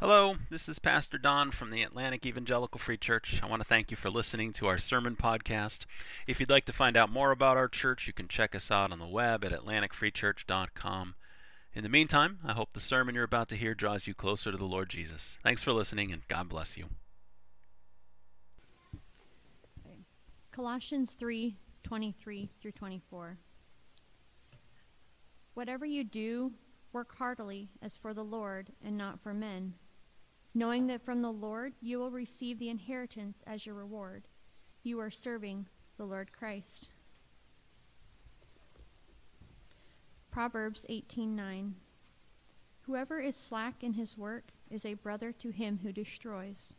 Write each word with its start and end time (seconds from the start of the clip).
Hello, 0.00 0.36
this 0.48 0.66
is 0.66 0.78
Pastor 0.78 1.18
Don 1.18 1.50
from 1.50 1.68
the 1.68 1.82
Atlantic 1.82 2.24
Evangelical 2.24 2.78
Free 2.78 2.96
Church. 2.96 3.42
I 3.42 3.46
want 3.46 3.60
to 3.60 3.68
thank 3.68 3.90
you 3.90 3.98
for 3.98 4.08
listening 4.08 4.50
to 4.54 4.66
our 4.66 4.78
sermon 4.78 5.14
podcast. 5.14 5.84
If 6.26 6.40
you'd 6.40 6.48
like 6.48 6.64
to 6.64 6.72
find 6.72 6.96
out 6.96 7.12
more 7.12 7.32
about 7.32 7.58
our 7.58 7.68
church, 7.68 8.06
you 8.06 8.14
can 8.14 8.26
check 8.26 8.54
us 8.56 8.70
out 8.70 8.92
on 8.92 8.98
the 8.98 9.06
web 9.06 9.44
at 9.44 9.52
atlanticfreechurch.com. 9.52 11.16
In 11.74 11.82
the 11.82 11.90
meantime, 11.90 12.38
I 12.42 12.54
hope 12.54 12.72
the 12.72 12.80
sermon 12.80 13.14
you're 13.14 13.24
about 13.24 13.50
to 13.50 13.56
hear 13.56 13.74
draws 13.74 14.06
you 14.06 14.14
closer 14.14 14.50
to 14.50 14.56
the 14.56 14.64
Lord 14.64 14.88
Jesus. 14.88 15.36
Thanks 15.42 15.62
for 15.62 15.74
listening, 15.74 16.10
and 16.12 16.26
God 16.28 16.48
bless 16.48 16.78
you. 16.78 16.86
Colossians 20.50 21.12
3 21.12 21.58
23 21.82 22.48
through 22.58 22.72
24. 22.72 23.36
Whatever 25.52 25.84
you 25.84 26.04
do, 26.04 26.52
work 26.90 27.14
heartily 27.18 27.68
as 27.82 27.98
for 27.98 28.14
the 28.14 28.24
Lord 28.24 28.70
and 28.82 28.96
not 28.96 29.20
for 29.20 29.34
men 29.34 29.74
knowing 30.54 30.86
that 30.86 31.04
from 31.04 31.22
the 31.22 31.32
Lord 31.32 31.74
you 31.80 31.98
will 31.98 32.10
receive 32.10 32.58
the 32.58 32.68
inheritance 32.68 33.38
as 33.46 33.66
your 33.66 33.74
reward. 33.74 34.28
You 34.82 34.98
are 35.00 35.10
serving 35.10 35.66
the 35.96 36.04
Lord 36.04 36.32
Christ. 36.32 36.88
Proverbs 40.30 40.86
18:9 40.88 41.74
Whoever 42.82 43.20
is 43.20 43.36
slack 43.36 43.82
in 43.84 43.92
his 43.94 44.16
work 44.16 44.52
is 44.70 44.84
a 44.84 44.94
brother 44.94 45.32
to 45.32 45.50
him 45.50 45.80
who 45.82 45.92
destroys. 45.92 46.74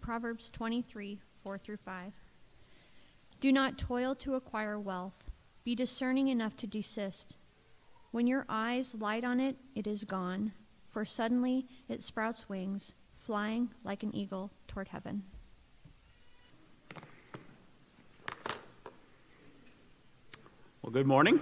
Proverbs 0.00 0.50
23 0.52 1.20
4 1.42 1.58
through 1.58 1.76
5. 1.78 2.12
Do 3.40 3.52
not 3.52 3.78
toil 3.78 4.14
to 4.16 4.34
acquire 4.34 4.78
wealth. 4.78 5.24
Be 5.64 5.74
discerning 5.74 6.28
enough 6.28 6.56
to 6.56 6.66
desist. 6.66 7.36
When 8.14 8.28
your 8.28 8.46
eyes 8.48 8.94
light 9.00 9.24
on 9.24 9.40
it, 9.40 9.56
it 9.74 9.88
is 9.88 10.04
gone, 10.04 10.52
for 10.92 11.04
suddenly 11.04 11.66
it 11.88 12.00
sprouts 12.00 12.48
wings, 12.48 12.94
flying 13.18 13.70
like 13.82 14.04
an 14.04 14.14
eagle 14.14 14.52
toward 14.68 14.86
heaven. 14.86 15.24
Well, 20.80 20.92
good 20.92 21.08
morning. 21.08 21.40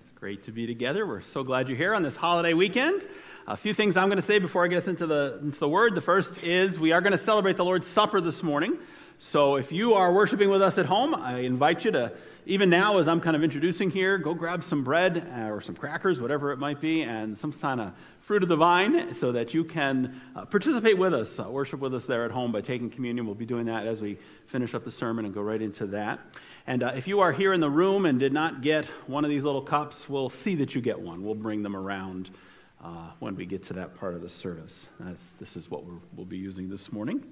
It's 0.00 0.10
great 0.16 0.42
to 0.42 0.50
be 0.50 0.66
together. 0.66 1.06
We're 1.06 1.20
so 1.20 1.44
glad 1.44 1.68
you're 1.68 1.78
here 1.78 1.94
on 1.94 2.02
this 2.02 2.16
holiday 2.16 2.54
weekend. 2.54 3.06
A 3.46 3.56
few 3.56 3.72
things 3.72 3.96
I'm 3.96 4.08
going 4.08 4.16
to 4.16 4.22
say 4.22 4.40
before 4.40 4.64
I 4.64 4.66
get 4.66 4.78
us 4.78 4.88
into 4.88 5.06
the, 5.06 5.38
into 5.40 5.60
the 5.60 5.68
word. 5.68 5.94
The 5.94 6.00
first 6.00 6.42
is 6.42 6.80
we 6.80 6.90
are 6.90 7.00
going 7.00 7.12
to 7.12 7.18
celebrate 7.18 7.56
the 7.56 7.64
Lord's 7.64 7.86
Supper 7.86 8.20
this 8.20 8.42
morning. 8.42 8.78
So 9.18 9.54
if 9.54 9.70
you 9.70 9.94
are 9.94 10.12
worshiping 10.12 10.50
with 10.50 10.60
us 10.60 10.76
at 10.76 10.86
home, 10.86 11.14
I 11.14 11.38
invite 11.38 11.84
you 11.84 11.92
to 11.92 12.12
even 12.46 12.68
now, 12.68 12.98
as 12.98 13.08
I'm 13.08 13.20
kind 13.20 13.34
of 13.34 13.42
introducing 13.42 13.90
here, 13.90 14.18
go 14.18 14.34
grab 14.34 14.62
some 14.62 14.84
bread 14.84 15.30
uh, 15.34 15.48
or 15.50 15.62
some 15.62 15.74
crackers, 15.74 16.20
whatever 16.20 16.52
it 16.52 16.58
might 16.58 16.78
be, 16.78 17.02
and 17.02 17.36
some 17.36 17.52
kind 17.52 17.80
of 17.80 17.92
fruit 18.20 18.42
of 18.42 18.50
the 18.50 18.56
vine 18.56 19.14
so 19.14 19.32
that 19.32 19.54
you 19.54 19.64
can 19.64 20.20
uh, 20.36 20.44
participate 20.44 20.98
with 20.98 21.14
us, 21.14 21.40
uh, 21.40 21.44
worship 21.44 21.80
with 21.80 21.94
us 21.94 22.04
there 22.04 22.24
at 22.24 22.30
home 22.30 22.52
by 22.52 22.60
taking 22.60 22.90
communion. 22.90 23.24
We'll 23.24 23.34
be 23.34 23.46
doing 23.46 23.64
that 23.66 23.86
as 23.86 24.02
we 24.02 24.18
finish 24.46 24.74
up 24.74 24.84
the 24.84 24.90
sermon 24.90 25.24
and 25.24 25.32
go 25.32 25.40
right 25.40 25.62
into 25.62 25.86
that. 25.86 26.20
And 26.66 26.82
uh, 26.82 26.92
if 26.94 27.08
you 27.08 27.20
are 27.20 27.32
here 27.32 27.54
in 27.54 27.60
the 27.60 27.70
room 27.70 28.04
and 28.04 28.20
did 28.20 28.32
not 28.32 28.60
get 28.60 28.84
one 29.06 29.24
of 29.24 29.30
these 29.30 29.44
little 29.44 29.62
cups, 29.62 30.08
we'll 30.08 30.30
see 30.30 30.54
that 30.56 30.74
you 30.74 30.82
get 30.82 31.00
one. 31.00 31.24
We'll 31.24 31.34
bring 31.34 31.62
them 31.62 31.74
around 31.74 32.30
when 33.20 33.34
we 33.34 33.46
get 33.46 33.62
to 33.64 33.72
that 33.72 33.94
part 33.94 34.14
of 34.14 34.20
the 34.20 34.28
service. 34.28 34.86
That's, 35.00 35.32
this 35.40 35.56
is 35.56 35.70
what 35.70 35.84
we'll 36.14 36.26
be 36.26 36.36
using 36.36 36.68
this 36.68 36.92
morning. 36.92 37.24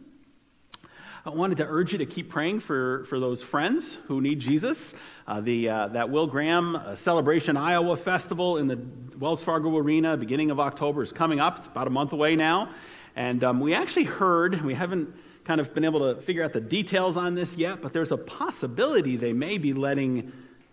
I 1.24 1.30
wanted 1.30 1.58
to 1.58 1.66
urge 1.68 1.92
you 1.92 1.98
to 1.98 2.06
keep 2.06 2.30
praying 2.30 2.58
for, 2.60 3.04
for 3.04 3.20
those 3.20 3.44
friends 3.44 3.96
who 4.08 4.20
need 4.20 4.40
Jesus. 4.40 4.92
Uh, 5.28 5.40
the, 5.40 5.68
uh, 5.68 5.88
that 5.88 6.10
Will 6.10 6.26
Graham 6.26 6.74
uh, 6.74 6.96
Celebration 6.96 7.56
Iowa 7.56 7.96
Festival 7.96 8.56
in 8.56 8.66
the 8.66 8.76
Wells 9.20 9.40
Fargo 9.40 9.78
Arena, 9.78 10.16
beginning 10.16 10.50
of 10.50 10.58
October, 10.58 11.00
is 11.00 11.12
coming 11.12 11.38
up. 11.38 11.58
It's 11.58 11.68
about 11.68 11.86
a 11.86 11.90
month 11.90 12.12
away 12.12 12.34
now. 12.34 12.70
And 13.14 13.44
um, 13.44 13.60
we 13.60 13.72
actually 13.72 14.02
heard, 14.02 14.62
we 14.62 14.74
haven't 14.74 15.14
kind 15.44 15.60
of 15.60 15.72
been 15.72 15.84
able 15.84 16.00
to 16.12 16.20
figure 16.20 16.42
out 16.42 16.52
the 16.52 16.60
details 16.60 17.16
on 17.16 17.36
this 17.36 17.56
yet, 17.56 17.80
but 17.80 17.92
there's 17.92 18.10
a 18.10 18.16
possibility 18.16 19.16
they 19.16 19.32
may 19.32 19.58
be 19.58 19.72
letting 19.72 20.32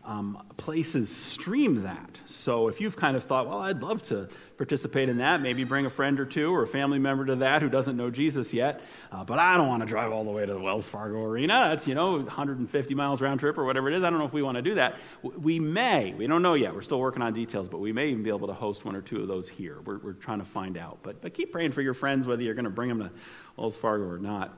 um, 0.10 0.42
places 0.58 1.16
stream 1.16 1.84
that. 1.84 2.18
So 2.26 2.68
if 2.68 2.82
you've 2.82 2.96
kind 2.96 3.16
of 3.16 3.24
thought, 3.24 3.48
well, 3.48 3.60
I'd 3.60 3.84
love 3.84 4.02
to 4.04 4.28
participate 4.58 5.08
in 5.08 5.18
that. 5.18 5.40
Maybe 5.40 5.64
bring 5.64 5.86
a 5.86 5.90
friend 5.90 6.20
or 6.20 6.26
two 6.26 6.52
or 6.52 6.64
a 6.64 6.68
family 6.68 6.98
member 6.98 7.28
to 7.28 7.36
that 7.36 7.62
who 7.62 7.70
doesn't 7.70 7.96
know 7.96 8.10
Jesus 8.10 8.52
yet. 8.52 8.82
Uh, 9.12 9.24
but 9.24 9.38
I 9.38 9.56
don't 9.56 9.68
want 9.68 9.84
to 9.84 9.86
drive 9.86 10.12
all 10.12 10.24
the 10.24 10.32
way 10.32 10.48
to 10.48 10.54
the 10.56 10.60
Wells 10.60 10.90
Fargo 10.90 11.24
Arena. 11.24 11.68
That's, 11.70 11.86
you 11.86 11.94
know, 11.94 12.14
150 12.14 12.96
miles 12.96 13.22
round 13.22 13.40
trip 13.40 13.56
or 13.60 13.66
whatever 13.66 13.88
it 13.88 13.96
is. 13.96 14.04
I 14.04 14.10
don't 14.10 14.18
know 14.18 14.26
if 14.26 14.34
we 14.34 14.42
want 14.42 14.56
to 14.56 14.64
do 14.64 14.74
that. 14.76 14.98
We 15.22 15.60
may, 15.60 16.16
we 16.16 16.26
don't 16.26 16.42
know 16.42 16.56
yet. 16.56 16.74
We're 16.74 16.82
still 16.82 17.00
working 17.00 17.22
on 17.22 17.32
details, 17.32 17.70
but 17.70 17.80
we 17.80 17.94
may 17.94 18.08
even 18.08 18.24
be 18.24 18.30
able 18.30 18.48
to 18.48 18.54
host 18.54 18.86
one 18.86 18.96
or 18.96 19.04
two 19.04 19.22
of 19.22 19.28
those 19.28 19.48
here. 19.48 19.82
We're, 19.86 20.00
we're 20.00 20.14
trying 20.14 20.40
to 20.40 20.46
find 20.46 20.76
out. 20.76 20.98
But, 21.04 21.22
but 21.22 21.36
keep 21.36 21.52
praying 21.52 21.74
for 21.74 21.84
your 21.84 21.94
friends, 21.94 22.26
whether 22.26 22.42
you're 22.42 22.56
going 22.56 22.66
to 22.66 22.72
bring 22.72 22.90
them 22.90 23.00
to 23.02 23.12
Wells 23.58 23.78
Fargo 23.78 24.06
or 24.06 24.18
not. 24.18 24.58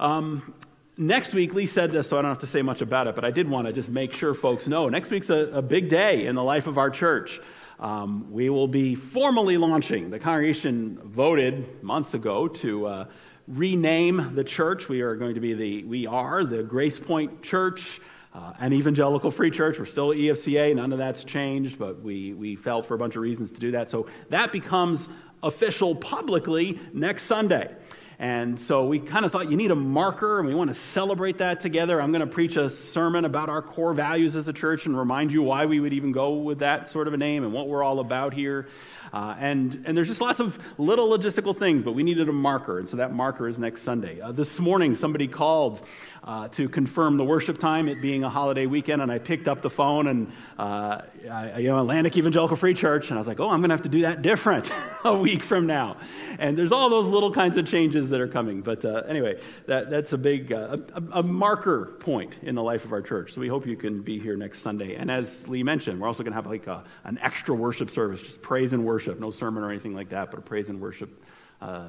Um, 0.00 0.52
next 1.00 1.34
week, 1.34 1.54
Lee 1.54 1.66
said 1.66 1.90
this, 1.90 2.08
so 2.08 2.18
I 2.18 2.22
don't 2.22 2.30
have 2.30 2.40
to 2.40 2.46
say 2.46 2.62
much 2.62 2.82
about 2.82 3.06
it, 3.08 3.14
but 3.14 3.24
I 3.24 3.30
did 3.30 3.48
want 3.48 3.66
to 3.66 3.72
just 3.72 3.88
make 3.88 4.12
sure 4.12 4.34
folks 4.34 4.68
know. 4.68 4.88
Next 4.88 5.10
week's 5.10 5.30
a, 5.30 5.50
a 5.54 5.62
big 5.62 5.88
day 5.88 6.26
in 6.26 6.36
the 6.36 6.44
life 6.44 6.66
of 6.66 6.78
our 6.78 6.90
church. 6.90 7.40
Um, 7.80 8.30
we 8.30 8.50
will 8.50 8.68
be 8.68 8.94
formally 8.94 9.56
launching. 9.56 10.10
The 10.10 10.18
congregation 10.18 10.98
voted 11.02 11.82
months 11.82 12.12
ago 12.12 12.46
to 12.46 12.86
uh, 12.86 13.04
rename 13.48 14.34
the 14.34 14.44
church. 14.44 14.88
We 14.88 15.00
are 15.00 15.16
going 15.16 15.34
to 15.34 15.40
be 15.40 15.54
the, 15.54 15.84
we 15.84 16.06
are 16.06 16.44
the 16.44 16.62
Grace 16.62 16.98
Point 16.98 17.42
Church. 17.42 18.00
Uh, 18.32 18.52
an 18.60 18.72
evangelical 18.72 19.32
free 19.32 19.50
church. 19.50 19.78
We're 19.78 19.86
still 19.86 20.10
EFCA. 20.10 20.76
None 20.76 20.92
of 20.92 20.98
that's 20.98 21.24
changed, 21.24 21.80
but 21.80 22.00
we, 22.00 22.32
we 22.34 22.54
felt 22.54 22.86
for 22.86 22.94
a 22.94 22.98
bunch 22.98 23.16
of 23.16 23.22
reasons 23.22 23.50
to 23.50 23.58
do 23.58 23.72
that. 23.72 23.90
So 23.90 24.06
that 24.28 24.52
becomes 24.52 25.08
official 25.42 25.96
publicly 25.96 26.78
next 26.92 27.24
Sunday. 27.24 27.74
And 28.20 28.60
so 28.60 28.84
we 28.84 28.98
kind 28.98 29.24
of 29.24 29.32
thought 29.32 29.50
you 29.50 29.56
need 29.56 29.70
a 29.70 29.74
marker 29.74 30.40
and 30.40 30.46
we 30.46 30.54
want 30.54 30.68
to 30.68 30.74
celebrate 30.74 31.38
that 31.38 31.58
together. 31.60 32.02
I'm 32.02 32.12
going 32.12 32.20
to 32.20 32.26
preach 32.26 32.54
a 32.58 32.68
sermon 32.68 33.24
about 33.24 33.48
our 33.48 33.62
core 33.62 33.94
values 33.94 34.36
as 34.36 34.46
a 34.46 34.52
church 34.52 34.84
and 34.84 34.96
remind 34.96 35.32
you 35.32 35.42
why 35.42 35.64
we 35.64 35.80
would 35.80 35.94
even 35.94 36.12
go 36.12 36.34
with 36.34 36.58
that 36.58 36.88
sort 36.88 37.08
of 37.08 37.14
a 37.14 37.16
name 37.16 37.44
and 37.44 37.52
what 37.54 37.66
we're 37.66 37.82
all 37.82 37.98
about 37.98 38.34
here. 38.34 38.68
Uh, 39.10 39.34
and, 39.38 39.84
and 39.86 39.96
there's 39.96 40.06
just 40.06 40.20
lots 40.20 40.38
of 40.38 40.58
little 40.76 41.08
logistical 41.08 41.56
things, 41.56 41.82
but 41.82 41.92
we 41.92 42.02
needed 42.02 42.28
a 42.28 42.32
marker. 42.32 42.78
And 42.78 42.86
so 42.86 42.98
that 42.98 43.10
marker 43.10 43.48
is 43.48 43.58
next 43.58 43.84
Sunday. 43.84 44.20
Uh, 44.20 44.32
this 44.32 44.60
morning, 44.60 44.94
somebody 44.94 45.26
called 45.26 45.80
uh, 46.22 46.48
to 46.48 46.68
confirm 46.68 47.16
the 47.16 47.24
worship 47.24 47.58
time, 47.58 47.88
it 47.88 48.00
being 48.00 48.24
a 48.24 48.28
holiday 48.28 48.66
weekend, 48.66 49.00
and 49.00 49.10
I 49.10 49.18
picked 49.18 49.48
up 49.48 49.62
the 49.62 49.70
phone 49.70 50.06
and, 50.06 50.32
uh, 50.58 51.02
I, 51.30 51.58
you 51.58 51.68
know, 51.68 51.78
Atlantic 51.78 52.16
Evangelical 52.16 52.56
Free 52.56 52.74
Church, 52.74 53.08
and 53.08 53.18
I 53.18 53.20
was 53.20 53.26
like, 53.26 53.40
oh, 53.40 53.48
I'm 53.48 53.60
going 53.60 53.70
to 53.70 53.74
have 53.74 53.82
to 53.82 53.88
do 53.88 54.02
that 54.02 54.22
different 54.22 54.70
a 55.04 55.14
week 55.14 55.42
from 55.42 55.66
now. 55.66 55.96
And 56.38 56.58
there's 56.58 56.72
all 56.72 56.90
those 56.90 57.08
little 57.08 57.32
kinds 57.32 57.56
of 57.56 57.66
changes 57.66 58.10
that 58.10 58.20
are 58.20 58.28
coming. 58.28 58.60
But 58.60 58.84
uh, 58.84 59.02
anyway, 59.08 59.40
that, 59.66 59.90
that's 59.90 60.12
a 60.12 60.18
big, 60.18 60.52
uh, 60.52 60.76
a, 60.94 61.20
a 61.20 61.22
marker 61.22 61.96
point 62.00 62.36
in 62.42 62.54
the 62.54 62.62
life 62.62 62.84
of 62.84 62.92
our 62.92 63.02
church. 63.02 63.32
So 63.32 63.40
we 63.40 63.48
hope 63.48 63.66
you 63.66 63.76
can 63.76 64.02
be 64.02 64.18
here 64.18 64.36
next 64.36 64.60
Sunday. 64.60 64.96
And 64.96 65.10
as 65.10 65.48
Lee 65.48 65.62
mentioned, 65.62 66.00
we're 66.00 66.06
also 66.06 66.22
going 66.22 66.32
to 66.32 66.36
have 66.36 66.46
like 66.46 66.66
a, 66.66 66.84
an 67.04 67.18
extra 67.22 67.54
worship 67.54 67.90
service, 67.90 68.20
just 68.20 68.42
praise 68.42 68.72
and 68.72 68.84
worship, 68.84 69.18
no 69.18 69.30
sermon 69.30 69.64
or 69.64 69.70
anything 69.70 69.94
like 69.94 70.10
that, 70.10 70.30
but 70.30 70.38
a 70.38 70.42
praise 70.42 70.68
and 70.68 70.80
worship 70.80 71.24
uh, 71.62 71.88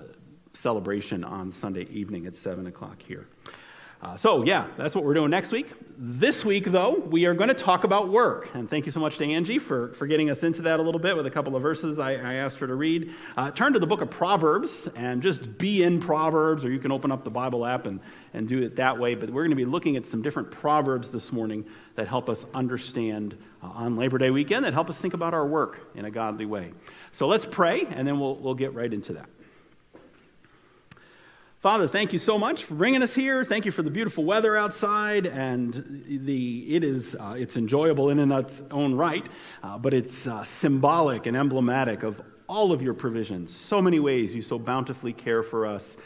celebration 0.54 1.24
on 1.24 1.52
Sunday 1.52 1.88
evening 1.92 2.28
at 2.28 2.36
7 2.36 2.68
o'clock 2.68 3.02
here. 3.02 3.28
Uh, 4.02 4.18
so, 4.18 4.44
yeah, 4.44 4.68
that's 4.78 4.96
what 4.96 5.04
we're 5.04 5.14
doing 5.14 5.30
next 5.30 5.52
week. 5.52 5.74
This 5.96 6.44
week, 6.44 6.66
though, 6.66 6.96
we 6.96 7.26
are 7.26 7.36
going 7.36 7.50
to 7.50 7.54
talk 7.54 7.84
about 7.84 8.10
work. 8.10 8.50
And 8.56 8.68
thank 8.68 8.88
you 8.88 8.92
so 8.92 9.00
much 9.00 9.20
to 9.20 9.26
Angie 9.26 9.60
for, 9.60 9.94
for 9.94 10.08
getting 10.08 10.32
us 10.32 10.44
into 10.44 10.64
that 10.64 10.80
a 10.80 10.82
little 10.82 11.00
bit 11.00 11.16
with 11.16 11.28
a 11.28 11.30
couple 11.30 11.56
of 11.56 11.62
verses 11.62 12.00
I, 12.00 12.14
I 12.14 12.34
asked 12.36 12.58
her 12.58 12.66
to 12.66 12.74
read. 12.74 13.12
Uh, 13.38 13.52
turn 13.52 13.74
to 13.74 13.80
the 13.80 13.86
book 13.86 14.02
of 14.02 14.10
Proverbs 14.10 14.88
and 14.96 15.22
just 15.22 15.60
be 15.60 15.84
in 15.84 16.00
Proverbs, 16.00 16.66
or 16.66 16.72
you 16.72 16.80
can 16.80 16.92
open 16.92 17.12
up 17.12 17.24
the 17.24 17.30
Bible 17.30 17.64
app 17.64 17.86
and, 17.86 18.00
and 18.34 18.48
do 18.48 18.64
it 18.64 18.76
that 18.78 18.98
way. 18.98 19.14
But 19.14 19.30
we're 19.30 19.44
going 19.44 19.52
to 19.52 19.56
be 19.56 19.66
looking 19.66 19.96
at 19.98 20.08
some 20.08 20.24
different 20.24 20.50
Proverbs 20.50 21.10
this 21.10 21.32
morning 21.32 21.64
that 21.94 22.08
help 22.08 22.28
us 22.28 22.48
understand 22.56 23.38
uh, 23.62 23.68
on 23.68 23.96
Labor 23.96 24.18
Day 24.18 24.32
weekend, 24.32 24.66
that 24.66 24.74
help 24.74 24.90
us 24.90 25.00
think 25.00 25.14
about 25.14 25.36
our 25.36 25.46
work 25.46 25.92
in 25.94 26.06
a 26.06 26.12
godly 26.12 26.48
way. 26.48 26.74
So 27.12 27.28
let's 27.28 27.46
pray, 27.46 27.86
and 27.92 28.08
then 28.08 28.20
we'll, 28.20 28.38
we'll 28.38 28.56
get 28.56 28.74
right 28.74 28.92
into 28.92 29.14
that. 29.14 29.30
Father, 31.62 31.88
thank 31.88 32.12
you 32.12 32.18
so 32.18 32.40
much 32.40 32.64
for 32.64 32.74
bringing 32.74 33.04
us 33.04 33.14
here. 33.14 33.46
Thank 33.46 33.66
you 33.66 33.72
for 33.72 33.84
the 33.84 33.92
beautiful 33.92 34.24
weather 34.24 34.58
outside, 34.58 35.28
and 35.28 36.04
the 36.08 36.76
it 36.76 36.84
is 36.84 37.14
uh, 37.14 37.36
it's 37.38 37.56
enjoyable 37.56 38.10
in 38.10 38.18
and 38.18 38.32
its 38.32 38.64
own 38.72 38.96
right, 38.96 39.30
uh, 39.62 39.78
but 39.78 39.94
it's 39.94 40.26
uh, 40.26 40.44
symbolic 40.44 41.28
and 41.28 41.38
emblematic 41.38 42.02
of 42.02 42.20
all 42.50 42.72
of 42.72 42.82
your 42.82 42.96
provisions. 42.96 43.56
So 43.56 43.80
many 43.80 44.00
ways 44.00 44.34
you 44.34 44.42
so 44.42 44.58
bountifully 44.58 45.14
care 45.14 45.44
for 45.44 45.68
us. 45.68 45.98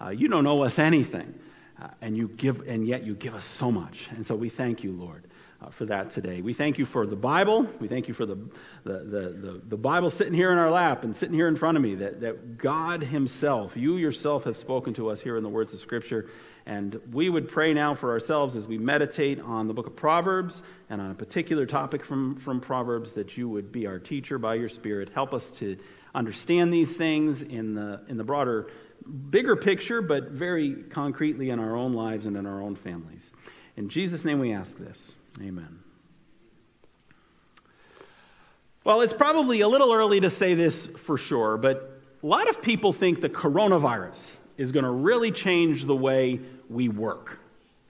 Uh, 0.00 0.08
you 0.08 0.26
don't 0.26 0.48
owe 0.48 0.62
us 0.62 0.80
anything, 0.80 1.32
uh, 1.80 1.90
and 2.02 2.16
you 2.16 2.26
give, 2.26 2.66
and 2.66 2.84
yet 2.84 3.04
you 3.04 3.14
give 3.14 3.36
us 3.36 3.46
so 3.46 3.70
much. 3.70 4.08
And 4.16 4.26
so 4.26 4.34
we 4.34 4.48
thank 4.48 4.82
you, 4.82 4.90
Lord. 4.90 5.28
Uh, 5.64 5.70
for 5.70 5.86
that 5.86 6.10
today. 6.10 6.40
We 6.40 6.52
thank 6.52 6.78
you 6.78 6.84
for 6.84 7.06
the 7.06 7.16
Bible. 7.16 7.66
We 7.80 7.88
thank 7.88 8.08
you 8.08 8.14
for 8.14 8.26
the, 8.26 8.36
the, 8.84 8.98
the, 8.98 9.20
the, 9.30 9.62
the 9.68 9.76
Bible 9.76 10.10
sitting 10.10 10.34
here 10.34 10.52
in 10.52 10.58
our 10.58 10.70
lap 10.70 11.04
and 11.04 11.14
sitting 11.14 11.34
here 11.34 11.48
in 11.48 11.56
front 11.56 11.76
of 11.76 11.82
me, 11.82 11.94
that, 11.96 12.20
that 12.20 12.58
God 12.58 13.02
Himself, 13.02 13.76
you 13.76 13.96
yourself, 13.96 14.44
have 14.44 14.56
spoken 14.56 14.94
to 14.94 15.08
us 15.08 15.20
here 15.20 15.36
in 15.36 15.42
the 15.42 15.48
words 15.48 15.72
of 15.72 15.80
Scripture. 15.80 16.28
And 16.66 17.00
we 17.12 17.28
would 17.28 17.48
pray 17.48 17.74
now 17.74 17.94
for 17.94 18.10
ourselves 18.10 18.56
as 18.56 18.66
we 18.66 18.78
meditate 18.78 19.40
on 19.40 19.68
the 19.68 19.74
book 19.74 19.86
of 19.86 19.96
Proverbs 19.96 20.62
and 20.90 21.00
on 21.00 21.10
a 21.10 21.14
particular 21.14 21.66
topic 21.66 22.04
from, 22.04 22.36
from 22.36 22.60
Proverbs 22.60 23.12
that 23.12 23.36
you 23.36 23.48
would 23.48 23.70
be 23.70 23.86
our 23.86 23.98
teacher 23.98 24.38
by 24.38 24.54
your 24.54 24.68
Spirit. 24.68 25.10
Help 25.14 25.34
us 25.34 25.50
to 25.52 25.76
understand 26.14 26.72
these 26.72 26.96
things 26.96 27.42
in 27.42 27.74
the, 27.74 28.00
in 28.08 28.16
the 28.16 28.24
broader, 28.24 28.70
bigger 29.30 29.56
picture, 29.56 30.00
but 30.00 30.30
very 30.30 30.74
concretely 30.90 31.50
in 31.50 31.58
our 31.58 31.76
own 31.76 31.92
lives 31.92 32.26
and 32.26 32.36
in 32.36 32.46
our 32.46 32.62
own 32.62 32.76
families. 32.76 33.32
In 33.76 33.88
Jesus' 33.88 34.24
name 34.24 34.38
we 34.38 34.52
ask 34.52 34.78
this. 34.78 35.12
Amen. 35.40 35.80
Well, 38.84 39.00
it's 39.00 39.14
probably 39.14 39.62
a 39.62 39.68
little 39.68 39.92
early 39.92 40.20
to 40.20 40.30
say 40.30 40.54
this 40.54 40.86
for 40.86 41.16
sure, 41.16 41.56
but 41.56 42.00
a 42.22 42.26
lot 42.26 42.48
of 42.48 42.60
people 42.60 42.92
think 42.92 43.20
the 43.20 43.28
coronavirus 43.28 44.36
is 44.56 44.72
going 44.72 44.84
to 44.84 44.90
really 44.90 45.30
change 45.30 45.86
the 45.86 45.96
way 45.96 46.40
we 46.68 46.88
work. 46.88 47.38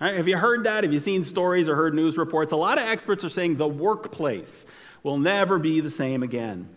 Right? 0.00 0.17
Have 0.17 0.29
you 0.29 0.37
heard 0.37 0.64
that? 0.64 0.85
Have 0.85 0.93
you 0.93 0.99
seen 0.99 1.25
stories 1.25 1.69
or 1.69 1.76
heard 1.76 1.94
news 1.94 2.17
reports? 2.17 2.52
A 2.52 2.56
lot 2.56 2.79
of 2.79 2.85
experts 2.85 3.25
are 3.25 3.29
saying 3.29 3.56
the 3.56 3.69
workplace 3.69 4.67
will 5.02 5.19
never 5.19 5.58
be 5.58 5.81
the 5.81 5.90
same 5.90 6.23
again. 6.23 6.69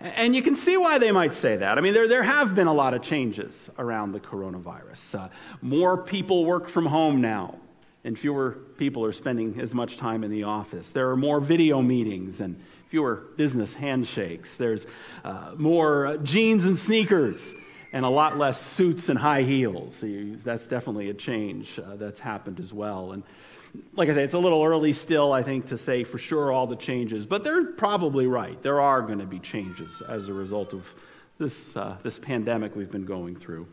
And 0.00 0.34
you 0.34 0.42
can 0.42 0.56
see 0.56 0.76
why 0.76 0.98
they 0.98 1.10
might 1.10 1.32
say 1.32 1.56
that. 1.56 1.78
I 1.78 1.80
mean, 1.80 1.94
there, 1.94 2.06
there 2.06 2.22
have 2.22 2.54
been 2.54 2.66
a 2.66 2.72
lot 2.72 2.92
of 2.92 3.02
changes 3.02 3.70
around 3.78 4.12
the 4.12 4.20
coronavirus. 4.20 5.18
Uh, 5.18 5.28
more 5.62 5.96
people 5.96 6.44
work 6.44 6.68
from 6.68 6.86
home 6.86 7.20
now, 7.20 7.58
and 8.06 8.16
fewer 8.16 8.52
people 8.78 9.04
are 9.04 9.12
spending 9.12 9.58
as 9.60 9.74
much 9.74 9.96
time 9.96 10.22
in 10.22 10.30
the 10.30 10.44
office. 10.44 10.90
There 10.90 11.10
are 11.10 11.16
more 11.16 11.40
video 11.40 11.82
meetings 11.82 12.40
and 12.40 12.58
fewer 12.88 13.24
business 13.36 13.74
handshakes. 13.74 14.56
There's 14.56 14.86
uh, 15.24 15.54
more 15.56 16.06
uh, 16.06 16.16
jeans 16.18 16.66
and 16.66 16.78
sneakers 16.78 17.52
and 17.92 18.04
a 18.04 18.08
lot 18.08 18.38
less 18.38 18.64
suits 18.64 19.08
and 19.08 19.18
high 19.18 19.42
heels. 19.42 19.96
So 19.96 20.06
you, 20.06 20.36
that's 20.36 20.68
definitely 20.68 21.10
a 21.10 21.14
change 21.14 21.80
uh, 21.80 21.96
that's 21.96 22.20
happened 22.20 22.60
as 22.60 22.72
well. 22.72 23.10
And 23.10 23.24
like 23.94 24.08
I 24.08 24.14
say, 24.14 24.22
it's 24.22 24.34
a 24.34 24.38
little 24.38 24.62
early 24.62 24.92
still, 24.92 25.32
I 25.32 25.42
think, 25.42 25.66
to 25.66 25.76
say 25.76 26.04
for 26.04 26.16
sure 26.16 26.52
all 26.52 26.68
the 26.68 26.76
changes, 26.76 27.26
but 27.26 27.42
they're 27.42 27.64
probably 27.64 28.28
right. 28.28 28.62
There 28.62 28.80
are 28.80 29.02
going 29.02 29.18
to 29.18 29.26
be 29.26 29.40
changes 29.40 30.00
as 30.08 30.28
a 30.28 30.32
result 30.32 30.72
of 30.74 30.94
this, 31.38 31.76
uh, 31.76 31.96
this 32.04 32.20
pandemic 32.20 32.76
we've 32.76 32.92
been 32.92 33.04
going 33.04 33.34
through. 33.34 33.66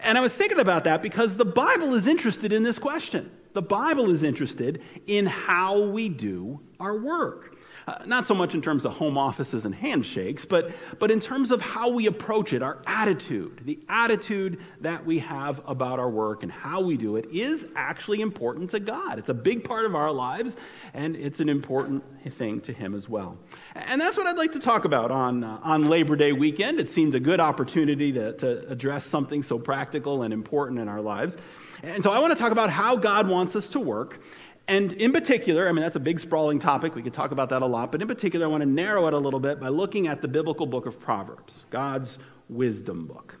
And 0.00 0.18
I 0.18 0.20
was 0.20 0.34
thinking 0.34 0.58
about 0.58 0.82
that 0.84 1.00
because 1.00 1.36
the 1.36 1.44
Bible 1.44 1.94
is 1.94 2.08
interested 2.08 2.52
in 2.52 2.64
this 2.64 2.80
question. 2.80 3.30
The 3.54 3.62
Bible 3.62 4.10
is 4.10 4.22
interested 4.22 4.82
in 5.06 5.26
how 5.26 5.80
we 5.80 6.08
do 6.08 6.60
our 6.80 6.96
work. 6.96 7.56
Uh, 7.86 7.98
not 8.06 8.26
so 8.26 8.34
much 8.34 8.54
in 8.54 8.62
terms 8.62 8.84
of 8.84 8.92
home 8.92 9.18
offices 9.18 9.64
and 9.64 9.74
handshakes, 9.74 10.44
but, 10.44 10.70
but 11.00 11.10
in 11.10 11.18
terms 11.18 11.50
of 11.50 11.60
how 11.60 11.88
we 11.88 12.06
approach 12.06 12.52
it, 12.52 12.62
our 12.62 12.80
attitude. 12.86 13.60
The 13.64 13.78
attitude 13.88 14.60
that 14.80 15.04
we 15.04 15.18
have 15.18 15.60
about 15.66 15.98
our 15.98 16.08
work 16.08 16.44
and 16.44 16.52
how 16.52 16.80
we 16.80 16.96
do 16.96 17.16
it 17.16 17.28
is 17.32 17.66
actually 17.74 18.20
important 18.20 18.70
to 18.70 18.80
God. 18.80 19.18
It's 19.18 19.30
a 19.30 19.34
big 19.34 19.64
part 19.64 19.84
of 19.84 19.96
our 19.96 20.12
lives, 20.12 20.56
and 20.94 21.16
it's 21.16 21.40
an 21.40 21.48
important 21.48 22.04
thing 22.34 22.60
to 22.62 22.72
Him 22.72 22.94
as 22.94 23.08
well. 23.08 23.36
And 23.74 24.00
that's 24.00 24.16
what 24.16 24.28
I'd 24.28 24.38
like 24.38 24.52
to 24.52 24.60
talk 24.60 24.84
about 24.84 25.10
on, 25.10 25.42
uh, 25.42 25.58
on 25.64 25.88
Labor 25.88 26.14
Day 26.14 26.32
weekend. 26.32 26.78
It 26.78 26.88
seemed 26.88 27.16
a 27.16 27.20
good 27.20 27.40
opportunity 27.40 28.12
to, 28.12 28.32
to 28.34 28.68
address 28.68 29.04
something 29.04 29.42
so 29.42 29.58
practical 29.58 30.22
and 30.22 30.32
important 30.32 30.78
in 30.78 30.88
our 30.88 31.00
lives. 31.00 31.36
And 31.82 32.02
so 32.02 32.12
I 32.12 32.18
want 32.20 32.32
to 32.32 32.38
talk 32.38 32.52
about 32.52 32.70
how 32.70 32.96
God 32.96 33.28
wants 33.28 33.56
us 33.56 33.68
to 33.70 33.80
work 33.80 34.20
and 34.68 34.92
in 34.92 35.12
particular, 35.12 35.68
I 35.68 35.72
mean, 35.72 35.82
that's 35.82 35.96
a 35.96 36.00
big 36.00 36.20
sprawling 36.20 36.58
topic. 36.58 36.94
We 36.94 37.02
could 37.02 37.12
talk 37.12 37.32
about 37.32 37.48
that 37.48 37.62
a 37.62 37.66
lot. 37.66 37.90
But 37.90 38.00
in 38.00 38.08
particular, 38.08 38.46
I 38.46 38.48
want 38.48 38.62
to 38.62 38.68
narrow 38.68 39.06
it 39.08 39.14
a 39.14 39.18
little 39.18 39.40
bit 39.40 39.58
by 39.60 39.68
looking 39.68 40.06
at 40.06 40.22
the 40.22 40.28
biblical 40.28 40.66
book 40.66 40.86
of 40.86 41.00
Proverbs, 41.00 41.64
God's 41.70 42.18
wisdom 42.48 43.06
book. 43.06 43.36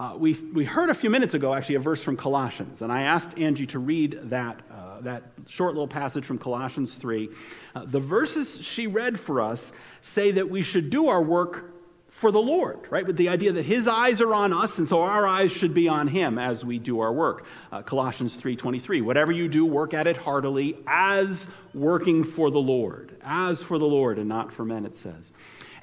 Uh, 0.00 0.14
we, 0.18 0.34
we 0.52 0.64
heard 0.64 0.90
a 0.90 0.94
few 0.94 1.08
minutes 1.08 1.34
ago, 1.34 1.54
actually, 1.54 1.76
a 1.76 1.80
verse 1.80 2.02
from 2.02 2.16
Colossians. 2.16 2.82
And 2.82 2.90
I 2.90 3.02
asked 3.02 3.38
Angie 3.38 3.66
to 3.68 3.78
read 3.78 4.18
that, 4.24 4.60
uh, 4.68 5.00
that 5.02 5.22
short 5.46 5.74
little 5.74 5.86
passage 5.86 6.24
from 6.24 6.38
Colossians 6.38 6.96
3. 6.96 7.28
Uh, 7.76 7.84
the 7.84 8.00
verses 8.00 8.60
she 8.60 8.88
read 8.88 9.20
for 9.20 9.40
us 9.40 9.70
say 10.02 10.32
that 10.32 10.50
we 10.50 10.62
should 10.62 10.90
do 10.90 11.06
our 11.06 11.22
work 11.22 11.73
for 12.14 12.30
the 12.30 12.40
Lord, 12.40 12.78
right? 12.90 13.04
With 13.04 13.16
the 13.16 13.28
idea 13.28 13.50
that 13.50 13.64
his 13.64 13.88
eyes 13.88 14.20
are 14.20 14.32
on 14.32 14.52
us, 14.52 14.78
and 14.78 14.88
so 14.88 15.02
our 15.02 15.26
eyes 15.26 15.50
should 15.50 15.74
be 15.74 15.88
on 15.88 16.06
him 16.06 16.38
as 16.38 16.64
we 16.64 16.78
do 16.78 17.00
our 17.00 17.12
work. 17.12 17.44
Uh, 17.72 17.82
Colossians 17.82 18.36
3.23, 18.36 19.02
whatever 19.02 19.32
you 19.32 19.48
do, 19.48 19.66
work 19.66 19.94
at 19.94 20.06
it 20.06 20.16
heartily 20.16 20.78
as 20.86 21.48
working 21.74 22.22
for 22.22 22.52
the 22.52 22.60
Lord. 22.60 23.16
As 23.24 23.64
for 23.64 23.78
the 23.78 23.84
Lord 23.84 24.20
and 24.20 24.28
not 24.28 24.52
for 24.52 24.64
men, 24.64 24.86
it 24.86 24.94
says. 24.94 25.32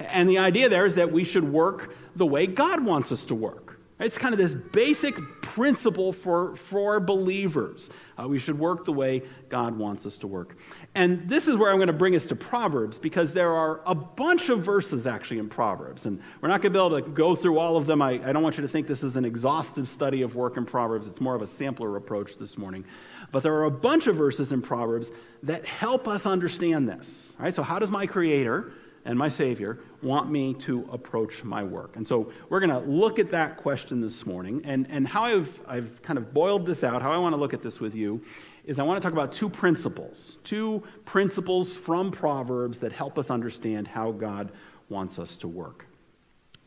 And 0.00 0.26
the 0.26 0.38
idea 0.38 0.70
there 0.70 0.86
is 0.86 0.94
that 0.94 1.12
we 1.12 1.22
should 1.22 1.44
work 1.44 1.94
the 2.16 2.26
way 2.26 2.46
God 2.46 2.82
wants 2.82 3.12
us 3.12 3.26
to 3.26 3.34
work. 3.34 3.78
It's 4.00 4.16
kind 4.16 4.32
of 4.32 4.38
this 4.38 4.54
basic 4.54 5.14
principle 5.54 6.14
for, 6.14 6.56
for 6.56 6.98
believers. 6.98 7.90
Uh, 8.18 8.26
we 8.26 8.38
should 8.38 8.58
work 8.58 8.86
the 8.86 8.92
way 8.92 9.22
God 9.50 9.76
wants 9.76 10.06
us 10.06 10.16
to 10.18 10.26
work. 10.26 10.56
And 10.94 11.28
this 11.28 11.46
is 11.46 11.58
where 11.58 11.70
I'm 11.70 11.76
going 11.76 11.88
to 11.88 11.92
bring 11.92 12.14
us 12.14 12.24
to 12.26 12.36
Proverbs 12.36 12.96
because 12.96 13.34
there 13.34 13.52
are 13.52 13.82
a 13.84 13.94
bunch 13.94 14.48
of 14.48 14.62
verses 14.62 15.06
actually 15.06 15.38
in 15.38 15.50
Proverbs. 15.50 16.06
And 16.06 16.22
we're 16.40 16.48
not 16.48 16.62
going 16.62 16.72
to 16.72 16.78
be 16.78 16.86
able 16.86 17.02
to 17.02 17.10
go 17.10 17.36
through 17.36 17.58
all 17.58 17.76
of 17.76 17.84
them. 17.84 18.00
I, 18.00 18.12
I 18.12 18.32
don't 18.32 18.42
want 18.42 18.56
you 18.56 18.62
to 18.62 18.68
think 18.68 18.86
this 18.86 19.02
is 19.02 19.16
an 19.16 19.26
exhaustive 19.26 19.88
study 19.88 20.22
of 20.22 20.34
work 20.36 20.56
in 20.56 20.64
Proverbs, 20.64 21.06
it's 21.06 21.20
more 21.20 21.34
of 21.34 21.42
a 21.42 21.46
sampler 21.46 21.96
approach 21.96 22.38
this 22.38 22.56
morning. 22.56 22.86
But 23.30 23.42
there 23.42 23.54
are 23.54 23.64
a 23.64 23.70
bunch 23.70 24.06
of 24.06 24.16
verses 24.16 24.52
in 24.52 24.62
Proverbs 24.62 25.10
that 25.42 25.66
help 25.66 26.08
us 26.08 26.24
understand 26.24 26.88
this. 26.88 27.32
All 27.38 27.44
right, 27.44 27.54
so 27.54 27.62
how 27.62 27.78
does 27.78 27.90
my 27.90 28.06
Creator 28.06 28.72
and 29.04 29.18
my 29.18 29.28
Savior 29.28 29.80
want 30.02 30.30
me 30.30 30.54
to 30.54 30.88
approach 30.92 31.44
my 31.44 31.62
work? 31.62 31.96
And 31.96 32.06
so 32.06 32.32
we're 32.48 32.60
going 32.60 32.70
to 32.70 32.90
look 32.90 33.18
at 33.18 33.30
that 33.30 33.56
question 33.56 34.00
this 34.00 34.24
morning. 34.26 34.62
And, 34.64 34.86
and 34.90 35.06
how 35.06 35.24
I've, 35.24 35.60
I've 35.66 36.02
kind 36.02 36.18
of 36.18 36.32
boiled 36.32 36.66
this 36.66 36.84
out, 36.84 37.02
how 37.02 37.12
I 37.12 37.18
want 37.18 37.34
to 37.34 37.40
look 37.40 37.54
at 37.54 37.62
this 37.62 37.80
with 37.80 37.94
you, 37.94 38.22
is 38.64 38.78
I 38.78 38.82
want 38.82 39.02
to 39.02 39.06
talk 39.06 39.12
about 39.12 39.32
two 39.32 39.48
principles, 39.48 40.38
two 40.44 40.82
principles 41.04 41.76
from 41.76 42.10
Proverbs 42.10 42.78
that 42.78 42.92
help 42.92 43.18
us 43.18 43.30
understand 43.30 43.88
how 43.88 44.12
God 44.12 44.52
wants 44.88 45.18
us 45.18 45.36
to 45.38 45.48
work. 45.48 45.86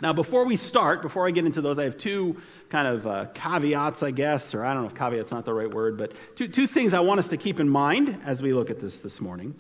Now, 0.01 0.11
before 0.11 0.45
we 0.45 0.57
start, 0.57 1.01
before 1.01 1.25
I 1.25 1.31
get 1.31 1.45
into 1.45 1.61
those, 1.61 1.79
I 1.79 1.85
have 1.85 1.97
two 1.97 2.41
kind 2.69 2.85
of 2.85 3.07
uh, 3.07 3.25
caveats, 3.33 4.03
I 4.03 4.11
guess, 4.11 4.53
or 4.53 4.65
I 4.65 4.73
don't 4.73 4.83
know 4.83 4.89
if 4.89 4.95
caveat's 4.95 5.31
not 5.31 5.45
the 5.45 5.53
right 5.53 5.73
word, 5.73 5.97
but 5.97 6.11
two, 6.35 6.49
two 6.49 6.67
things 6.67 6.93
I 6.93 6.99
want 6.99 7.19
us 7.19 7.29
to 7.29 7.37
keep 7.37 7.61
in 7.61 7.69
mind 7.69 8.19
as 8.25 8.41
we 8.41 8.51
look 8.51 8.69
at 8.69 8.81
this 8.81 8.99
this 8.99 9.21
morning. 9.21 9.57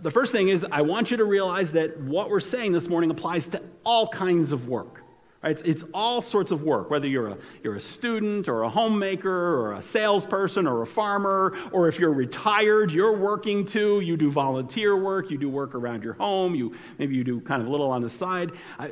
The 0.00 0.10
first 0.10 0.30
thing 0.30 0.48
is, 0.48 0.64
I 0.70 0.82
want 0.82 1.10
you 1.10 1.16
to 1.16 1.24
realize 1.24 1.72
that 1.72 1.98
what 2.00 2.30
we're 2.30 2.40
saying 2.40 2.72
this 2.72 2.88
morning 2.88 3.10
applies 3.10 3.48
to 3.48 3.62
all 3.84 4.06
kinds 4.08 4.52
of 4.52 4.68
work. 4.68 5.02
Right? 5.42 5.50
It's, 5.50 5.62
it's, 5.62 5.84
all 5.92 6.22
sorts 6.22 6.52
of 6.52 6.62
work, 6.62 6.88
whether 6.88 7.08
you're 7.08 7.30
a, 7.30 7.38
you're 7.64 7.74
a 7.74 7.80
student 7.80 8.48
or 8.48 8.62
a 8.62 8.68
homemaker 8.68 9.28
or 9.28 9.72
a 9.72 9.82
salesperson 9.82 10.68
or 10.68 10.82
a 10.82 10.86
farmer, 10.86 11.56
or 11.72 11.88
if 11.88 11.98
you're 11.98 12.12
retired, 12.12 12.92
you're 12.92 13.16
working 13.16 13.64
too. 13.64 14.00
You 14.00 14.16
do 14.16 14.30
volunteer 14.30 14.96
work, 14.96 15.32
you 15.32 15.38
do 15.38 15.48
work 15.48 15.74
around 15.74 16.04
your 16.04 16.14
home, 16.14 16.54
you, 16.54 16.76
maybe 16.98 17.16
you 17.16 17.24
do 17.24 17.40
kind 17.40 17.60
of 17.60 17.66
a 17.66 17.70
little 17.72 17.90
on 17.90 18.02
the 18.02 18.10
side. 18.10 18.52
Uh, 18.78 18.86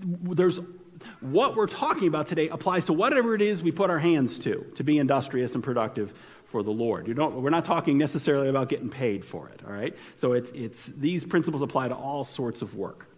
there's 0.00 0.58
what 1.20 1.54
we're 1.54 1.66
talking 1.66 2.08
about 2.08 2.26
today 2.26 2.48
applies 2.48 2.84
to 2.86 2.92
whatever 2.92 3.34
it 3.34 3.42
is 3.42 3.62
we 3.62 3.70
put 3.70 3.90
our 3.90 3.98
hands 3.98 4.38
to, 4.40 4.66
to 4.74 4.82
be 4.82 4.98
industrious 4.98 5.54
and 5.54 5.62
productive 5.62 6.12
for 6.54 6.62
the 6.62 6.70
Lord. 6.70 7.08
You 7.08 7.14
don't, 7.14 7.42
we're 7.42 7.50
not 7.50 7.64
talking 7.64 7.98
necessarily 7.98 8.48
about 8.48 8.68
getting 8.68 8.88
paid 8.88 9.24
for 9.24 9.48
it, 9.48 9.60
all 9.66 9.72
right? 9.72 9.92
So 10.14 10.34
it's, 10.34 10.50
it's, 10.50 10.86
these 10.86 11.24
principles 11.24 11.62
apply 11.62 11.88
to 11.88 11.96
all 11.96 12.22
sorts 12.22 12.62
of 12.62 12.76
work. 12.76 13.08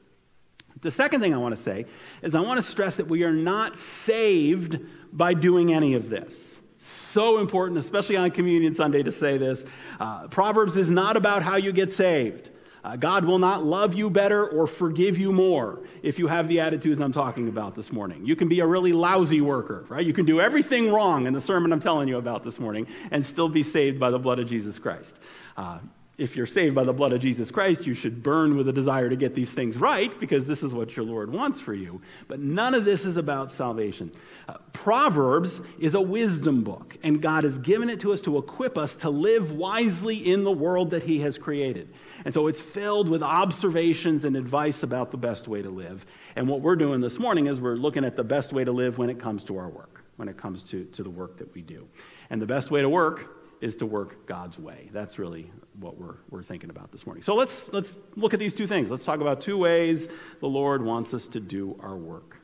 The 0.81 0.91
second 0.91 1.21
thing 1.21 1.35
I 1.35 1.37
want 1.37 1.55
to 1.55 1.61
say 1.61 1.85
is 2.23 2.35
I 2.35 2.41
want 2.41 2.57
to 2.57 2.63
stress 2.63 2.97
that 2.97 3.07
we 3.07 3.25
are 3.25 3.35
not 3.35 3.77
saved 3.77 4.81
by 5.13 5.35
doing 5.35 5.75
any 5.75 5.93
of 5.93 6.09
this. 6.09 6.61
So 6.79 7.37
important, 7.37 7.77
especially 7.77 8.17
on 8.17 8.31
Communion 8.31 8.73
Sunday, 8.73 9.03
to 9.03 9.13
say 9.13 9.37
this. 9.37 9.67
Uh, 10.01 10.29
Proverbs 10.29 10.79
is 10.79 10.91
not 10.91 11.15
about 11.15 11.43
how 11.43 11.57
you 11.57 11.73
get 11.73 11.93
saved. 11.93 12.49
Uh, 12.87 12.95
God 12.95 13.25
will 13.25 13.41
not 13.41 13.65
love 13.65 13.95
you 13.95 14.09
better 14.09 14.47
or 14.47 14.69
forgive 14.69 15.19
you 15.19 15.33
more 15.33 15.81
if 16.05 16.21
you 16.21 16.29
have 16.29 16.47
the 16.47 16.61
attitudes 16.61 17.01
I'm 17.01 17.11
talking 17.11 17.49
about 17.49 17.75
this 17.75 17.93
morning. 17.93 18.25
You 18.25 18.37
can 18.37 18.47
be 18.47 18.61
a 18.61 18.67
really 18.67 18.93
lousy 18.93 19.41
worker, 19.41 19.85
right? 19.89 20.07
You 20.07 20.13
can 20.13 20.25
do 20.25 20.41
everything 20.41 20.93
wrong 20.93 21.27
in 21.27 21.33
the 21.33 21.41
sermon 21.41 21.73
I'm 21.73 21.81
telling 21.81 22.07
you 22.07 22.17
about 22.17 22.45
this 22.45 22.61
morning 22.61 22.87
and 23.11 23.27
still 23.27 23.49
be 23.49 23.65
saved 23.65 23.99
by 23.99 24.11
the 24.11 24.21
blood 24.21 24.39
of 24.39 24.49
Jesus 24.49 24.79
Christ. 24.79 25.17
Uh, 25.57 25.81
if 26.17 26.37
you're 26.37 26.47
saved 26.47 26.77
by 26.77 26.85
the 26.85 26.93
blood 26.93 27.13
of 27.13 27.21
Jesus 27.21 27.51
Christ, 27.51 27.89
you 27.89 27.93
should 27.93 28.23
burn 28.23 28.57
with 28.57 28.69
a 28.69 28.73
desire 28.73 29.09
to 29.09 29.17
get 29.17 29.35
these 29.35 29.53
things 29.53 29.79
right 29.79 30.17
because 30.21 30.47
this 30.47 30.63
is 30.63 30.73
what 30.73 30.97
your 30.97 31.05
Lord 31.05 31.33
wants 31.33 31.61
for 31.61 31.75
you. 31.75 32.01
But 32.29 32.39
none 32.39 32.73
of 32.73 32.85
this 32.85 33.05
is 33.05 33.17
about 33.17 33.51
salvation. 33.51 34.13
Uh, 34.49 34.59
Proverbs 34.73 35.61
is 35.81 35.97
a 35.97 36.01
wisdom 36.01 36.63
book, 36.63 36.97
and 37.03 37.21
God 37.21 37.43
has 37.43 37.59
given 37.59 37.91
it 37.91 37.99
to 38.01 38.13
us 38.13 38.21
to 38.23 38.39
equip 38.39 38.79
us 38.79 38.95
to 38.97 39.11
live 39.11 39.51
wisely 39.51 40.31
in 40.31 40.45
the 40.45 40.53
world 40.53 40.91
that 40.91 41.03
He 41.03 41.19
has 41.21 41.37
created. 41.37 41.93
And 42.25 42.33
so 42.33 42.47
it's 42.47 42.61
filled 42.61 43.09
with 43.09 43.23
observations 43.23 44.25
and 44.25 44.37
advice 44.37 44.83
about 44.83 45.11
the 45.11 45.17
best 45.17 45.49
way 45.49 45.63
to 45.63 45.71
live. 45.71 46.07
And 46.35 46.49
what 46.49 46.61
we're 46.61 46.77
doing 46.77 47.01
this 47.01 47.19
morning 47.19 47.47
is 47.47 47.61
we're 47.61 47.77
looking 47.77 48.05
at 48.05 48.17
the 48.17 48.25
best 48.25 48.53
way 48.53 48.65
to 48.65 48.73
live 48.73 48.99
when 48.99 49.11
it 49.11 49.19
comes 49.19 49.45
to 49.45 49.57
our 49.59 49.69
work, 49.69 50.05
when 50.17 50.29
it 50.29 50.37
comes 50.37 50.63
to, 50.65 50.85
to 50.85 51.03
the 51.03 51.11
work 51.11 51.39
that 51.39 51.53
we 51.55 51.63
do. 51.63 51.87
And 52.31 52.41
the 52.41 52.47
best 52.47 52.71
way 52.71 52.81
to 52.81 52.89
work 52.89 53.37
is 53.61 53.77
to 53.77 53.87
work 53.87 54.27
God's 54.27 54.59
way. 54.59 54.91
That's 54.93 55.19
really 55.19 55.51
what 55.81 55.99
we're, 55.99 56.17
we're 56.31 56.43
thinking 56.43 56.71
about 56.71 56.93
this 56.93 57.07
morning. 57.07 57.23
So 57.23 57.35
let's, 57.35 57.69
let's 57.73 57.97
look 58.15 58.35
at 58.35 58.41
these 58.41 58.55
two 58.55 58.67
things. 58.67 58.91
Let's 58.91 59.05
talk 59.05 59.21
about 59.21 59.41
two 59.41 59.57
ways 59.57 60.09
the 60.41 60.49
Lord 60.49 60.85
wants 60.85 61.15
us 61.15 61.29
to 61.29 61.41
do 61.41 61.79
our 61.81 61.97
work. 61.97 62.37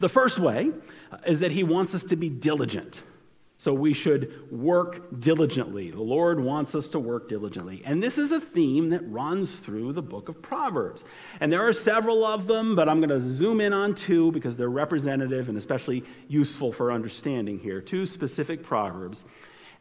The 0.00 0.08
first 0.08 0.38
way 0.38 0.70
is 1.26 1.40
that 1.40 1.52
He 1.52 1.64
wants 1.64 1.94
us 1.94 2.04
to 2.04 2.16
be 2.16 2.28
diligent. 2.28 3.02
So 3.64 3.72
we 3.72 3.94
should 3.94 4.52
work 4.52 5.18
diligently. 5.20 5.90
The 5.90 6.02
Lord 6.02 6.38
wants 6.38 6.74
us 6.74 6.90
to 6.90 6.98
work 6.98 7.30
diligently. 7.30 7.80
And 7.86 8.02
this 8.02 8.18
is 8.18 8.30
a 8.30 8.38
theme 8.38 8.90
that 8.90 9.00
runs 9.10 9.58
through 9.58 9.94
the 9.94 10.02
book 10.02 10.28
of 10.28 10.42
Proverbs. 10.42 11.02
And 11.40 11.50
there 11.50 11.66
are 11.66 11.72
several 11.72 12.26
of 12.26 12.46
them, 12.46 12.76
but 12.76 12.90
I'm 12.90 13.00
going 13.00 13.08
to 13.08 13.18
zoom 13.18 13.62
in 13.62 13.72
on 13.72 13.94
two 13.94 14.30
because 14.32 14.58
they're 14.58 14.68
representative 14.68 15.48
and 15.48 15.56
especially 15.56 16.04
useful 16.28 16.72
for 16.72 16.92
understanding 16.92 17.58
here. 17.58 17.80
Two 17.80 18.04
specific 18.04 18.62
Proverbs. 18.62 19.24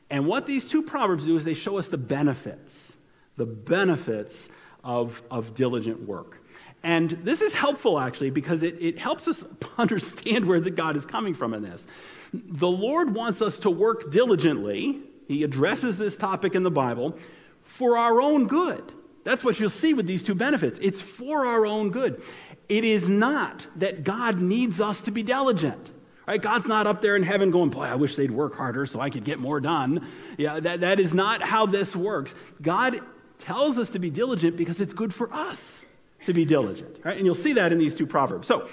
And 0.10 0.28
what 0.28 0.46
these 0.46 0.64
two 0.64 0.82
Proverbs 0.82 1.26
do 1.26 1.36
is 1.36 1.44
they 1.44 1.54
show 1.54 1.78
us 1.78 1.90
the 1.90 1.98
benefits, 1.98 2.94
the 3.36 3.46
benefits 3.46 4.48
of, 4.86 5.22
of 5.30 5.56
diligent 5.56 6.08
work. 6.08 6.42
And 6.84 7.10
this 7.24 7.42
is 7.42 7.54
helpful 7.54 8.00
actually 8.00 8.30
because 8.30 8.64
it, 8.64 8.82
it 8.82 8.98
helps 8.98 9.28
us 9.28 9.44
understand 9.78 10.46
where 10.46 10.62
the 10.62 10.72
God 10.72 10.96
is 10.96 11.06
coming 11.06 11.34
from 11.34 11.54
in 11.54 11.64
this. 11.64 11.86
The 12.34 12.68
Lord 12.68 13.14
wants 13.14 13.42
us 13.42 13.60
to 13.60 13.70
work 13.70 14.12
diligently. 14.12 15.02
He 15.28 15.44
addresses 15.44 15.98
this 15.98 16.18
topic 16.18 16.56
in 16.56 16.64
the 16.64 16.72
Bible 16.72 17.18
for 17.64 17.98
our 17.98 18.22
own 18.22 18.48
good. 18.48 18.92
That's 19.24 19.44
what 19.44 19.60
you'll 19.60 19.70
see 19.70 19.94
with 19.94 20.08
these 20.08 20.24
two 20.24 20.36
benefits. 20.36 20.80
It's 20.82 21.02
for 21.02 21.46
our 21.46 21.66
own 21.66 21.92
good. 21.92 22.22
It 22.68 22.84
is 22.84 23.08
not 23.08 23.66
that 23.78 24.04
God 24.04 24.42
needs 24.42 24.82
us 24.82 25.02
to 25.02 25.12
be 25.12 25.24
diligent. 25.24 25.92
Right? 26.26 26.42
God's 26.42 26.68
not 26.68 26.88
up 26.88 27.02
there 27.02 27.16
in 27.18 27.24
heaven 27.24 27.52
going, 27.52 27.70
boy, 27.70 27.84
I 27.84 27.96
wish 27.96 28.16
they'd 28.16 28.32
work 28.32 28.56
harder 28.56 28.86
so 28.86 29.02
I 29.02 29.10
could 29.10 29.26
get 29.26 29.40
more 29.40 29.60
done. 29.60 30.08
Yeah, 30.38 30.60
that, 30.62 30.80
that 30.80 31.00
is 31.00 31.14
not 31.14 31.42
how 31.42 31.66
this 31.66 31.96
works. 31.96 32.34
God 32.62 33.00
tells 33.40 33.78
us 33.78 33.90
to 33.92 34.00
be 34.00 34.10
diligent 34.10 34.56
because 34.56 34.80
it's 34.80 34.94
good 34.94 35.14
for 35.14 35.34
us 35.34 35.86
to 36.26 36.34
be 36.34 36.46
diligent. 36.46 37.00
Right? 37.04 37.18
And 37.18 37.26
you'll 37.26 37.36
see 37.36 37.54
that 37.54 37.74
in 37.74 37.78
these 37.78 37.94
two 37.94 38.08
proverbs. 38.08 38.48
So 38.48 38.70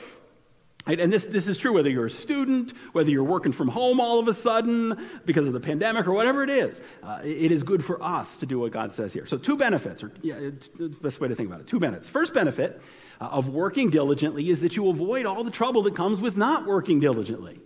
and 0.87 1.12
this, 1.12 1.26
this 1.26 1.46
is 1.46 1.58
true 1.58 1.72
whether 1.72 1.90
you're 1.90 2.06
a 2.06 2.10
student, 2.10 2.72
whether 2.92 3.10
you're 3.10 3.25
working 3.25 3.52
from 3.52 3.68
home 3.68 4.00
all 4.00 4.18
of 4.18 4.28
a 4.28 4.34
sudden 4.34 4.99
because 5.26 5.46
of 5.46 5.52
the 5.52 5.60
pandemic 5.60 6.06
or 6.06 6.12
whatever 6.12 6.42
it 6.42 6.50
is. 6.50 6.80
Uh, 7.02 7.20
it 7.22 7.52
is 7.52 7.62
good 7.62 7.84
for 7.84 8.02
us 8.02 8.38
to 8.38 8.46
do 8.46 8.58
what 8.58 8.72
God 8.72 8.92
says 8.92 9.12
here. 9.12 9.26
So, 9.26 9.37
two 9.37 9.56
benefits, 9.56 10.02
or 10.02 10.12
yeah, 10.22 10.34
it's 10.34 10.68
the 10.68 10.88
best 10.88 11.20
way 11.20 11.28
to 11.28 11.34
think 11.34 11.49
about 11.49 11.60
it. 11.60 11.66
Two 11.66 11.80
benefits. 11.80 12.08
First 12.08 12.34
benefit 12.34 12.80
uh, 13.20 13.26
of 13.26 13.49
working 13.49 13.90
diligently 13.90 14.49
is 14.49 14.60
that 14.60 14.76
you 14.76 14.88
avoid 14.88 15.26
all 15.26 15.44
the 15.44 15.50
trouble 15.50 15.82
that 15.82 15.94
comes 15.94 16.20
with 16.20 16.37
not 16.37 16.66
working 16.66 17.00
diligently. 17.00 17.60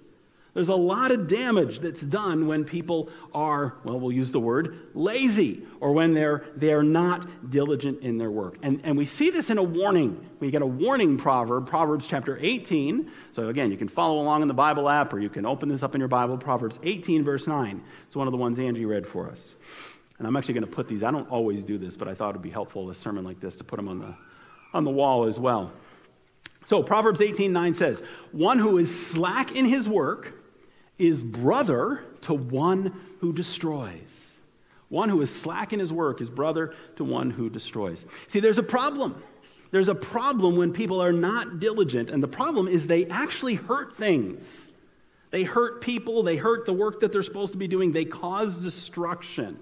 There's 0.55 0.69
a 0.69 0.75
lot 0.75 1.11
of 1.11 1.27
damage 1.27 1.81
that's 1.81 2.01
done 2.01 2.47
when 2.47 2.65
people 2.65 3.11
are, 3.35 3.75
well, 3.83 3.99
we'll 3.99 4.13
use 4.13 4.31
the 4.31 4.39
word 4.39 4.79
lazy, 4.95 5.67
or 5.81 5.93
when 5.93 6.15
they're, 6.15 6.45
they're 6.55 6.85
not 6.85 7.51
diligent 7.51 8.03
in 8.03 8.19
their 8.19 8.31
work. 8.31 8.59
And, 8.63 8.81
and 8.85 8.97
we 8.97 9.05
see 9.05 9.31
this 9.31 9.51
in 9.51 9.59
a 9.59 9.63
warning. 9.63 10.25
We 10.39 10.53
get 10.53 10.63
a 10.63 10.67
warning 10.67 11.19
proverb, 11.19 11.67
Proverbs 11.67 12.07
chapter 12.07 12.39
18. 12.41 13.11
So 13.33 13.49
again, 13.49 13.73
you 13.73 13.77
can 13.77 13.89
follow 13.89 14.21
along 14.21 14.43
in 14.43 14.49
the 14.49 14.55
Bible 14.55 14.89
app, 14.89 15.13
or 15.13 15.19
you 15.19 15.29
can 15.29 15.45
open 15.45 15.69
this 15.69 15.83
up 15.83 15.97
in 15.97 16.01
your 16.01 16.09
Bible, 16.09 16.39
Proverbs 16.39 16.79
18, 16.85 17.25
verse 17.25 17.49
9. 17.49 17.83
It's 18.07 18.15
one 18.15 18.29
of 18.29 18.33
the 18.33 18.39
ones 18.39 18.61
Angie 18.61 18.85
read 18.85 19.09
for 19.09 19.29
us. 19.29 19.57
And 20.19 20.29
I'm 20.29 20.37
actually 20.37 20.55
going 20.55 20.67
to 20.67 20.71
put 20.71 20.87
these, 20.87 21.03
I 21.03 21.11
don't 21.11 21.29
always 21.29 21.65
do 21.65 21.79
this, 21.79 21.97
but 21.97 22.07
I 22.07 22.15
thought 22.15 22.31
it 22.31 22.35
would 22.35 22.43
be 22.43 22.51
helpful, 22.51 22.89
a 22.91 22.95
sermon 22.95 23.25
like 23.25 23.41
this, 23.41 23.57
to 23.57 23.65
put 23.65 23.75
them 23.75 23.89
on 23.89 23.99
the, 23.99 24.15
on 24.73 24.85
the 24.85 24.91
wall 24.91 25.25
as 25.25 25.41
well. 25.41 25.73
So 26.67 26.81
Proverbs 26.81 27.21
18, 27.21 27.53
9 27.53 27.75
says, 27.75 28.03
One 28.31 28.61
who 28.61 28.79
is 28.79 29.07
slack 29.11 29.57
in 29.57 29.65
his 29.65 29.89
work, 29.89 30.44
is 30.99 31.23
brother 31.23 32.05
to 32.23 32.35
one 32.35 33.01
who 33.21 33.33
destroys. 33.33 34.33
One 34.89 35.09
who 35.09 35.21
is 35.23 35.35
slack 35.35 35.73
in 35.73 35.81
his 35.81 35.93
work 35.93 36.21
is 36.21 36.31
brother 36.31 36.75
to 36.97 37.05
one 37.05 37.31
who 37.31 37.51
destroys. 37.51 38.07
See, 38.29 38.41
there's 38.41 38.59
a 38.59 38.63
problem. 38.63 39.23
There's 39.71 39.89
a 39.89 39.95
problem 39.95 40.57
when 40.57 40.73
people 40.73 41.03
are 41.03 41.13
not 41.13 41.59
diligent, 41.59 42.11
and 42.11 42.23
the 42.23 42.29
problem 42.29 42.69
is 42.69 42.87
they 42.87 43.07
actually 43.07 43.55
hurt 43.55 43.97
things. 43.97 44.69
They 45.31 45.43
hurt 45.43 45.81
people, 45.81 46.23
they 46.23 46.37
hurt 46.37 46.65
the 46.65 46.73
work 46.73 47.01
that 47.01 47.11
they're 47.11 47.25
supposed 47.25 47.53
to 47.55 47.59
be 47.59 47.67
doing, 47.67 47.91
they 47.91 48.05
cause 48.05 48.57
destruction. 48.59 49.59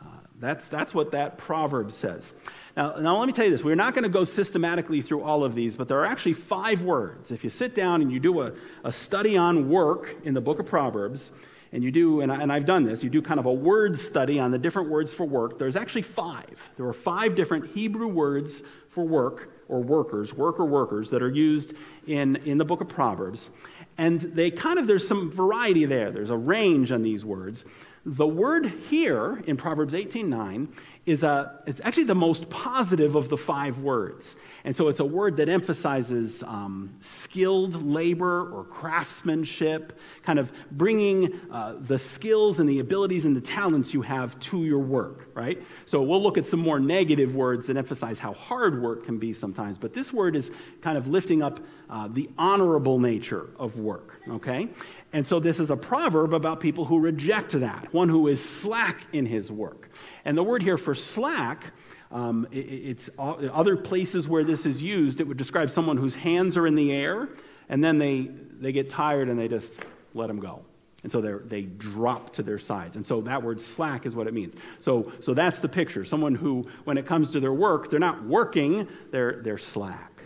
Uh, 0.00 0.04
that's, 0.38 0.68
that's 0.68 0.94
what 0.94 1.10
that 1.10 1.38
proverb 1.38 1.90
says. 1.90 2.34
Now, 2.76 2.96
now, 2.96 3.18
let 3.18 3.26
me 3.26 3.34
tell 3.34 3.44
you 3.44 3.50
this. 3.50 3.62
We're 3.62 3.74
not 3.74 3.94
going 3.94 4.04
to 4.04 4.08
go 4.08 4.24
systematically 4.24 5.02
through 5.02 5.22
all 5.22 5.44
of 5.44 5.54
these, 5.54 5.76
but 5.76 5.88
there 5.88 5.98
are 5.98 6.06
actually 6.06 6.32
five 6.32 6.82
words. 6.82 7.30
If 7.30 7.44
you 7.44 7.50
sit 7.50 7.74
down 7.74 8.00
and 8.00 8.10
you 8.10 8.18
do 8.18 8.40
a, 8.40 8.52
a 8.84 8.90
study 8.90 9.36
on 9.36 9.68
work 9.68 10.16
in 10.24 10.32
the 10.32 10.40
book 10.40 10.58
of 10.58 10.64
Proverbs, 10.64 11.32
and 11.72 11.82
you 11.82 11.90
do, 11.90 12.22
and, 12.22 12.32
I, 12.32 12.54
I've 12.54 12.64
done 12.64 12.84
this, 12.84 13.02
you 13.02 13.10
do 13.10 13.20
kind 13.20 13.38
of 13.38 13.46
a 13.46 13.52
word 13.52 13.98
study 13.98 14.38
on 14.38 14.50
the 14.50 14.58
different 14.58 14.88
words 14.88 15.12
for 15.12 15.24
work, 15.24 15.58
there's 15.58 15.76
actually 15.76 16.02
five. 16.02 16.70
There 16.76 16.86
are 16.86 16.94
five 16.94 17.34
different 17.34 17.70
Hebrew 17.74 18.08
words 18.08 18.62
for 18.88 19.04
work 19.04 19.50
or 19.68 19.80
workers, 19.80 20.34
worker 20.34 20.64
workers, 20.64 21.10
that 21.10 21.22
are 21.22 21.30
used 21.30 21.74
in, 22.06 22.36
in 22.36 22.56
the 22.56 22.64
book 22.64 22.80
of 22.80 22.88
Proverbs. 22.88 23.50
And 23.98 24.20
they 24.20 24.50
kind 24.50 24.78
of, 24.78 24.86
there's 24.86 25.06
some 25.06 25.30
variety 25.30 25.84
there. 25.84 26.10
There's 26.10 26.30
a 26.30 26.36
range 26.36 26.90
on 26.90 27.02
these 27.02 27.24
words. 27.24 27.64
The 28.04 28.26
word 28.26 28.66
here 28.90 29.42
in 29.46 29.56
Proverbs 29.56 29.94
18:9 29.94 30.66
is 31.04 31.24
a, 31.24 31.60
it's 31.66 31.80
actually 31.82 32.04
the 32.04 32.14
most 32.14 32.48
positive 32.48 33.16
of 33.16 33.28
the 33.28 33.36
five 33.36 33.78
words. 33.80 34.36
And 34.64 34.76
so 34.76 34.86
it's 34.86 35.00
a 35.00 35.04
word 35.04 35.36
that 35.38 35.48
emphasizes 35.48 36.44
um, 36.44 36.94
skilled 37.00 37.82
labor 37.82 38.48
or 38.54 38.62
craftsmanship, 38.62 39.98
kind 40.22 40.38
of 40.38 40.52
bringing 40.70 41.40
uh, 41.50 41.74
the 41.80 41.98
skills 41.98 42.60
and 42.60 42.68
the 42.68 42.78
abilities 42.78 43.24
and 43.24 43.34
the 43.34 43.40
talents 43.40 43.92
you 43.92 44.02
have 44.02 44.38
to 44.38 44.64
your 44.64 44.78
work, 44.78 45.28
right? 45.34 45.60
So 45.86 46.02
we'll 46.02 46.22
look 46.22 46.38
at 46.38 46.46
some 46.46 46.60
more 46.60 46.78
negative 46.78 47.34
words 47.34 47.66
that 47.66 47.76
emphasize 47.76 48.20
how 48.20 48.34
hard 48.34 48.80
work 48.80 49.04
can 49.04 49.18
be 49.18 49.32
sometimes. 49.32 49.78
But 49.78 49.94
this 49.94 50.12
word 50.12 50.36
is 50.36 50.52
kind 50.82 50.96
of 50.96 51.08
lifting 51.08 51.42
up 51.42 51.58
uh, 51.90 52.08
the 52.08 52.30
honorable 52.38 53.00
nature 53.00 53.48
of 53.58 53.78
work, 53.80 54.20
okay? 54.28 54.68
And 55.12 55.26
so 55.26 55.40
this 55.40 55.58
is 55.58 55.70
a 55.70 55.76
proverb 55.76 56.32
about 56.32 56.60
people 56.60 56.84
who 56.84 57.00
reject 57.00 57.52
that, 57.52 57.92
one 57.92 58.08
who 58.08 58.28
is 58.28 58.42
slack 58.42 59.02
in 59.12 59.26
his 59.26 59.50
work. 59.50 59.90
And 60.24 60.36
the 60.36 60.42
word 60.42 60.62
here 60.62 60.78
for 60.78 60.94
slack, 60.94 61.72
um, 62.10 62.46
it, 62.50 62.58
it's 62.58 63.10
other 63.18 63.76
places 63.76 64.28
where 64.28 64.44
this 64.44 64.66
is 64.66 64.82
used, 64.82 65.20
it 65.20 65.24
would 65.24 65.36
describe 65.36 65.70
someone 65.70 65.96
whose 65.96 66.14
hands 66.14 66.56
are 66.56 66.66
in 66.66 66.74
the 66.74 66.92
air 66.92 67.28
and 67.68 67.82
then 67.82 67.98
they, 67.98 68.28
they 68.60 68.72
get 68.72 68.90
tired 68.90 69.28
and 69.28 69.38
they 69.38 69.48
just 69.48 69.72
let 70.14 70.26
them 70.26 70.38
go. 70.38 70.62
And 71.02 71.10
so 71.10 71.20
they 71.20 71.62
drop 71.62 72.32
to 72.34 72.44
their 72.44 72.60
sides. 72.60 72.94
And 72.94 73.04
so 73.04 73.22
that 73.22 73.42
word 73.42 73.60
slack 73.60 74.06
is 74.06 74.14
what 74.14 74.28
it 74.28 74.34
means. 74.34 74.54
So, 74.78 75.10
so 75.20 75.34
that's 75.34 75.58
the 75.58 75.68
picture. 75.68 76.04
Someone 76.04 76.34
who, 76.34 76.68
when 76.84 76.96
it 76.96 77.06
comes 77.06 77.32
to 77.32 77.40
their 77.40 77.52
work, 77.52 77.90
they're 77.90 77.98
not 77.98 78.22
working, 78.24 78.86
they're, 79.10 79.42
they're 79.42 79.58
slack. 79.58 80.22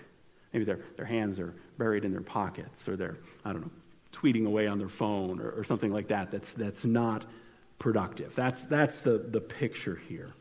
Maybe 0.52 0.66
their, 0.66 0.80
their 0.96 1.06
hands 1.06 1.38
are 1.38 1.54
buried 1.78 2.04
in 2.04 2.12
their 2.12 2.20
pockets 2.20 2.88
or 2.88 2.96
they're, 2.96 3.16
I 3.44 3.52
don't 3.52 3.62
know, 3.62 3.70
tweeting 4.12 4.46
away 4.46 4.66
on 4.66 4.78
their 4.78 4.88
phone 4.88 5.40
or, 5.40 5.50
or 5.50 5.64
something 5.64 5.92
like 5.92 6.08
that. 6.08 6.30
That's, 6.30 6.52
that's 6.52 6.84
not 6.84 7.24
productive. 7.78 8.34
That's, 8.34 8.62
that's 8.62 9.00
the, 9.00 9.18
the 9.18 9.40
picture 9.40 10.00
here. 10.08 10.32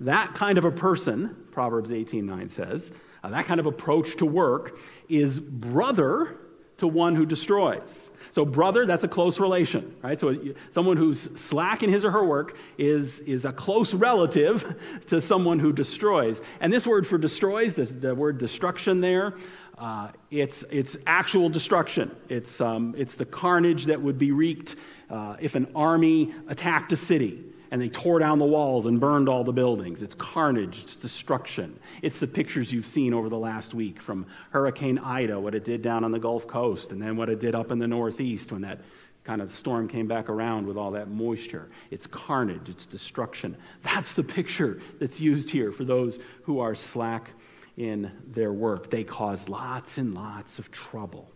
That 0.00 0.34
kind 0.34 0.58
of 0.58 0.64
a 0.64 0.70
person, 0.70 1.36
Proverbs 1.50 1.90
18:9 1.90 2.50
says, 2.50 2.92
uh, 3.24 3.30
that 3.30 3.46
kind 3.46 3.58
of 3.58 3.66
approach 3.66 4.16
to 4.16 4.26
work 4.26 4.78
is 5.08 5.40
brother 5.40 6.36
to 6.76 6.86
one 6.86 7.16
who 7.16 7.26
destroys. 7.26 8.10
So, 8.30 8.44
brother, 8.44 8.86
that's 8.86 9.02
a 9.02 9.08
close 9.08 9.40
relation, 9.40 9.96
right? 10.02 10.18
So, 10.18 10.36
someone 10.70 10.96
who's 10.96 11.28
slack 11.34 11.82
in 11.82 11.90
his 11.90 12.04
or 12.04 12.12
her 12.12 12.24
work 12.24 12.56
is, 12.76 13.18
is 13.20 13.44
a 13.44 13.52
close 13.52 13.94
relative 13.94 14.76
to 15.06 15.20
someone 15.20 15.58
who 15.58 15.72
destroys. 15.72 16.40
And 16.60 16.72
this 16.72 16.86
word 16.86 17.06
for 17.06 17.18
destroys, 17.18 17.74
the, 17.74 17.84
the 17.84 18.14
word 18.14 18.38
destruction 18.38 19.00
there, 19.00 19.34
uh, 19.78 20.08
it's, 20.30 20.64
it's 20.70 20.96
actual 21.06 21.48
destruction. 21.48 22.14
It's, 22.28 22.60
um, 22.60 22.94
it's 22.96 23.14
the 23.14 23.24
carnage 23.24 23.86
that 23.86 24.00
would 24.00 24.18
be 24.18 24.30
wreaked 24.30 24.76
uh, 25.10 25.36
if 25.40 25.54
an 25.54 25.66
army 25.74 26.34
attacked 26.48 26.92
a 26.92 26.96
city 26.96 27.44
and 27.70 27.80
they 27.80 27.88
tore 27.88 28.18
down 28.18 28.38
the 28.38 28.44
walls 28.44 28.86
and 28.86 28.98
burned 28.98 29.28
all 29.28 29.44
the 29.44 29.52
buildings. 29.52 30.02
It's 30.02 30.14
carnage, 30.14 30.80
it's 30.82 30.96
destruction. 30.96 31.78
It's 32.02 32.18
the 32.18 32.26
pictures 32.26 32.72
you've 32.72 32.86
seen 32.86 33.12
over 33.12 33.28
the 33.28 33.38
last 33.38 33.74
week 33.74 34.00
from 34.00 34.26
Hurricane 34.50 34.98
Ida, 34.98 35.38
what 35.38 35.54
it 35.54 35.64
did 35.64 35.82
down 35.82 36.04
on 36.04 36.12
the 36.12 36.18
Gulf 36.18 36.46
Coast, 36.46 36.92
and 36.92 37.00
then 37.00 37.16
what 37.16 37.28
it 37.28 37.40
did 37.40 37.54
up 37.54 37.70
in 37.70 37.78
the 37.78 37.86
Northeast 37.86 38.52
when 38.52 38.62
that 38.62 38.80
kind 39.24 39.42
of 39.42 39.52
storm 39.52 39.86
came 39.86 40.06
back 40.06 40.30
around 40.30 40.66
with 40.66 40.78
all 40.78 40.90
that 40.92 41.08
moisture. 41.08 41.68
It's 41.90 42.06
carnage, 42.06 42.68
it's 42.68 42.86
destruction. 42.86 43.56
That's 43.82 44.14
the 44.14 44.24
picture 44.24 44.80
that's 44.98 45.20
used 45.20 45.50
here 45.50 45.70
for 45.70 45.84
those 45.84 46.18
who 46.44 46.60
are 46.60 46.74
slack 46.74 47.30
in 47.76 48.10
their 48.28 48.52
work. 48.52 48.90
They 48.90 49.04
cause 49.04 49.48
lots 49.48 49.98
and 49.98 50.14
lots 50.14 50.58
of 50.58 50.70
trouble. 50.70 51.30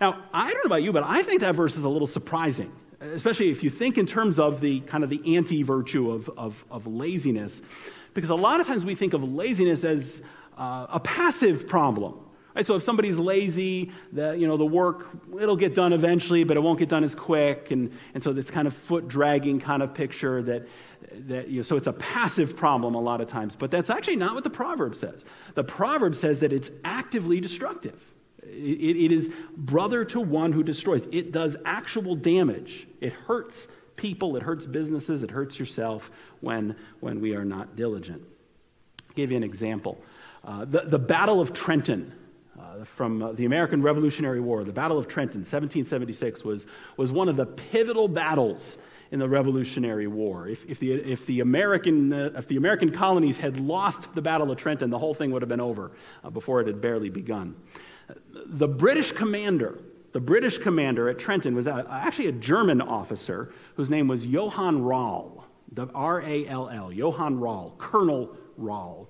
Now, 0.00 0.24
I 0.32 0.50
don't 0.52 0.64
know 0.64 0.66
about 0.66 0.82
you, 0.82 0.92
but 0.92 1.04
I 1.04 1.22
think 1.22 1.40
that 1.42 1.54
verse 1.54 1.76
is 1.76 1.84
a 1.84 1.88
little 1.88 2.08
surprising 2.08 2.72
especially 3.12 3.50
if 3.50 3.62
you 3.62 3.70
think 3.70 3.98
in 3.98 4.06
terms 4.06 4.38
of 4.38 4.60
the 4.60 4.80
kind 4.80 5.04
of 5.04 5.10
the 5.10 5.36
anti 5.36 5.62
virtue 5.62 6.10
of, 6.10 6.30
of, 6.36 6.64
of, 6.70 6.86
laziness, 6.86 7.62
because 8.14 8.30
a 8.30 8.34
lot 8.34 8.60
of 8.60 8.66
times 8.66 8.84
we 8.84 8.94
think 8.94 9.12
of 9.12 9.22
laziness 9.22 9.84
as 9.84 10.22
uh, 10.56 10.86
a 10.90 11.00
passive 11.00 11.68
problem. 11.68 12.20
Right, 12.54 12.64
so 12.64 12.76
if 12.76 12.84
somebody's 12.84 13.18
lazy, 13.18 13.90
the, 14.12 14.32
you 14.34 14.46
know, 14.46 14.56
the 14.56 14.64
work, 14.64 15.08
it'll 15.40 15.56
get 15.56 15.74
done 15.74 15.92
eventually, 15.92 16.44
but 16.44 16.56
it 16.56 16.60
won't 16.60 16.78
get 16.78 16.88
done 16.88 17.02
as 17.02 17.12
quick. 17.12 17.72
And, 17.72 17.90
and 18.14 18.22
so 18.22 18.32
this 18.32 18.48
kind 18.48 18.68
of 18.68 18.76
foot 18.76 19.08
dragging 19.08 19.58
kind 19.58 19.82
of 19.82 19.92
picture 19.92 20.40
that, 20.42 20.68
that 21.26 21.48
you 21.48 21.56
know, 21.56 21.62
so 21.62 21.74
it's 21.74 21.88
a 21.88 21.92
passive 21.94 22.56
problem 22.56 22.94
a 22.94 23.00
lot 23.00 23.20
of 23.20 23.26
times. 23.26 23.56
But 23.56 23.72
that's 23.72 23.90
actually 23.90 24.16
not 24.16 24.36
what 24.36 24.44
the 24.44 24.50
proverb 24.50 24.94
says. 24.94 25.24
The 25.54 25.64
proverb 25.64 26.14
says 26.14 26.38
that 26.40 26.52
it's 26.52 26.70
actively 26.84 27.40
destructive. 27.40 28.00
It, 28.48 28.96
it 28.96 29.12
is 29.12 29.30
brother 29.56 30.04
to 30.06 30.20
one 30.20 30.52
who 30.52 30.62
destroys. 30.62 31.06
It 31.12 31.32
does 31.32 31.56
actual 31.64 32.14
damage. 32.14 32.86
It 33.00 33.12
hurts 33.12 33.66
people, 33.96 34.36
it 34.36 34.42
hurts 34.42 34.66
businesses, 34.66 35.22
it 35.22 35.30
hurts 35.30 35.58
yourself 35.58 36.10
when, 36.40 36.76
when 37.00 37.20
we 37.20 37.34
are 37.34 37.44
not 37.44 37.76
diligent. 37.76 38.22
I'll 39.08 39.14
give 39.14 39.30
you 39.30 39.36
an 39.36 39.44
example. 39.44 39.98
Uh, 40.42 40.64
the, 40.64 40.82
the 40.82 40.98
Battle 40.98 41.40
of 41.40 41.52
Trenton 41.52 42.12
uh, 42.58 42.84
from 42.84 43.22
uh, 43.22 43.32
the 43.32 43.44
American 43.44 43.82
Revolutionary 43.82 44.40
War, 44.40 44.64
the 44.64 44.72
Battle 44.72 44.98
of 44.98 45.08
Trenton, 45.08 45.40
1776, 45.40 46.44
was, 46.44 46.66
was 46.96 47.12
one 47.12 47.28
of 47.28 47.36
the 47.36 47.46
pivotal 47.46 48.08
battles 48.08 48.78
in 49.10 49.18
the 49.18 49.28
Revolutionary 49.28 50.06
War. 50.06 50.48
If, 50.48 50.64
if, 50.68 50.78
the, 50.80 50.92
if, 50.92 51.24
the, 51.26 51.40
American, 51.40 52.12
uh, 52.12 52.30
if 52.36 52.48
the 52.48 52.56
American 52.56 52.90
colonies 52.90 53.36
had 53.36 53.58
lost 53.58 54.12
the 54.14 54.22
Battle 54.22 54.50
of 54.50 54.58
Trenton, 54.58 54.90
the 54.90 54.98
whole 54.98 55.14
thing 55.14 55.30
would 55.30 55.42
have 55.42 55.48
been 55.48 55.60
over 55.60 55.92
uh, 56.22 56.30
before 56.30 56.60
it 56.60 56.66
had 56.66 56.80
barely 56.80 57.10
begun. 57.10 57.54
The 58.46 58.68
British 58.68 59.12
commander, 59.12 59.78
the 60.12 60.20
British 60.20 60.58
commander 60.58 61.08
at 61.08 61.18
Trenton 61.18 61.54
was 61.54 61.66
actually 61.66 62.28
a 62.28 62.32
German 62.32 62.80
officer 62.80 63.52
whose 63.76 63.90
name 63.90 64.08
was 64.08 64.24
Johann 64.26 64.82
Rall, 64.82 65.44
R 65.94 66.22
A 66.22 66.46
L 66.46 66.68
L, 66.68 66.92
Johann 66.92 67.38
Rall, 67.40 67.74
Colonel 67.78 68.36
Rall. 68.56 69.08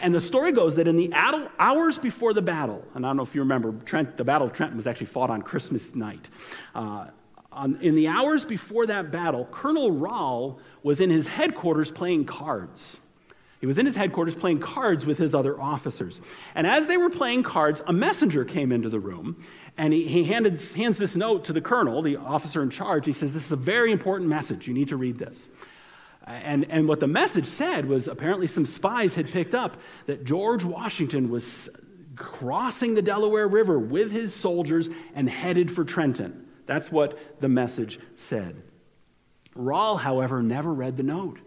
And 0.00 0.14
the 0.14 0.20
story 0.20 0.52
goes 0.52 0.74
that 0.76 0.86
in 0.86 0.96
the 0.96 1.12
hours 1.14 1.98
before 1.98 2.34
the 2.34 2.42
battle, 2.42 2.84
and 2.94 3.06
I 3.06 3.08
don't 3.08 3.16
know 3.16 3.22
if 3.22 3.34
you 3.34 3.40
remember, 3.40 3.72
Trent, 3.84 4.16
the 4.16 4.24
Battle 4.24 4.46
of 4.46 4.52
Trenton 4.52 4.76
was 4.76 4.86
actually 4.86 5.06
fought 5.06 5.30
on 5.30 5.42
Christmas 5.42 5.94
night. 5.94 6.28
Uh, 6.74 7.06
on, 7.50 7.78
in 7.80 7.94
the 7.94 8.06
hours 8.06 8.44
before 8.44 8.86
that 8.86 9.10
battle, 9.10 9.46
Colonel 9.50 9.90
Rall 9.90 10.60
was 10.82 11.00
in 11.00 11.10
his 11.10 11.26
headquarters 11.26 11.90
playing 11.90 12.26
cards. 12.26 12.98
He 13.60 13.66
was 13.66 13.78
in 13.78 13.86
his 13.86 13.96
headquarters 13.96 14.34
playing 14.34 14.60
cards 14.60 15.04
with 15.04 15.18
his 15.18 15.34
other 15.34 15.60
officers. 15.60 16.20
And 16.54 16.66
as 16.66 16.86
they 16.86 16.96
were 16.96 17.10
playing 17.10 17.42
cards, 17.42 17.82
a 17.86 17.92
messenger 17.92 18.44
came 18.44 18.70
into 18.70 18.88
the 18.88 19.00
room 19.00 19.44
and 19.76 19.92
he, 19.92 20.06
he 20.06 20.24
handed, 20.24 20.60
hands 20.72 20.98
this 20.98 21.16
note 21.16 21.44
to 21.44 21.52
the 21.52 21.60
colonel, 21.60 22.02
the 22.02 22.16
officer 22.16 22.62
in 22.62 22.70
charge. 22.70 23.06
He 23.06 23.12
says, 23.12 23.32
This 23.32 23.46
is 23.46 23.52
a 23.52 23.56
very 23.56 23.90
important 23.92 24.28
message. 24.28 24.68
You 24.68 24.74
need 24.74 24.88
to 24.88 24.96
read 24.96 25.18
this. 25.18 25.48
And, 26.26 26.66
and 26.68 26.86
what 26.86 27.00
the 27.00 27.06
message 27.06 27.46
said 27.46 27.86
was 27.86 28.06
apparently 28.06 28.46
some 28.46 28.66
spies 28.66 29.14
had 29.14 29.30
picked 29.30 29.54
up 29.54 29.78
that 30.06 30.24
George 30.24 30.62
Washington 30.62 31.30
was 31.30 31.70
crossing 32.16 32.94
the 32.94 33.02
Delaware 33.02 33.48
River 33.48 33.78
with 33.78 34.10
his 34.10 34.34
soldiers 34.34 34.88
and 35.14 35.28
headed 35.28 35.70
for 35.70 35.84
Trenton. 35.84 36.46
That's 36.66 36.92
what 36.92 37.40
the 37.40 37.48
message 37.48 37.98
said. 38.16 38.62
Rall, 39.54 39.96
however, 39.96 40.42
never 40.42 40.72
read 40.72 40.96
the 40.96 41.02
note. 41.02 41.38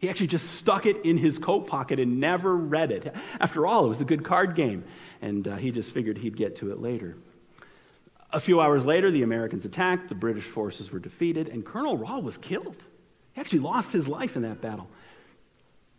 He 0.00 0.08
actually 0.08 0.28
just 0.28 0.52
stuck 0.52 0.86
it 0.86 1.04
in 1.04 1.18
his 1.18 1.38
coat 1.38 1.66
pocket 1.66 2.00
and 2.00 2.18
never 2.18 2.56
read 2.56 2.90
it. 2.90 3.14
After 3.38 3.66
all, 3.66 3.84
it 3.84 3.88
was 3.90 4.00
a 4.00 4.06
good 4.06 4.24
card 4.24 4.54
game, 4.54 4.82
and 5.20 5.46
uh, 5.46 5.56
he 5.56 5.70
just 5.70 5.92
figured 5.92 6.16
he'd 6.16 6.38
get 6.38 6.56
to 6.56 6.72
it 6.72 6.80
later. 6.80 7.18
A 8.32 8.40
few 8.40 8.62
hours 8.62 8.86
later, 8.86 9.10
the 9.10 9.22
Americans 9.22 9.66
attacked, 9.66 10.08
the 10.08 10.14
British 10.14 10.44
forces 10.44 10.90
were 10.90 11.00
defeated, 11.00 11.48
and 11.48 11.66
Colonel 11.66 11.98
Rall 11.98 12.22
was 12.22 12.38
killed. 12.38 12.82
He 13.34 13.40
actually 13.42 13.58
lost 13.58 13.92
his 13.92 14.08
life 14.08 14.36
in 14.36 14.42
that 14.42 14.62
battle. 14.62 14.88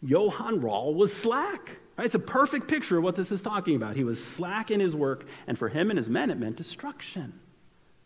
Johann 0.02 0.62
Rall 0.62 0.96
was 0.96 1.14
slack. 1.14 1.70
Right? 1.96 2.06
It's 2.06 2.16
a 2.16 2.20
perfect 2.20 2.68
picture 2.68 2.98
of 2.98 3.04
what 3.04 3.16
this 3.16 3.32
is 3.32 3.44
talking 3.44 3.76
about. 3.76 3.96
He 3.96 4.04
was 4.04 4.24
slack 4.24 4.72
in 4.72 4.80
his 4.80 4.96
work, 4.96 5.28
and 5.46 5.60
for 5.60 5.70
him 5.70 5.92
and 5.92 5.98
his 5.98 6.10
men, 6.10 6.32
it 6.32 6.40
meant 6.40 6.56
destruction. 6.56 7.34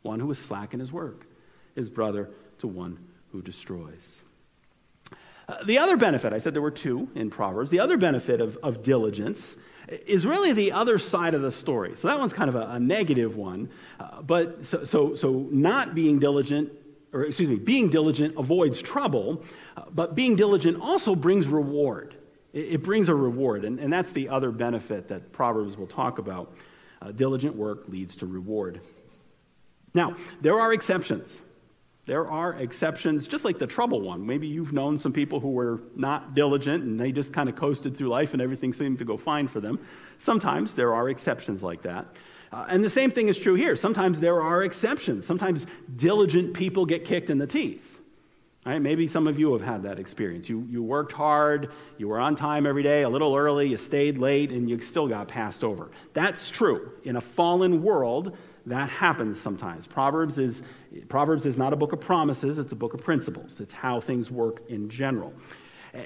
One 0.01 0.19
who 0.19 0.27
was 0.27 0.39
slack 0.39 0.73
in 0.73 0.81
his 0.81 0.91
work 0.91 1.25
is 1.77 1.89
brother 1.89 2.29
to 2.59 2.67
one 2.67 2.99
who 3.31 3.41
destroys. 3.41 4.19
Uh, 5.47 5.63
the 5.63 5.77
other 5.77 5.97
benefit, 5.97 6.33
I 6.33 6.39
said 6.39 6.53
there 6.53 6.61
were 6.61 6.71
two 6.71 7.09
in 7.15 7.29
Proverbs, 7.29 7.69
the 7.69 7.79
other 7.79 7.97
benefit 7.97 8.41
of, 8.41 8.57
of 8.63 8.81
diligence 8.81 9.55
is 9.87 10.25
really 10.25 10.51
the 10.51 10.71
other 10.71 10.97
side 10.97 11.35
of 11.35 11.43
the 11.43 11.51
story. 11.51 11.95
So 11.95 12.07
that 12.07 12.19
one's 12.19 12.33
kind 12.33 12.49
of 12.49 12.55
a, 12.55 12.67
a 12.71 12.79
negative 12.79 13.35
one. 13.37 13.69
Uh, 13.99 14.21
but 14.23 14.65
so, 14.65 14.83
so, 14.83 15.13
so 15.13 15.47
not 15.51 15.93
being 15.93 16.17
diligent 16.17 16.71
or 17.15 17.23
excuse 17.23 17.47
me, 17.47 17.55
being 17.55 17.89
diligent 17.89 18.35
avoids 18.37 18.81
trouble, 18.81 19.41
uh, 19.77 19.83
but 19.93 20.15
being 20.15 20.35
diligent 20.35 20.79
also 20.81 21.15
brings 21.15 21.47
reward. 21.47 22.13
It, 22.51 22.73
it 22.73 22.83
brings 22.83 23.07
a 23.07 23.15
reward, 23.15 23.63
and, 23.63 23.79
and, 23.79 23.91
that's 23.91 24.11
the 24.11 24.27
other 24.27 24.51
benefit 24.51 25.07
that 25.07 25.31
Proverbs 25.31 25.77
will 25.77 25.87
talk 25.87 26.17
about. 26.19 26.53
Uh, 27.01 27.11
diligent 27.11 27.55
work 27.55 27.87
leads 27.87 28.17
to 28.17 28.25
reward. 28.25 28.81
Now, 29.93 30.17
there 30.41 30.59
are 30.59 30.73
exceptions. 30.73 31.39
There 32.05 32.29
are 32.29 32.53
exceptions, 32.53 33.27
just 33.27 33.45
like 33.45 33.57
the 33.57 33.65
trouble 33.65 34.01
one. 34.01 34.25
Maybe 34.25 34.45
you've 34.45 34.73
known 34.73 34.97
some 34.97 35.11
people 35.11 35.39
who 35.39 35.49
were 35.49 35.81
not 35.95 36.35
diligent 36.35 36.83
and 36.83 36.99
they 36.99 37.11
just 37.11 37.33
kind 37.33 37.49
of 37.49 37.55
coasted 37.55 37.97
through 37.97 38.09
life 38.09 38.33
and 38.33 38.41
everything 38.41 38.73
seemed 38.73 38.99
to 38.99 39.05
go 39.05 39.17
fine 39.17 39.47
for 39.47 39.59
them. 39.59 39.79
Sometimes 40.19 40.75
there 40.75 40.93
are 40.93 41.09
exceptions 41.09 41.63
like 41.63 41.81
that. 41.81 42.05
Uh, 42.51 42.65
and 42.69 42.83
the 42.83 42.89
same 42.89 43.09
thing 43.09 43.27
is 43.27 43.37
true 43.37 43.55
here. 43.55 43.75
Sometimes 43.75 44.19
there 44.19 44.39
are 44.39 44.63
exceptions. 44.63 45.25
Sometimes 45.25 45.65
diligent 45.95 46.53
people 46.53 46.85
get 46.85 47.05
kicked 47.05 47.31
in 47.31 47.39
the 47.39 47.47
teeth. 47.47 47.99
Right? 48.65 48.79
Maybe 48.79 49.07
some 49.07 49.27
of 49.27 49.37
you 49.37 49.51
have 49.53 49.61
had 49.61 49.83
that 49.83 49.99
experience. 49.99 50.47
You, 50.47 50.65
you 50.69 50.81
worked 50.81 51.11
hard, 51.11 51.71
you 51.97 52.07
were 52.07 52.19
on 52.19 52.35
time 52.35 52.65
every 52.65 52.81
day, 52.81 53.03
a 53.03 53.09
little 53.09 53.35
early, 53.35 53.67
you 53.67 53.77
stayed 53.77 54.17
late, 54.17 54.51
and 54.51 54.67
you 54.67 54.79
still 54.79 55.07
got 55.07 55.27
passed 55.27 55.63
over. 55.63 55.91
That's 56.13 56.49
true. 56.49 56.91
In 57.03 57.15
a 57.15 57.21
fallen 57.21 57.83
world, 57.83 58.37
that 58.65 58.89
happens 58.89 59.39
sometimes. 59.39 59.85
Proverbs 59.85 60.39
is, 60.39 60.61
Proverbs 61.07 61.45
is 61.45 61.57
not 61.57 61.73
a 61.73 61.75
book 61.75 61.93
of 61.93 61.99
promises, 61.99 62.57
it's 62.57 62.71
a 62.71 62.75
book 62.75 62.93
of 62.93 63.03
principles. 63.03 63.59
It's 63.59 63.73
how 63.73 63.99
things 63.99 64.31
work 64.31 64.63
in 64.69 64.89
general. 64.89 65.33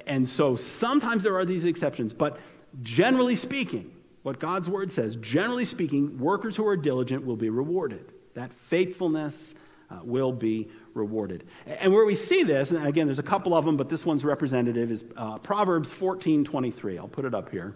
And 0.06 0.28
so 0.28 0.56
sometimes 0.56 1.24
there 1.24 1.38
are 1.38 1.46
these 1.46 1.66
exceptions, 1.66 2.14
but 2.14 2.40
generally 2.84 3.36
speaking, 3.36 3.92
what 4.24 4.40
God's 4.40 4.70
word 4.70 4.92
says, 4.92 5.16
generally 5.18 5.66
speaking, 5.66 6.18
workers 6.20 6.56
who 6.56 6.68
are 6.68 6.76
diligent 6.76 7.26
will 7.26 7.38
be 7.38 7.50
rewarded. 7.50 8.12
That 8.34 8.52
faithfulness 8.54 9.56
uh, 9.90 10.00
will 10.04 10.32
be 10.32 10.70
rewarded. 10.94 11.46
And 11.66 11.92
where 11.92 12.06
we 12.06 12.14
see 12.14 12.44
this, 12.44 12.72
and 12.72 12.86
again, 12.86 13.08
there's 13.08 13.20
a 13.20 13.24
couple 13.24 13.56
of 13.56 13.66
them, 13.66 13.78
but 13.78 13.90
this 13.90 14.06
one's 14.06 14.24
representative, 14.24 14.92
is 14.92 15.04
uh, 15.18 15.38
Proverbs 15.40 15.92
14 15.92 16.44
23. 16.44 16.98
I'll 16.98 17.08
put 17.08 17.26
it 17.26 17.34
up 17.34 17.50
here. 17.50 17.74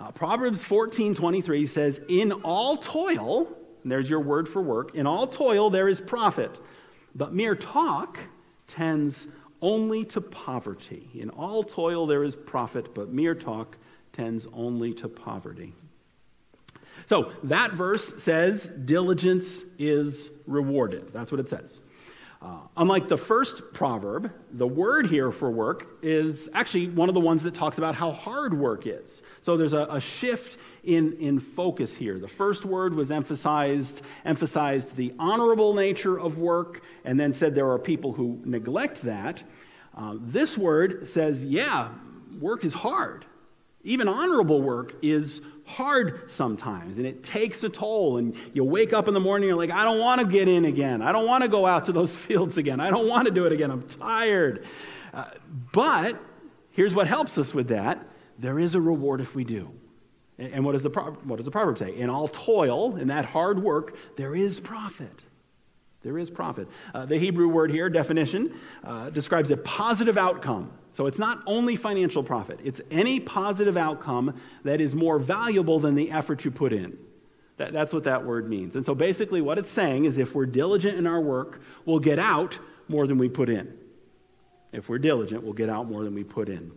Uh, 0.00 0.12
Proverbs 0.12 0.62
14 0.62 1.14
23 1.14 1.66
says, 1.66 2.00
In 2.08 2.32
all 2.32 2.76
toil, 2.76 3.48
there's 3.84 4.08
your 4.08 4.20
word 4.20 4.48
for 4.48 4.62
work, 4.62 4.94
in 4.94 5.06
all 5.06 5.26
toil 5.26 5.70
there 5.70 5.88
is 5.88 6.00
profit, 6.00 6.60
but 7.14 7.32
mere 7.32 7.56
talk 7.56 8.18
tends 8.66 9.26
only 9.60 10.04
to 10.04 10.20
poverty. 10.20 11.10
In 11.14 11.30
all 11.30 11.64
toil 11.64 12.06
there 12.06 12.22
is 12.22 12.36
profit, 12.36 12.94
but 12.94 13.12
mere 13.12 13.34
talk 13.34 13.76
tends 14.12 14.46
only 14.52 14.92
to 14.94 15.08
poverty. 15.08 15.72
So 17.06 17.32
that 17.44 17.72
verse 17.72 18.22
says 18.22 18.70
diligence 18.84 19.62
is 19.78 20.30
rewarded. 20.46 21.12
That's 21.12 21.32
what 21.32 21.40
it 21.40 21.48
says. 21.48 21.80
Uh, 22.40 22.58
unlike 22.76 23.08
the 23.08 23.16
first 23.16 23.62
proverb, 23.72 24.32
the 24.52 24.66
word 24.66 25.08
here 25.08 25.32
for 25.32 25.50
work 25.50 25.98
is 26.02 26.48
actually 26.54 26.88
one 26.88 27.08
of 27.08 27.14
the 27.14 27.20
ones 27.20 27.42
that 27.42 27.52
talks 27.52 27.78
about 27.78 27.96
how 27.96 28.12
hard 28.12 28.56
work 28.56 28.86
is. 28.86 29.22
So 29.42 29.56
there's 29.56 29.72
a, 29.72 29.88
a 29.90 30.00
shift 30.00 30.58
in, 30.84 31.14
in 31.14 31.40
focus 31.40 31.96
here. 31.96 32.20
The 32.20 32.28
first 32.28 32.64
word 32.64 32.94
was 32.94 33.10
emphasized, 33.10 34.02
emphasized 34.24 34.94
the 34.94 35.12
honorable 35.18 35.74
nature 35.74 36.18
of 36.18 36.38
work, 36.38 36.82
and 37.04 37.18
then 37.18 37.32
said 37.32 37.56
there 37.56 37.70
are 37.70 37.78
people 37.78 38.12
who 38.12 38.40
neglect 38.44 39.02
that. 39.02 39.42
Uh, 39.96 40.14
this 40.20 40.56
word 40.56 41.08
says, 41.08 41.42
yeah, 41.42 41.88
work 42.40 42.64
is 42.64 42.72
hard. 42.72 43.24
Even 43.82 44.06
honorable 44.06 44.62
work 44.62 44.94
is 45.02 45.42
hard 45.68 46.30
sometimes 46.30 46.96
and 46.96 47.06
it 47.06 47.22
takes 47.22 47.62
a 47.62 47.68
toll. 47.68 48.16
And 48.16 48.34
you 48.54 48.64
wake 48.64 48.92
up 48.92 49.06
in 49.06 49.14
the 49.14 49.20
morning, 49.20 49.48
you're 49.48 49.58
like, 49.58 49.70
I 49.70 49.84
don't 49.84 50.00
want 50.00 50.20
to 50.20 50.26
get 50.26 50.48
in 50.48 50.64
again. 50.64 51.02
I 51.02 51.12
don't 51.12 51.26
want 51.26 51.42
to 51.42 51.48
go 51.48 51.66
out 51.66 51.84
to 51.84 51.92
those 51.92 52.16
fields 52.26 52.58
again. 52.58 52.80
I 52.80 52.90
don't 52.90 53.06
want 53.06 53.26
to 53.26 53.30
do 53.30 53.44
it 53.44 53.52
again. 53.52 53.70
I'm 53.70 53.82
tired. 53.82 54.66
Uh, 55.12 55.26
but 55.72 56.20
here's 56.70 56.94
what 56.94 57.06
helps 57.06 57.38
us 57.38 57.54
with 57.54 57.68
that 57.68 58.04
there 58.38 58.58
is 58.58 58.74
a 58.76 58.80
reward 58.80 59.20
if 59.20 59.34
we 59.34 59.44
do. 59.44 59.70
And 60.38 60.64
what 60.64 60.72
does, 60.72 60.84
the, 60.84 60.90
what 60.90 61.36
does 61.36 61.44
the 61.44 61.50
proverb 61.50 61.78
say? 61.78 61.96
In 61.96 62.08
all 62.08 62.28
toil, 62.28 62.96
in 62.96 63.08
that 63.08 63.24
hard 63.24 63.60
work, 63.60 63.96
there 64.16 64.36
is 64.36 64.60
profit. 64.60 65.24
There 66.02 66.16
is 66.16 66.30
profit. 66.30 66.68
Uh, 66.94 67.06
the 67.06 67.18
Hebrew 67.18 67.48
word 67.48 67.72
here, 67.72 67.90
definition, 67.90 68.54
uh, 68.84 69.10
describes 69.10 69.50
a 69.50 69.56
positive 69.56 70.16
outcome 70.16 70.70
so 70.98 71.06
it's 71.06 71.20
not 71.20 71.44
only 71.46 71.76
financial 71.76 72.24
profit, 72.24 72.58
it's 72.64 72.80
any 72.90 73.20
positive 73.20 73.76
outcome 73.76 74.34
that 74.64 74.80
is 74.80 74.96
more 74.96 75.20
valuable 75.20 75.78
than 75.78 75.94
the 75.94 76.10
effort 76.10 76.44
you 76.44 76.50
put 76.50 76.72
in. 76.72 76.98
That, 77.56 77.72
that's 77.72 77.92
what 77.92 78.02
that 78.02 78.26
word 78.26 78.48
means. 78.48 78.74
And 78.74 78.84
so 78.84 78.96
basically, 78.96 79.40
what 79.40 79.58
it's 79.58 79.70
saying 79.70 80.06
is 80.06 80.18
if 80.18 80.34
we're 80.34 80.44
diligent 80.44 80.98
in 80.98 81.06
our 81.06 81.20
work, 81.20 81.62
we'll 81.84 82.00
get 82.00 82.18
out 82.18 82.58
more 82.88 83.06
than 83.06 83.16
we 83.16 83.28
put 83.28 83.48
in. 83.48 83.72
If 84.72 84.88
we're 84.88 84.98
diligent, 84.98 85.44
we'll 85.44 85.52
get 85.52 85.70
out 85.70 85.88
more 85.88 86.02
than 86.02 86.16
we 86.16 86.24
put 86.24 86.48
in. 86.48 86.72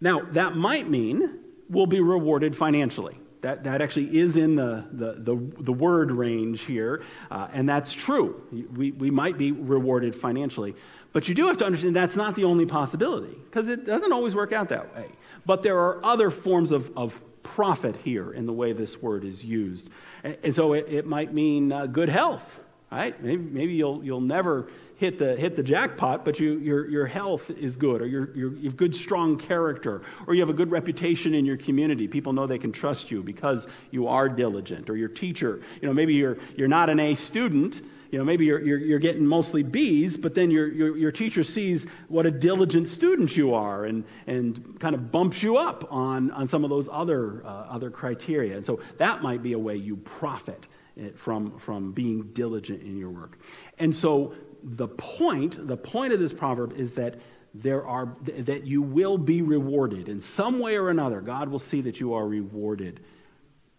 Now, 0.00 0.22
that 0.32 0.56
might 0.56 0.90
mean 0.90 1.38
we'll 1.70 1.86
be 1.86 2.00
rewarded 2.00 2.56
financially. 2.56 3.16
That, 3.42 3.62
that 3.64 3.80
actually 3.80 4.18
is 4.18 4.36
in 4.36 4.56
the, 4.56 4.84
the, 4.90 5.12
the, 5.12 5.36
the 5.60 5.72
word 5.72 6.10
range 6.10 6.62
here, 6.62 7.04
uh, 7.30 7.46
and 7.52 7.68
that's 7.68 7.92
true. 7.92 8.42
We, 8.50 8.90
we 8.90 9.12
might 9.12 9.38
be 9.38 9.52
rewarded 9.52 10.16
financially. 10.16 10.74
But 11.12 11.28
you 11.28 11.34
do 11.34 11.46
have 11.46 11.56
to 11.58 11.66
understand 11.66 11.96
that's 11.96 12.16
not 12.16 12.34
the 12.34 12.44
only 12.44 12.66
possibility, 12.66 13.34
because 13.50 13.68
it 13.68 13.86
doesn't 13.86 14.12
always 14.12 14.34
work 14.34 14.52
out 14.52 14.68
that 14.68 14.94
way. 14.94 15.06
But 15.46 15.62
there 15.62 15.78
are 15.78 16.04
other 16.04 16.30
forms 16.30 16.72
of, 16.72 16.96
of 16.96 17.20
profit 17.42 17.96
here 17.96 18.32
in 18.32 18.46
the 18.46 18.52
way 18.52 18.72
this 18.72 19.00
word 19.00 19.24
is 19.24 19.44
used. 19.44 19.88
And, 20.22 20.36
and 20.44 20.54
so 20.54 20.74
it, 20.74 20.86
it, 20.88 21.06
might 21.06 21.32
mean 21.32 21.72
uh, 21.72 21.86
good 21.86 22.08
health, 22.08 22.60
right? 22.92 23.20
Maybe, 23.22 23.42
maybe 23.42 23.72
you'll, 23.72 24.04
you'll 24.04 24.20
never 24.20 24.68
hit 24.96 25.18
the, 25.18 25.36
hit 25.36 25.56
the 25.56 25.62
jackpot, 25.62 26.24
but 26.24 26.38
you, 26.38 26.58
your, 26.58 26.88
your 26.90 27.06
health 27.06 27.50
is 27.50 27.76
good, 27.76 28.02
or 28.02 28.06
you're, 28.06 28.36
you're, 28.36 28.54
you 28.56 28.64
have 28.64 28.76
good, 28.76 28.94
strong 28.94 29.38
character, 29.38 30.02
or 30.26 30.34
you 30.34 30.40
have 30.40 30.50
a 30.50 30.54
good 30.54 30.70
reputation 30.70 31.34
in 31.34 31.46
your 31.46 31.56
community. 31.56 32.06
People 32.08 32.32
know 32.32 32.46
they 32.46 32.58
can 32.58 32.72
trust 32.72 33.10
you 33.10 33.22
because 33.22 33.66
you 33.92 34.08
are 34.08 34.28
diligent, 34.28 34.90
or 34.90 34.96
your 34.96 35.08
teacher, 35.08 35.60
you 35.80 35.88
know, 35.88 35.94
maybe 35.94 36.14
you're, 36.14 36.36
you're 36.56 36.68
not 36.68 36.90
an 36.90 37.00
A 37.00 37.14
student, 37.14 37.80
you 38.10 38.18
know, 38.18 38.24
maybe 38.24 38.46
you're, 38.46 38.60
you're, 38.60 38.78
you're 38.78 38.98
getting 38.98 39.26
mostly 39.26 39.62
B's, 39.62 40.16
but 40.16 40.34
then 40.34 40.50
your, 40.50 40.72
your, 40.72 40.96
your 40.96 41.12
teacher 41.12 41.44
sees 41.44 41.86
what 42.08 42.24
a 42.24 42.30
diligent 42.30 42.88
student 42.88 43.36
you 43.36 43.52
are 43.52 43.84
and, 43.84 44.04
and 44.26 44.80
kind 44.80 44.94
of 44.94 45.12
bumps 45.12 45.42
you 45.42 45.58
up 45.58 45.86
on, 45.92 46.30
on 46.30 46.48
some 46.48 46.64
of 46.64 46.70
those 46.70 46.88
other, 46.90 47.44
uh, 47.44 47.48
other 47.48 47.90
criteria. 47.90 48.56
And 48.56 48.64
so 48.64 48.80
that 48.96 49.22
might 49.22 49.42
be 49.42 49.52
a 49.52 49.58
way 49.58 49.76
you 49.76 49.96
profit 49.96 50.66
eh, 50.98 51.10
from, 51.14 51.58
from 51.58 51.92
being 51.92 52.22
diligent 52.32 52.82
in 52.82 52.96
your 52.96 53.10
work. 53.10 53.38
And 53.78 53.94
so 53.94 54.34
the 54.62 54.88
point, 54.88 55.66
the 55.66 55.76
point 55.76 56.14
of 56.14 56.18
this 56.18 56.32
proverb 56.32 56.72
is 56.78 56.92
that 56.94 57.16
there 57.54 57.86
are 57.86 58.14
that 58.24 58.66
you 58.66 58.82
will 58.82 59.16
be 59.16 59.40
rewarded 59.40 60.08
in 60.08 60.20
some 60.20 60.58
way 60.60 60.76
or 60.76 60.90
another. 60.90 61.20
God 61.20 61.48
will 61.48 61.58
see 61.58 61.80
that 61.80 61.98
you 61.98 62.12
are 62.12 62.26
rewarded 62.26 63.00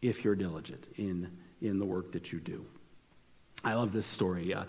if 0.02 0.24
you're 0.24 0.36
diligent 0.36 0.88
in, 0.96 1.30
in 1.62 1.78
the 1.78 1.86
work 1.86 2.12
that 2.14 2.32
you 2.32 2.40
do. 2.40 2.66
I 3.64 3.74
love 3.74 3.92
this 3.92 4.08
story. 4.08 4.54
Uh, 4.54 4.64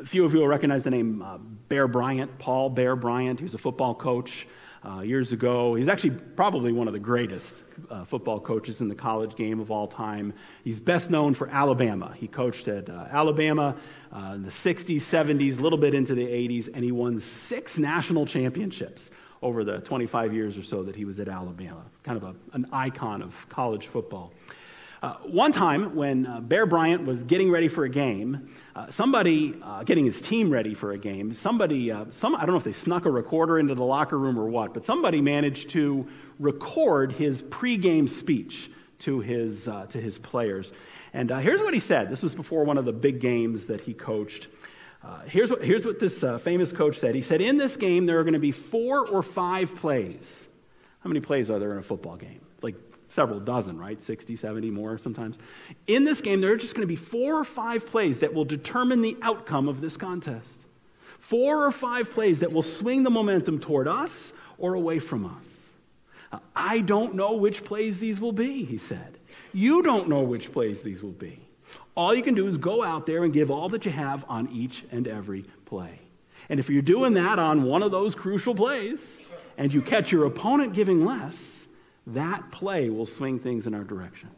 a 0.00 0.06
few 0.06 0.24
of 0.24 0.32
you 0.32 0.40
will 0.40 0.48
recognize 0.48 0.82
the 0.82 0.90
name 0.90 1.20
uh, 1.20 1.38
Bear 1.68 1.88
Bryant, 1.88 2.38
Paul 2.38 2.70
Bear 2.70 2.94
Bryant. 2.94 3.40
He 3.40 3.42
was 3.42 3.54
a 3.54 3.58
football 3.58 3.94
coach 3.94 4.46
uh, 4.84 5.00
years 5.00 5.32
ago. 5.32 5.74
He's 5.74 5.88
actually 5.88 6.10
probably 6.10 6.70
one 6.70 6.86
of 6.86 6.92
the 6.92 7.00
greatest 7.00 7.64
uh, 7.90 8.04
football 8.04 8.38
coaches 8.38 8.80
in 8.80 8.88
the 8.88 8.94
college 8.94 9.34
game 9.34 9.58
of 9.58 9.72
all 9.72 9.88
time. 9.88 10.32
He's 10.62 10.78
best 10.78 11.10
known 11.10 11.34
for 11.34 11.48
Alabama. 11.48 12.14
He 12.16 12.28
coached 12.28 12.68
at 12.68 12.88
uh, 12.88 13.06
Alabama 13.10 13.74
uh, 14.12 14.32
in 14.36 14.42
the 14.44 14.50
60s, 14.50 15.00
70s, 15.00 15.58
a 15.58 15.62
little 15.62 15.78
bit 15.78 15.92
into 15.92 16.14
the 16.14 16.26
80s, 16.26 16.68
and 16.72 16.84
he 16.84 16.92
won 16.92 17.18
six 17.18 17.78
national 17.78 18.26
championships 18.26 19.10
over 19.42 19.64
the 19.64 19.78
25 19.80 20.32
years 20.32 20.56
or 20.56 20.62
so 20.62 20.84
that 20.84 20.94
he 20.94 21.04
was 21.04 21.18
at 21.18 21.28
Alabama. 21.28 21.82
Kind 22.04 22.16
of 22.16 22.22
a, 22.22 22.34
an 22.52 22.66
icon 22.72 23.22
of 23.22 23.48
college 23.48 23.88
football. 23.88 24.32
Uh, 25.06 25.14
one 25.22 25.52
time, 25.52 25.94
when 25.94 26.26
uh, 26.26 26.40
Bear 26.40 26.66
Bryant 26.66 27.06
was 27.06 27.22
getting 27.22 27.48
ready 27.48 27.68
for 27.68 27.84
a 27.84 27.88
game, 27.88 28.48
uh, 28.74 28.90
somebody, 28.90 29.54
uh, 29.62 29.84
getting 29.84 30.04
his 30.04 30.20
team 30.20 30.50
ready 30.50 30.74
for 30.74 30.90
a 30.94 30.98
game, 30.98 31.32
somebody, 31.32 31.92
uh, 31.92 32.06
some, 32.10 32.34
I 32.34 32.40
don't 32.40 32.50
know 32.50 32.56
if 32.56 32.64
they 32.64 32.72
snuck 32.72 33.04
a 33.04 33.10
recorder 33.12 33.60
into 33.60 33.76
the 33.76 33.84
locker 33.84 34.18
room 34.18 34.36
or 34.36 34.48
what, 34.48 34.74
but 34.74 34.84
somebody 34.84 35.20
managed 35.20 35.68
to 35.68 36.08
record 36.40 37.12
his 37.12 37.40
pregame 37.40 38.08
speech 38.08 38.68
to 38.98 39.20
his, 39.20 39.68
uh, 39.68 39.86
to 39.90 40.00
his 40.00 40.18
players. 40.18 40.72
And 41.12 41.30
here's 41.30 41.60
what 41.60 41.72
he 41.72 41.78
said. 41.78 42.10
This 42.10 42.24
was 42.24 42.34
before 42.34 42.64
one 42.64 42.76
of 42.76 42.84
the 42.84 42.92
big 42.92 43.20
games 43.20 43.66
that 43.66 43.80
he 43.80 43.94
coached. 43.94 44.48
here's, 45.26 45.52
what, 45.52 45.62
here's 45.62 45.84
what 45.84 46.00
this 46.00 46.24
famous 46.40 46.72
coach 46.72 46.98
said. 46.98 47.14
He 47.14 47.22
said, 47.22 47.40
In 47.40 47.58
this 47.58 47.76
game, 47.76 48.06
there 48.06 48.18
are 48.18 48.24
going 48.24 48.34
to 48.34 48.40
be 48.40 48.50
four 48.50 49.06
or 49.06 49.22
five 49.22 49.72
plays. 49.76 50.48
How 50.98 51.06
many 51.06 51.20
plays 51.20 51.48
are 51.48 51.60
there 51.60 51.70
in 51.70 51.78
a 51.78 51.82
football 51.82 52.16
game? 52.16 52.45
Several 53.10 53.40
dozen, 53.40 53.78
right? 53.78 54.02
60, 54.02 54.36
70 54.36 54.70
more 54.70 54.98
sometimes. 54.98 55.38
In 55.86 56.04
this 56.04 56.20
game, 56.20 56.40
there 56.40 56.52
are 56.52 56.56
just 56.56 56.74
going 56.74 56.82
to 56.82 56.86
be 56.86 56.96
four 56.96 57.38
or 57.38 57.44
five 57.44 57.86
plays 57.86 58.18
that 58.20 58.32
will 58.32 58.44
determine 58.44 59.00
the 59.00 59.16
outcome 59.22 59.68
of 59.68 59.80
this 59.80 59.96
contest. 59.96 60.60
Four 61.18 61.64
or 61.64 61.72
five 61.72 62.10
plays 62.10 62.40
that 62.40 62.52
will 62.52 62.62
swing 62.62 63.02
the 63.02 63.10
momentum 63.10 63.58
toward 63.58 63.88
us 63.88 64.32
or 64.58 64.74
away 64.74 64.98
from 64.98 65.24
us. 65.24 66.40
I 66.54 66.80
don't 66.80 67.14
know 67.14 67.32
which 67.34 67.64
plays 67.64 67.98
these 67.98 68.20
will 68.20 68.32
be, 68.32 68.64
he 68.64 68.78
said. 68.78 69.18
You 69.52 69.82
don't 69.82 70.08
know 70.08 70.20
which 70.20 70.52
plays 70.52 70.82
these 70.82 71.02
will 71.02 71.12
be. 71.12 71.40
All 71.94 72.14
you 72.14 72.22
can 72.22 72.34
do 72.34 72.46
is 72.46 72.58
go 72.58 72.84
out 72.84 73.06
there 73.06 73.24
and 73.24 73.32
give 73.32 73.50
all 73.50 73.68
that 73.70 73.84
you 73.84 73.90
have 73.90 74.24
on 74.28 74.48
each 74.52 74.84
and 74.90 75.08
every 75.08 75.44
play. 75.64 75.98
And 76.48 76.60
if 76.60 76.68
you're 76.68 76.82
doing 76.82 77.14
that 77.14 77.38
on 77.38 77.62
one 77.62 77.82
of 77.82 77.90
those 77.90 78.14
crucial 78.14 78.54
plays 78.54 79.18
and 79.56 79.72
you 79.72 79.80
catch 79.80 80.12
your 80.12 80.26
opponent 80.26 80.74
giving 80.74 81.04
less, 81.04 81.55
that 82.08 82.50
play 82.50 82.90
will 82.90 83.06
swing 83.06 83.38
things 83.38 83.66
in 83.66 83.74
our 83.74 83.84
direction. 83.84 84.30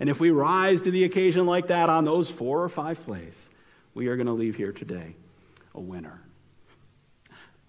And 0.00 0.08
if 0.08 0.20
we 0.20 0.30
rise 0.30 0.82
to 0.82 0.90
the 0.90 1.04
occasion 1.04 1.46
like 1.46 1.68
that 1.68 1.88
on 1.88 2.04
those 2.04 2.30
four 2.30 2.62
or 2.62 2.68
five 2.68 3.02
plays, 3.04 3.48
we 3.94 4.08
are 4.08 4.16
going 4.16 4.26
to 4.26 4.32
leave 4.32 4.56
here 4.56 4.72
today 4.72 5.14
a 5.74 5.80
winner. 5.80 6.20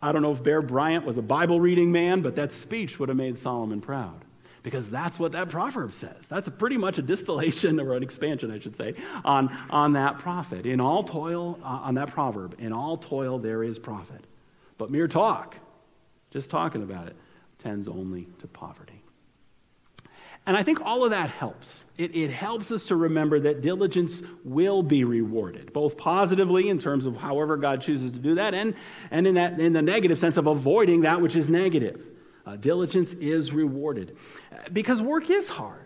I 0.02 0.12
don't 0.12 0.22
know 0.22 0.32
if 0.32 0.44
Bear 0.44 0.62
Bryant 0.62 1.06
was 1.06 1.18
a 1.18 1.22
Bible 1.22 1.60
reading 1.60 1.91
man, 1.91 2.22
but 2.22 2.36
that 2.36 2.52
speech 2.52 3.00
would 3.00 3.10
have 3.10 3.18
made 3.18 3.38
Solomon 3.38 3.82
proud 3.82 4.26
because 4.62 4.89
that's 4.89 5.20
what 5.20 5.32
that 5.34 5.50
proverb 5.50 5.94
says. 5.94 6.28
That's 6.28 6.50
pretty 6.50 6.78
much 6.78 6.98
a 6.98 7.02
distillation 7.02 7.80
or 7.80 7.94
an 7.94 8.04
expansion, 8.04 8.52
I 8.52 8.60
should 8.60 8.76
say, 8.76 8.96
on, 9.24 9.56
on 9.70 9.94
that 9.94 10.18
prophet. 10.20 10.65
In 10.65 10.82
all 10.82 11.04
toil, 11.04 11.60
uh, 11.63 11.68
on 11.68 11.96
that 11.96 12.12
proverb, 12.12 12.56
in 12.60 12.74
all 12.74 12.98
toil 12.98 13.38
there 13.38 13.63
is 13.63 13.80
profit. 13.80 14.26
But 14.78 14.89
mere 14.89 15.08
talk, 15.08 15.56
just 16.32 16.50
talking 16.50 16.84
about 16.84 17.08
it, 17.08 17.15
tends 17.60 17.88
only 17.88 18.28
to 18.39 18.48
poverty. 18.48 18.95
And 20.48 20.56
I 20.56 20.62
think 20.62 20.82
all 20.82 21.04
of 21.04 21.10
that 21.10 21.30
helps. 21.30 21.86
It, 21.98 22.16
it, 22.16 22.30
helps 22.30 22.72
us 22.72 22.86
to 22.88 22.96
remember 22.96 23.40
that 23.40 23.62
diligence 23.62 24.22
will 24.44 24.84
be 24.84 25.04
rewarded, 25.04 25.74
both 25.74 25.98
positively 25.98 26.70
in 26.70 26.78
terms 26.78 27.06
of 27.08 27.16
however 27.16 27.58
God 27.58 27.82
chooses 27.82 28.12
to 28.12 28.20
do 28.20 28.36
that, 28.36 28.54
and, 28.54 28.76
and 29.10 29.26
in, 29.26 29.36
that, 29.36 29.60
in 29.60 29.74
the 29.74 29.82
negative 29.82 30.20
sense 30.20 30.38
of 30.38 30.46
avoiding 30.46 31.02
that 31.02 31.20
which 31.20 31.36
is 31.36 31.50
negative. 31.50 32.06
Uh, 32.46 32.56
diligence 32.58 33.14
is 33.14 33.54
rewarded 33.54 34.18
because 34.72 35.02
work 35.02 35.32
is 35.32 35.50
hard. 35.50 35.86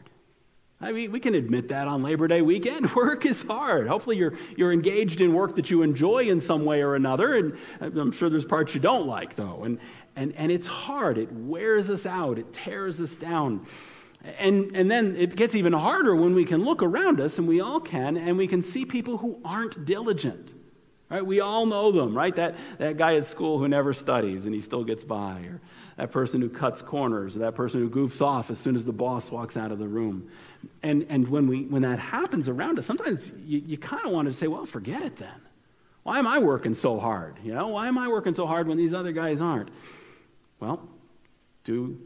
I 0.82 0.93
mean, 0.93 1.12
we 1.12 1.19
can 1.19 1.36
admit 1.36 1.69
that 1.69 1.88
on 1.88 2.04
Labor 2.04 2.28
Day 2.28 2.41
weekend. 2.41 2.95
Work 2.95 3.26
is 3.26 3.43
hard. 3.43 3.88
Hopefully, 3.88 4.15
you're, 4.15 4.34
you're 4.56 4.72
engaged 4.72 5.19
in 5.19 5.34
work 5.34 5.58
that 5.58 5.69
you 5.69 5.82
enjoy 5.82 6.30
in 6.30 6.39
some 6.39 6.63
way 6.63 6.82
or 6.82 6.95
another. 6.95 7.36
And 7.36 7.58
I'm 7.82 8.13
sure 8.13 8.30
there's 8.30 8.45
parts 8.45 8.74
you 8.74 8.80
don't 8.80 9.06
like, 9.06 9.36
though. 9.36 9.63
And, 9.65 9.78
and, 10.15 10.34
and 10.38 10.54
it's 10.54 10.67
hard. 10.67 11.17
It 11.17 11.30
wears 11.34 11.89
us 11.89 12.06
out, 12.06 12.39
it 12.39 12.54
tears 12.54 13.02
us 13.02 13.17
down. 13.17 13.65
And, 14.37 14.75
and 14.75 14.91
then 14.91 15.15
it 15.15 15.35
gets 15.35 15.55
even 15.55 15.73
harder 15.73 16.15
when 16.15 16.33
we 16.33 16.45
can 16.45 16.63
look 16.63 16.83
around 16.83 17.19
us, 17.19 17.37
and 17.37 17.47
we 17.47 17.61
all 17.61 17.79
can, 17.79 18.17
and 18.17 18.37
we 18.37 18.47
can 18.47 18.61
see 18.61 18.85
people 18.85 19.17
who 19.17 19.39
aren't 19.43 19.85
diligent. 19.85 20.53
Right? 21.09 21.25
We 21.25 21.39
all 21.39 21.65
know 21.65 21.91
them, 21.91 22.15
right? 22.15 22.35
That, 22.35 22.55
that 22.77 22.97
guy 22.97 23.15
at 23.15 23.25
school 23.25 23.57
who 23.57 23.67
never 23.67 23.93
studies 23.93 24.45
and 24.45 24.53
he 24.53 24.61
still 24.61 24.83
gets 24.83 25.03
by, 25.03 25.39
or 25.39 25.59
that 25.97 26.11
person 26.11 26.39
who 26.39 26.49
cuts 26.49 26.83
corners, 26.83 27.35
or 27.35 27.39
that 27.39 27.55
person 27.55 27.81
who 27.81 27.89
goofs 27.89 28.21
off 28.21 28.51
as 28.51 28.59
soon 28.59 28.75
as 28.75 28.85
the 28.85 28.93
boss 28.93 29.31
walks 29.31 29.57
out 29.57 29.71
of 29.71 29.79
the 29.79 29.87
room. 29.87 30.29
And, 30.83 31.07
and 31.09 31.27
when, 31.27 31.47
we, 31.47 31.63
when 31.63 31.81
that 31.81 31.97
happens 31.97 32.47
around 32.47 32.77
us, 32.77 32.85
sometimes 32.85 33.31
you, 33.43 33.59
you 33.65 33.77
kind 33.77 34.05
of 34.05 34.11
want 34.11 34.27
to 34.27 34.33
say, 34.33 34.45
well, 34.45 34.67
forget 34.67 35.01
it 35.01 35.17
then. 35.17 35.41
Why 36.03 36.19
am 36.19 36.27
I 36.27 36.37
working 36.37 36.75
so 36.75 36.99
hard? 36.99 37.37
You 37.43 37.53
know, 37.55 37.69
why 37.69 37.87
am 37.87 37.97
I 37.97 38.07
working 38.07 38.35
so 38.35 38.45
hard 38.45 38.67
when 38.67 38.77
these 38.77 38.93
other 38.93 39.11
guys 39.11 39.41
aren't? 39.41 39.69
Well, 40.59 40.87
do 41.63 41.99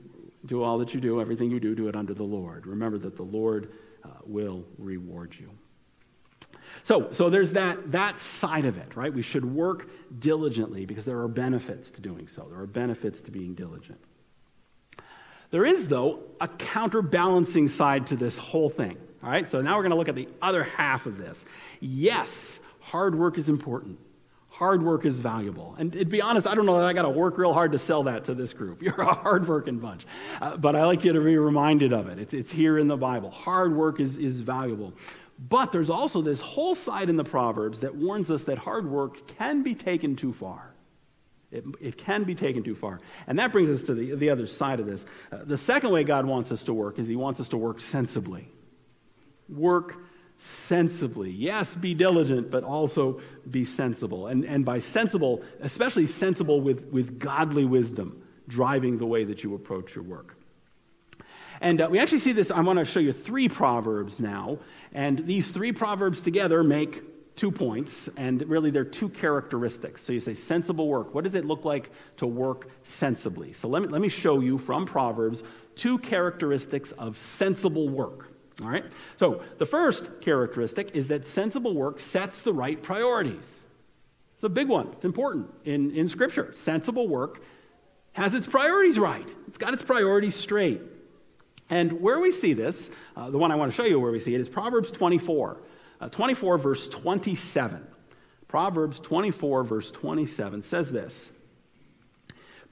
do 0.46 0.64
all 0.64 0.78
that 0.80 0.94
you 0.94 1.00
do, 1.00 1.22
everything 1.22 1.50
you 1.50 1.60
do, 1.60 1.76
do 1.76 1.88
it 1.88 1.96
under 1.96 2.14
the 2.14 2.24
Lord. 2.24 2.68
Remember 2.68 2.98
that 2.98 3.16
the 3.16 3.24
Lord 3.24 3.72
uh, 4.04 4.10
will 4.26 4.66
reward 4.78 5.36
you. 5.40 5.50
So, 6.84 7.12
so 7.12 7.30
there's 7.30 7.54
that, 7.54 7.92
that 7.92 8.20
side 8.20 8.66
of 8.66 8.78
it, 8.78 8.96
right? 8.96 9.14
We 9.14 9.22
should 9.22 9.46
work 9.46 9.90
diligently 10.20 10.86
because 10.86 11.06
there 11.06 11.20
are 11.20 11.28
benefits 11.28 11.92
to 11.92 12.02
doing 12.02 12.28
so. 12.28 12.48
There 12.50 12.60
are 12.60 12.68
benefits 12.68 13.22
to 13.24 13.32
being 13.32 13.54
diligent. 13.54 14.00
There 15.52 15.66
is, 15.66 15.88
though, 15.88 16.24
a 16.42 16.48
counterbalancing 16.48 17.68
side 17.68 18.08
to 18.08 18.16
this 18.16 18.38
whole 18.38 18.70
thing. 18.70 18.98
All 19.24 19.30
right, 19.30 19.48
so 19.48 19.62
now 19.62 19.78
we're 19.78 19.84
going 19.84 19.92
to 19.92 19.98
look 19.98 20.10
at 20.10 20.16
the 20.16 20.28
other 20.42 20.64
half 20.64 21.06
of 21.06 21.18
this. 21.18 21.46
Yes, 21.80 22.60
hard 22.80 23.16
work 23.16 23.38
is 23.38 23.50
important 23.50 23.98
hard 24.54 24.84
work 24.84 25.04
is 25.04 25.20
valuable. 25.20 25.76
And 25.80 25.92
to 25.94 26.06
be 26.06 26.22
honest, 26.22 26.46
I 26.46 26.54
don't 26.54 26.68
know 26.68 26.78
that 26.80 26.86
I 26.86 26.94
got 26.94 27.02
to 27.02 27.10
work 27.10 27.40
real 27.40 27.54
hard 27.54 27.72
to 27.72 27.80
sell 27.80 28.04
that 28.04 28.26
to 28.26 28.36
this 28.36 28.54
group. 28.54 28.82
You're 28.84 29.02
a 29.02 29.14
hard-working 29.14 29.80
bunch. 29.80 30.06
Uh, 30.40 30.58
but 30.58 30.76
I 30.76 30.86
like 30.86 31.04
you 31.04 31.12
to 31.12 31.22
be 31.22 31.38
reminded 31.38 31.92
of 31.92 32.08
it. 32.08 32.20
It's, 32.20 32.36
it's 32.36 32.52
here 32.52 32.78
in 32.78 32.88
the 32.88 32.96
Bible. 32.96 33.32
Hard 33.32 33.76
work 33.76 34.00
is, 34.00 34.18
is 34.18 34.42
valuable. 34.42 34.94
But 35.50 35.72
there's 35.72 35.90
also 35.90 36.22
this 36.22 36.40
whole 36.40 36.76
side 36.76 37.10
in 37.10 37.18
the 37.18 37.24
Proverbs 37.24 37.80
that 37.80 37.96
warns 37.96 38.30
us 38.30 38.44
that 38.44 38.60
hard 38.60 38.88
work 38.88 39.28
can 39.28 39.64
be 39.64 39.74
taken 39.74 40.16
too 40.16 40.32
far. 40.32 40.72
It, 41.52 41.66
it 41.82 41.98
can 41.98 42.24
be 42.24 42.36
taken 42.36 42.64
too 42.64 42.76
far. 42.76 43.00
And 43.26 43.40
that 43.40 43.52
brings 43.52 43.70
us 43.70 43.82
to 43.84 43.96
the, 43.96 44.14
the 44.16 44.30
other 44.30 44.46
side 44.46 44.80
of 44.80 44.86
this. 44.86 45.06
Uh, 45.32 45.40
the 45.46 45.58
second 45.58 45.90
way 45.90 46.04
God 46.04 46.28
wants 46.28 46.52
us 46.52 46.64
to 46.66 46.74
work 46.74 47.00
is 47.00 47.08
He 47.08 47.16
wants 47.16 47.40
us 47.40 47.50
to 47.50 47.58
work 47.58 47.82
sensibly. 47.82 48.48
Work 49.50 49.98
sensibly. 50.44 51.32
Yes, 51.32 51.76
be 51.76 51.94
diligent, 51.94 52.52
but 52.52 52.64
also 52.64 53.22
be 53.50 53.64
sensible. 53.64 54.28
And, 54.28 54.44
and 54.44 54.66
by 54.66 54.80
sensible, 54.80 55.42
especially 55.62 56.06
sensible 56.06 56.60
with, 56.60 56.86
with 56.88 57.18
godly 57.18 57.66
wisdom 57.66 58.22
driving 58.50 58.98
the 58.98 59.06
way 59.06 59.24
that 59.24 59.44
you 59.44 59.56
approach 59.56 59.96
your 59.96 60.04
work. 60.04 60.36
And 61.62 61.80
uh, 61.80 61.88
we 61.90 61.98
actually 61.98 62.20
see 62.20 62.34
this. 62.34 62.52
I 62.52 62.60
want 62.60 62.78
to 62.78 62.84
show 62.84 63.00
you 63.00 63.14
three 63.14 63.48
proverbs 63.48 64.20
now. 64.20 64.60
And 64.92 65.26
these 65.26 65.50
three 65.50 65.72
proverbs 65.72 66.20
together 66.22 66.62
make 66.62 67.04
two 67.36 67.50
points, 67.50 68.10
and 68.18 68.48
really 68.50 68.70
they're 68.70 68.84
two 68.84 69.10
characteristics. 69.10 70.04
So 70.04 70.12
you 70.12 70.20
say 70.20 70.34
sensible 70.34 70.90
work. 70.90 71.16
What 71.16 71.24
does 71.24 71.36
it 71.36 71.46
look 71.46 71.64
like 71.64 71.90
to 72.18 72.28
work 72.28 72.70
sensibly? 72.84 73.54
So 73.54 73.70
let 73.70 73.82
me, 73.82 73.88
let 73.88 74.02
me 74.02 74.10
show 74.10 74.42
you 74.42 74.58
from 74.58 74.86
Proverbs 74.86 75.44
two 75.76 75.98
characteristics 76.00 76.92
of 76.94 77.18
sensible 77.18 77.88
work. 77.88 78.33
All 78.62 78.70
right? 78.70 78.86
So 79.18 79.42
the 79.58 79.66
first 79.66 80.22
characteristic 80.22 80.96
is 80.96 81.08
that 81.08 81.26
sensible 81.26 81.74
work 81.74 82.00
sets 82.00 82.44
the 82.44 82.54
right 82.54 82.82
priorities. 82.82 83.64
It's 84.36 84.44
a 84.44 84.50
big 84.50 84.68
one, 84.68 84.90
it's 84.92 85.06
important 85.06 85.50
in, 85.66 85.92
in 85.92 86.08
Scripture. 86.08 86.52
Sensible 86.54 87.08
work 87.08 87.42
has 88.12 88.36
its 88.36 88.46
priorities 88.46 89.00
right, 89.00 89.28
it's 89.48 89.58
got 89.58 89.74
its 89.74 89.84
priorities 89.84 90.36
straight. 90.36 90.82
And 91.70 92.02
where 92.02 92.20
we 92.20 92.30
see 92.32 92.54
this, 92.54 92.92
uh, 93.16 93.30
the 93.30 93.38
one 93.38 93.52
I 93.52 93.56
want 93.56 93.72
to 93.72 93.76
show 93.76 93.86
you 93.86 94.00
where 94.00 94.12
we 94.12 94.20
see 94.20 94.36
it 94.36 94.42
is 94.42 94.50
Proverbs 94.50 94.92
24. 94.92 95.58
Uh, 96.02 96.10
24, 96.10 96.58
verse 96.58 96.90
27. 96.90 97.88
Proverbs 98.48 99.00
24, 99.00 99.64
verse 99.64 99.90
27 99.90 100.62
says 100.62 100.92
this 100.92 101.30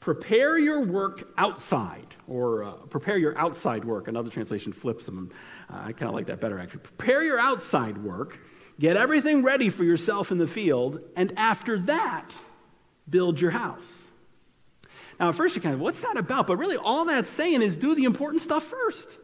Prepare 0.01 0.57
your 0.57 0.81
work 0.81 1.31
outside, 1.37 2.07
or 2.27 2.63
uh, 2.63 2.71
prepare 2.89 3.17
your 3.17 3.37
outside 3.37 3.85
work. 3.85 4.07
Another 4.07 4.31
translation 4.31 4.73
flips 4.73 5.05
them. 5.05 5.31
Uh, 5.69 5.77
I 5.85 5.91
kind 5.93 6.09
of 6.09 6.15
like 6.15 6.25
that 6.25 6.41
better, 6.41 6.59
actually. 6.59 6.79
Prepare 6.79 7.23
your 7.23 7.39
outside 7.39 7.99
work, 7.99 8.39
get 8.79 8.97
everything 8.97 9.43
ready 9.43 9.69
for 9.69 9.83
yourself 9.83 10.31
in 10.31 10.39
the 10.39 10.47
field, 10.47 10.99
and 11.15 11.31
after 11.37 11.77
that, 11.81 12.35
build 13.09 13.39
your 13.39 13.51
house. 13.51 14.01
Now, 15.19 15.29
at 15.29 15.35
first, 15.35 15.55
you're 15.55 15.61
kind 15.61 15.75
of, 15.75 15.81
what's 15.81 16.01
that 16.01 16.17
about? 16.17 16.47
But 16.47 16.57
really, 16.57 16.77
all 16.77 17.05
that's 17.05 17.29
saying 17.29 17.61
is 17.61 17.77
do 17.77 17.93
the 17.93 18.05
important 18.05 18.41
stuff 18.41 18.63
first. 18.63 19.19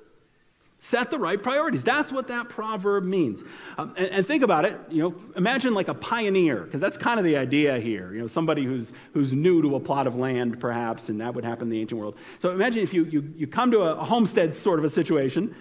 Set 0.79 1.09
the 1.09 1.17
right 1.17 1.41
priorities. 1.41 1.83
That's 1.83 2.11
what 2.11 2.27
that 2.27 2.49
proverb 2.49 3.03
means. 3.03 3.43
Um, 3.79 3.93
and, 3.97 4.07
and, 4.09 4.25
think 4.25 4.43
about 4.43 4.63
it. 4.63 4.79
You 4.89 5.01
know, 5.01 5.15
imagine 5.35 5.73
like 5.73 5.87
a 5.87 5.93
pioneer, 5.93 6.61
because 6.61 6.79
that's 6.79 6.97
kind 6.97 7.19
of 7.19 7.25
the 7.25 7.35
idea 7.35 7.79
here. 7.79 8.13
You 8.13 8.21
know, 8.21 8.27
somebody 8.27 8.63
who's 8.63 8.93
who's 9.11 9.33
new 9.33 9.61
to 9.63 9.75
a 9.75 9.79
plot 9.79 10.05
of 10.05 10.15
land, 10.15 10.59
perhaps, 10.59 11.09
and 11.09 11.19
that 11.19 11.33
would 11.33 11.43
happen 11.43 11.63
in 11.63 11.69
the 11.71 11.81
ancient 11.81 11.99
world. 11.99 12.15
So 12.37 12.51
imagine 12.51 12.83
if 12.83 12.93
you 12.93 13.05
you, 13.05 13.33
you 13.35 13.47
come 13.47 13.71
to 13.71 13.81
a, 13.81 13.95
a 13.95 14.03
homestead 14.03 14.53
sort 14.53 14.77
of 14.77 14.85
a 14.85 14.89
situation. 14.89 15.55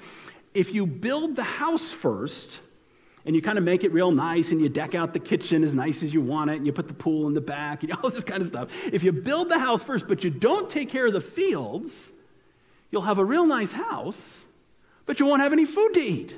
If 0.52 0.74
you 0.74 0.86
build 0.86 1.34
the 1.34 1.44
house 1.44 1.92
first, 1.92 2.60
and 3.24 3.34
you 3.34 3.40
kind 3.40 3.56
of 3.56 3.64
make 3.64 3.84
it 3.84 3.92
real 3.92 4.12
nice, 4.12 4.52
and 4.52 4.60
you 4.60 4.68
deck 4.68 4.94
out 4.94 5.14
the 5.14 5.18
kitchen 5.18 5.64
as 5.64 5.72
nice 5.72 6.02
as 6.02 6.12
you 6.12 6.20
want 6.20 6.50
it, 6.50 6.56
and 6.56 6.66
you 6.66 6.72
put 6.72 6.88
the 6.88 6.94
pool 6.94 7.26
in 7.26 7.32
the 7.32 7.40
back, 7.40 7.82
and 7.82 7.92
all 8.02 8.10
this 8.10 8.22
kind 8.22 8.42
of 8.42 8.48
stuff. 8.48 8.70
If 8.92 9.02
you 9.02 9.12
build 9.12 9.48
the 9.48 9.58
house 9.58 9.82
first, 9.82 10.06
but 10.06 10.24
you 10.24 10.30
don't 10.30 10.68
take 10.68 10.90
care 10.90 11.06
of 11.06 11.14
the 11.14 11.22
fields, 11.22 12.12
you'll 12.90 13.02
have 13.02 13.18
a 13.18 13.24
real 13.24 13.46
nice 13.46 13.72
house 13.72 14.45
but 15.06 15.20
you 15.20 15.26
won't 15.26 15.42
have 15.42 15.52
any 15.52 15.64
food 15.64 15.94
to 15.94 16.00
eat. 16.00 16.36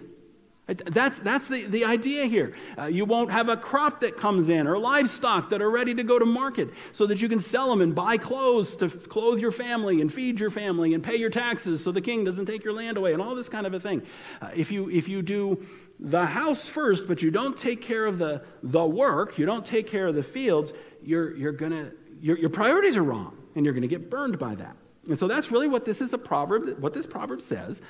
That's, 0.68 1.18
that's 1.20 1.48
the, 1.48 1.64
the 1.64 1.87
idea 1.87 2.26
here. 2.26 2.52
Uh, 2.76 2.85
you 2.85 3.07
won't 3.07 3.31
have 3.31 3.48
a 3.48 3.57
crop 3.57 4.02
that 4.02 4.18
comes 4.18 4.50
in 4.50 4.66
or 4.66 4.76
livestock 4.76 5.48
that 5.48 5.62
are 5.62 5.70
ready 5.70 5.94
to 5.94 6.04
go 6.04 6.18
to 6.18 6.26
market 6.26 6.68
so 6.92 7.07
that 7.07 7.22
you 7.22 7.28
can 7.28 7.40
sell 7.40 7.70
them 7.70 7.81
and 7.81 7.94
buy 7.94 8.18
clothes 8.18 8.76
to 8.76 8.90
clothe 8.90 9.38
your 9.38 9.50
family 9.50 10.02
and 10.02 10.12
feed 10.12 10.38
your 10.38 10.50
family 10.50 10.92
and 10.92 11.02
pay 11.02 11.16
your 11.16 11.31
taxes 11.31 11.83
so 11.83 11.90
the 11.90 12.02
king 12.02 12.22
doesn't 12.22 12.44
take 12.44 12.64
your 12.64 12.74
land 12.74 12.98
away 12.98 13.14
and 13.14 13.22
all 13.22 13.35
this 13.35 13.48
kind 13.48 13.66
of 13.66 13.72
a 13.72 13.81
thing. 13.81 14.02
Uh, 14.42 14.50
if, 14.54 14.70
you, 14.70 14.90
if 14.90 15.09
you 15.09 15.22
do 15.22 15.66
the 16.00 16.26
house 16.26 16.68
first, 16.68 17.09
but 17.09 17.22
you 17.22 17.31
don't 17.31 17.57
take 17.57 17.81
care 17.81 18.04
of 18.04 18.18
the, 18.18 18.44
the 18.62 18.85
work, 18.85 19.38
you 19.38 19.46
don't 19.46 19.64
take 19.64 19.87
care 19.87 20.07
of 20.07 20.14
the 20.14 20.22
fields, 20.22 20.74
you're, 21.02 21.35
you're 21.35 21.52
gonna, 21.52 21.92
your, 22.20 22.37
your 22.37 22.50
priorities 22.50 22.94
are 22.94 23.02
wrong 23.02 23.35
and 23.54 23.64
you're 23.64 23.74
going 23.74 23.83
to 23.83 23.88
get 23.88 24.11
burned 24.11 24.38
by 24.38 24.54
that. 24.54 24.76
And 25.09 25.18
so 25.18 25.26
that's 25.26 25.50
really 25.50 25.68
what 25.68 25.87
this 25.87 26.02
is 26.02 26.12
a 26.12 26.18
proverb, 26.18 26.78
what 26.78 26.92
this 26.92 27.07
proverb 27.07 27.40
says 27.40 27.81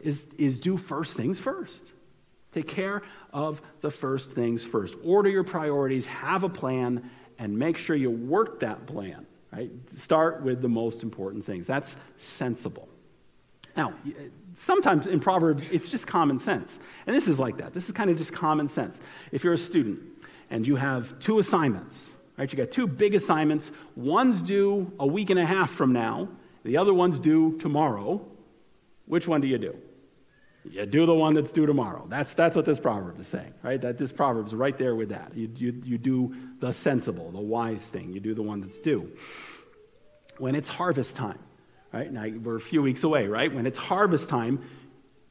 is, 0.00 0.26
is 0.38 0.58
do 0.58 0.76
first 0.76 1.16
things 1.16 1.38
first. 1.38 1.84
Take 2.52 2.68
care 2.68 3.02
of 3.32 3.60
the 3.80 3.90
first 3.90 4.32
things 4.32 4.64
first. 4.64 4.96
Order 5.04 5.28
your 5.28 5.44
priorities, 5.44 6.06
have 6.06 6.44
a 6.44 6.48
plan, 6.48 7.10
and 7.38 7.56
make 7.56 7.76
sure 7.76 7.94
you 7.94 8.10
work 8.10 8.60
that 8.60 8.86
plan. 8.86 9.26
Right? 9.52 9.70
Start 9.90 10.42
with 10.42 10.60
the 10.60 10.68
most 10.68 11.02
important 11.02 11.44
things. 11.44 11.66
That's 11.66 11.96
sensible. 12.16 12.88
Now, 13.76 13.94
sometimes 14.54 15.06
in 15.06 15.20
Proverbs, 15.20 15.64
it's 15.70 15.88
just 15.88 16.06
common 16.06 16.38
sense. 16.38 16.80
And 17.06 17.14
this 17.14 17.28
is 17.28 17.38
like 17.38 17.56
that. 17.58 17.72
This 17.72 17.86
is 17.86 17.92
kind 17.92 18.10
of 18.10 18.16
just 18.16 18.32
common 18.32 18.66
sense. 18.66 19.00
If 19.30 19.44
you're 19.44 19.52
a 19.52 19.58
student 19.58 20.00
and 20.50 20.66
you 20.66 20.74
have 20.76 21.18
two 21.20 21.38
assignments, 21.38 22.12
right? 22.36 22.50
You 22.50 22.58
got 22.58 22.70
two 22.70 22.86
big 22.86 23.14
assignments. 23.14 23.70
One's 23.94 24.42
due 24.42 24.90
a 24.98 25.06
week 25.06 25.30
and 25.30 25.38
a 25.38 25.46
half 25.46 25.70
from 25.70 25.92
now, 25.92 26.28
the 26.64 26.76
other 26.76 26.92
one's 26.92 27.20
due 27.20 27.56
tomorrow. 27.58 28.20
Which 29.06 29.28
one 29.28 29.40
do 29.40 29.46
you 29.46 29.58
do? 29.58 29.76
You 30.70 30.86
do 30.86 31.06
the 31.06 31.14
one 31.14 31.34
that's 31.34 31.52
due 31.52 31.66
tomorrow. 31.66 32.06
That's, 32.08 32.34
that's 32.34 32.56
what 32.56 32.64
this 32.64 32.80
proverb 32.80 33.18
is 33.20 33.26
saying, 33.28 33.54
right? 33.62 33.80
That 33.80 33.98
this 33.98 34.12
proverb 34.12 34.46
is 34.46 34.54
right 34.54 34.76
there 34.76 34.94
with 34.94 35.08
that. 35.10 35.32
You, 35.34 35.50
you, 35.56 35.82
you 35.84 35.98
do 35.98 36.34
the 36.60 36.72
sensible, 36.72 37.30
the 37.30 37.40
wise 37.40 37.88
thing. 37.88 38.12
You 38.12 38.20
do 38.20 38.34
the 38.34 38.42
one 38.42 38.60
that's 38.60 38.78
due. 38.78 39.10
When 40.38 40.54
it's 40.54 40.68
harvest 40.68 41.16
time, 41.16 41.38
right? 41.92 42.12
Now 42.12 42.26
we're 42.28 42.56
a 42.56 42.60
few 42.60 42.82
weeks 42.82 43.04
away, 43.04 43.26
right? 43.26 43.52
When 43.52 43.66
it's 43.66 43.78
harvest 43.78 44.28
time, 44.28 44.62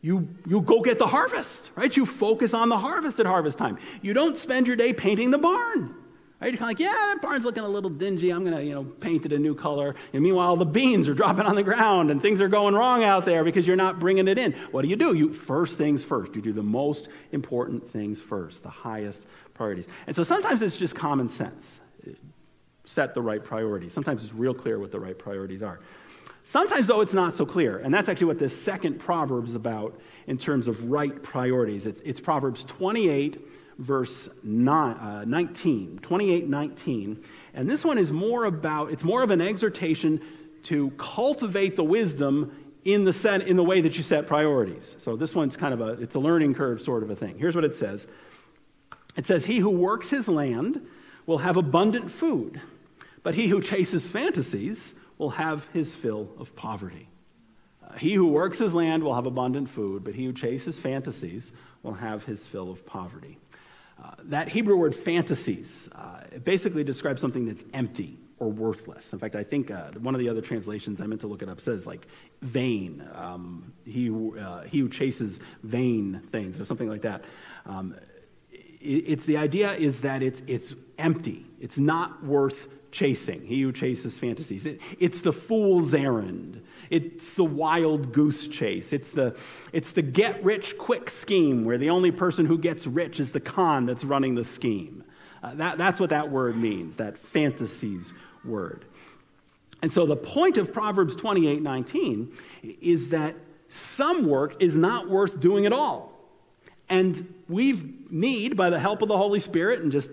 you, 0.02 0.28
you 0.45 0.62
go 0.62 0.82
get 0.82 1.00
the 1.00 1.08
harvest, 1.08 1.71
right? 1.76 1.95
You 1.95 2.06
focus 2.06 2.54
on 2.54 2.69
the 2.69 2.78
harvest 2.78 3.19
at 3.19 3.26
harvest 3.26 3.58
time. 3.58 3.78
You 4.02 4.13
don't 4.13 4.38
spend 4.38 4.67
your 4.67 4.76
day 4.76 4.93
painting 4.93 5.32
the 5.32 5.38
barn. 5.38 5.95
Right? 6.39 6.54
You're 6.54 6.60
kind 6.60 6.71
of 6.71 6.80
like, 6.80 6.80
yeah, 6.80 7.13
that 7.13 7.21
barn's 7.21 7.45
looking 7.45 7.63
a 7.63 7.67
little 7.67 7.89
dingy. 7.89 8.30
I'm 8.30 8.43
going 8.43 8.56
to, 8.56 8.63
you 8.63 8.73
know, 8.73 8.84
paint 8.84 9.26
it 9.26 9.34
a 9.34 9.39
new 9.39 9.56
color. 9.56 9.95
And 10.13 10.21
meanwhile, 10.21 10.56
the 10.56 10.65
beans 10.65 11.10
are 11.10 11.13
dropping 11.15 11.47
on 11.47 11.56
the 11.56 11.63
ground 11.63 12.12
and 12.12 12.21
things 12.21 12.41
are 12.41 12.47
going 12.47 12.76
wrong 12.76 13.04
out 13.04 13.26
there 13.26 13.43
because 13.43 13.65
you're 13.65 13.76
not 13.76 14.00
bringing 14.00 14.28
it 14.28 14.38
in. 14.38 14.52
What 14.71 14.84
do 14.84 14.88
you 14.88 14.95
do? 14.95 15.15
You 15.15 15.34
first 15.34 15.78
things 15.80 16.04
first. 16.04 16.36
You 16.36 16.41
do 16.43 16.54
the 16.54 16.62
most 16.62 17.10
important 17.32 17.89
things 17.91 18.21
first, 18.21 18.62
the 18.62 18.69
highest 18.69 19.26
priorities. 19.56 19.88
And 20.06 20.15
so 20.15 20.21
sometimes 20.21 20.62
it's 20.62 20.78
just 20.78 20.95
common 20.95 21.28
sense. 21.28 21.80
Set 22.86 23.15
the 23.15 23.21
right 23.21 23.43
priorities. 23.43 23.91
Sometimes 23.91 24.23
it's 24.23 24.34
real 24.34 24.54
clear 24.54 24.80
what 24.80 24.91
the 24.91 25.00
right 25.00 25.17
priorities 25.17 25.63
are. 25.63 25.80
Sometimes, 26.43 26.88
though, 26.88 27.02
it's 27.02 27.13
not 27.13 27.36
so 27.36 27.45
clear. 27.45 27.80
And 27.80 27.93
that's 27.93 28.08
actually 28.08 28.28
what 28.28 28.39
this 28.39 28.58
second 28.58 29.00
proverb 29.00 29.47
is 29.47 29.56
about 29.56 30.00
in 30.28 30.38
terms 30.38 30.69
of 30.69 30.89
right 30.89 31.21
priorities. 31.21 31.86
It's, 31.86 32.00
it's 32.06 32.21
Proverbs 32.21 32.63
28 32.63 33.45
verse 33.77 34.29
nine, 34.43 34.95
uh, 34.97 35.25
19, 35.25 35.99
28 36.01 36.47
19. 36.47 37.23
And 37.53 37.69
this 37.69 37.85
one 37.85 37.97
is 37.97 38.11
more 38.11 38.45
about, 38.45 38.91
it's 38.91 39.03
more 39.03 39.23
of 39.23 39.31
an 39.31 39.41
exhortation 39.41 40.21
to 40.63 40.91
cultivate 40.91 41.75
the 41.75 41.83
wisdom 41.83 42.51
in 42.85 43.03
the, 43.03 43.13
set, 43.13 43.41
in 43.47 43.55
the 43.55 43.63
way 43.63 43.81
that 43.81 43.97
you 43.97 44.03
set 44.03 44.25
priorities. 44.25 44.95
So 44.97 45.15
this 45.15 45.35
one's 45.35 45.57
kind 45.57 45.73
of 45.73 45.81
a, 45.81 46.01
it's 46.01 46.15
a 46.15 46.19
learning 46.19 46.53
curve 46.53 46.81
sort 46.81 47.03
of 47.03 47.09
a 47.09 47.15
thing. 47.15 47.37
Here's 47.37 47.55
what 47.55 47.65
it 47.65 47.75
says. 47.75 48.07
It 49.17 49.25
says, 49.25 49.43
he 49.43 49.57
who 49.57 49.69
works 49.69 50.09
his 50.09 50.27
land 50.27 50.85
will 51.25 51.39
have 51.39 51.57
abundant 51.57 52.09
food, 52.09 52.61
but 53.23 53.35
he 53.35 53.47
who 53.47 53.61
chases 53.61 54.09
fantasies 54.09 54.93
will 55.17 55.31
have 55.31 55.67
his 55.73 55.93
fill 55.93 56.29
of 56.39 56.55
poverty. 56.55 57.09
Uh, 57.85 57.93
he 57.97 58.13
who 58.13 58.27
works 58.27 58.59
his 58.59 58.73
land 58.73 59.03
will 59.03 59.15
have 59.15 59.25
abundant 59.25 59.69
food, 59.69 60.03
but 60.03 60.13
he 60.13 60.25
who 60.25 60.33
chases 60.33 60.79
fantasies 60.79 61.51
will 61.83 61.93
have 61.93 62.23
his 62.23 62.45
fill 62.45 62.71
of 62.71 62.85
poverty. 62.85 63.37
Uh, 64.03 64.12
that 64.25 64.47
Hebrew 64.47 64.75
word 64.75 64.95
fantasies 64.95 65.89
uh, 65.95 66.21
basically 66.43 66.83
describes 66.83 67.19
something 67.21 67.45
that's 67.45 67.63
empty 67.73 68.17
or 68.39 68.49
worthless. 68.51 69.13
In 69.13 69.19
fact, 69.19 69.36
I 69.36 69.43
think 69.43 69.71
uh, 69.71 69.91
one 69.99 70.13
of 70.13 70.19
the 70.19 70.29
other 70.29 70.41
translations 70.41 71.01
I 71.01 71.07
meant 71.07 71.21
to 71.21 71.27
look 71.27 71.41
it 71.41 71.49
up 71.49 71.60
says 71.60 71.88
like 71.88 72.07
vain. 72.41 73.07
Um, 73.15 73.73
he, 73.86 74.10
uh, 74.10 74.62
he 74.62 74.79
who 74.79 74.89
chases 74.89 75.39
vain 75.63 76.21
things 76.31 76.60
or 76.60 76.65
something 76.65 76.89
like 76.89 77.01
that. 77.01 77.23
Um, 77.65 77.95
it, 78.51 78.86
it's 78.86 79.25
the 79.25 79.38
idea 79.38 79.73
is 79.73 80.01
that 80.01 80.21
it's, 80.21 80.43
it's 80.45 80.75
empty. 80.99 81.45
It's 81.60 81.79
not 81.79 82.23
worth 82.23 82.67
chasing. 82.91 83.43
He 83.43 83.62
who 83.62 83.71
chases 83.71 84.17
fantasies. 84.19 84.65
It, 84.67 84.81
it's 84.99 85.21
the 85.21 85.33
fool's 85.33 85.93
errand. 85.95 86.63
It's 86.89 87.34
the 87.34 87.43
wild 87.43 88.13
goose 88.13 88.47
chase. 88.47 88.93
It's 88.93 89.12
the, 89.12 89.36
it's 89.73 89.91
the 89.91 90.02
get 90.02 90.43
rich 90.43 90.78
quick 90.78 91.10
scheme 91.10 91.65
where 91.65 91.78
the 91.78 91.89
only 91.89 92.12
person 92.12 92.45
who 92.45 92.58
gets 92.58 92.88
rich 92.88 93.19
is 93.19 93.32
the 93.32 93.39
con 93.39 93.86
that's 93.86 94.04
running 94.04 94.36
the 94.36 94.43
scheme. 94.43 95.04
Uh, 95.43 95.54
that, 95.56 95.78
that's 95.78 96.00
what 96.00 96.10
that 96.10 96.30
word 96.30 96.56
means, 96.56 96.95
that 96.95 97.17
fantasies 97.17 98.13
word. 98.43 98.86
And 99.82 99.91
so 99.91 100.06
the 100.06 100.15
point 100.15 100.58
of 100.58 100.73
Proverbs 100.73 101.15
28 101.15 101.62
19 101.62 102.32
is 102.82 103.10
that 103.10 103.36
some 103.69 104.26
work 104.26 104.62
is 104.62 104.76
not 104.76 105.10
worth 105.10 105.39
doing 105.39 105.65
at 105.65 105.73
all. 105.73 106.13
And 106.89 107.34
we 107.50 107.95
need, 108.10 108.56
by 108.56 108.69
the 108.69 108.80
help 108.80 109.02
of 109.02 109.10
the 109.10 109.17
Holy 109.17 109.39
Spirit 109.39 109.82
and 109.82 109.91
just 109.91 110.12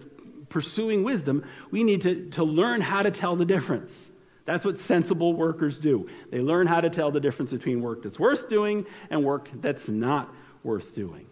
pursuing 0.48 1.04
wisdom, 1.04 1.44
we 1.70 1.84
need 1.84 2.02
to, 2.02 2.28
to 2.30 2.44
learn 2.44 2.80
how 2.80 3.02
to 3.02 3.10
tell 3.10 3.36
the 3.36 3.44
difference. 3.44 4.10
That's 4.44 4.64
what 4.64 4.78
sensible 4.78 5.32
workers 5.32 5.78
do. 5.78 6.06
They 6.30 6.40
learn 6.40 6.66
how 6.66 6.80
to 6.80 6.90
tell 6.90 7.10
the 7.10 7.20
difference 7.20 7.52
between 7.52 7.80
work 7.80 8.02
that's 8.02 8.18
worth 8.18 8.48
doing 8.48 8.84
and 9.10 9.24
work 9.24 9.48
that's 9.60 9.88
not 9.88 10.34
worth 10.62 10.94
doing. 10.94 11.26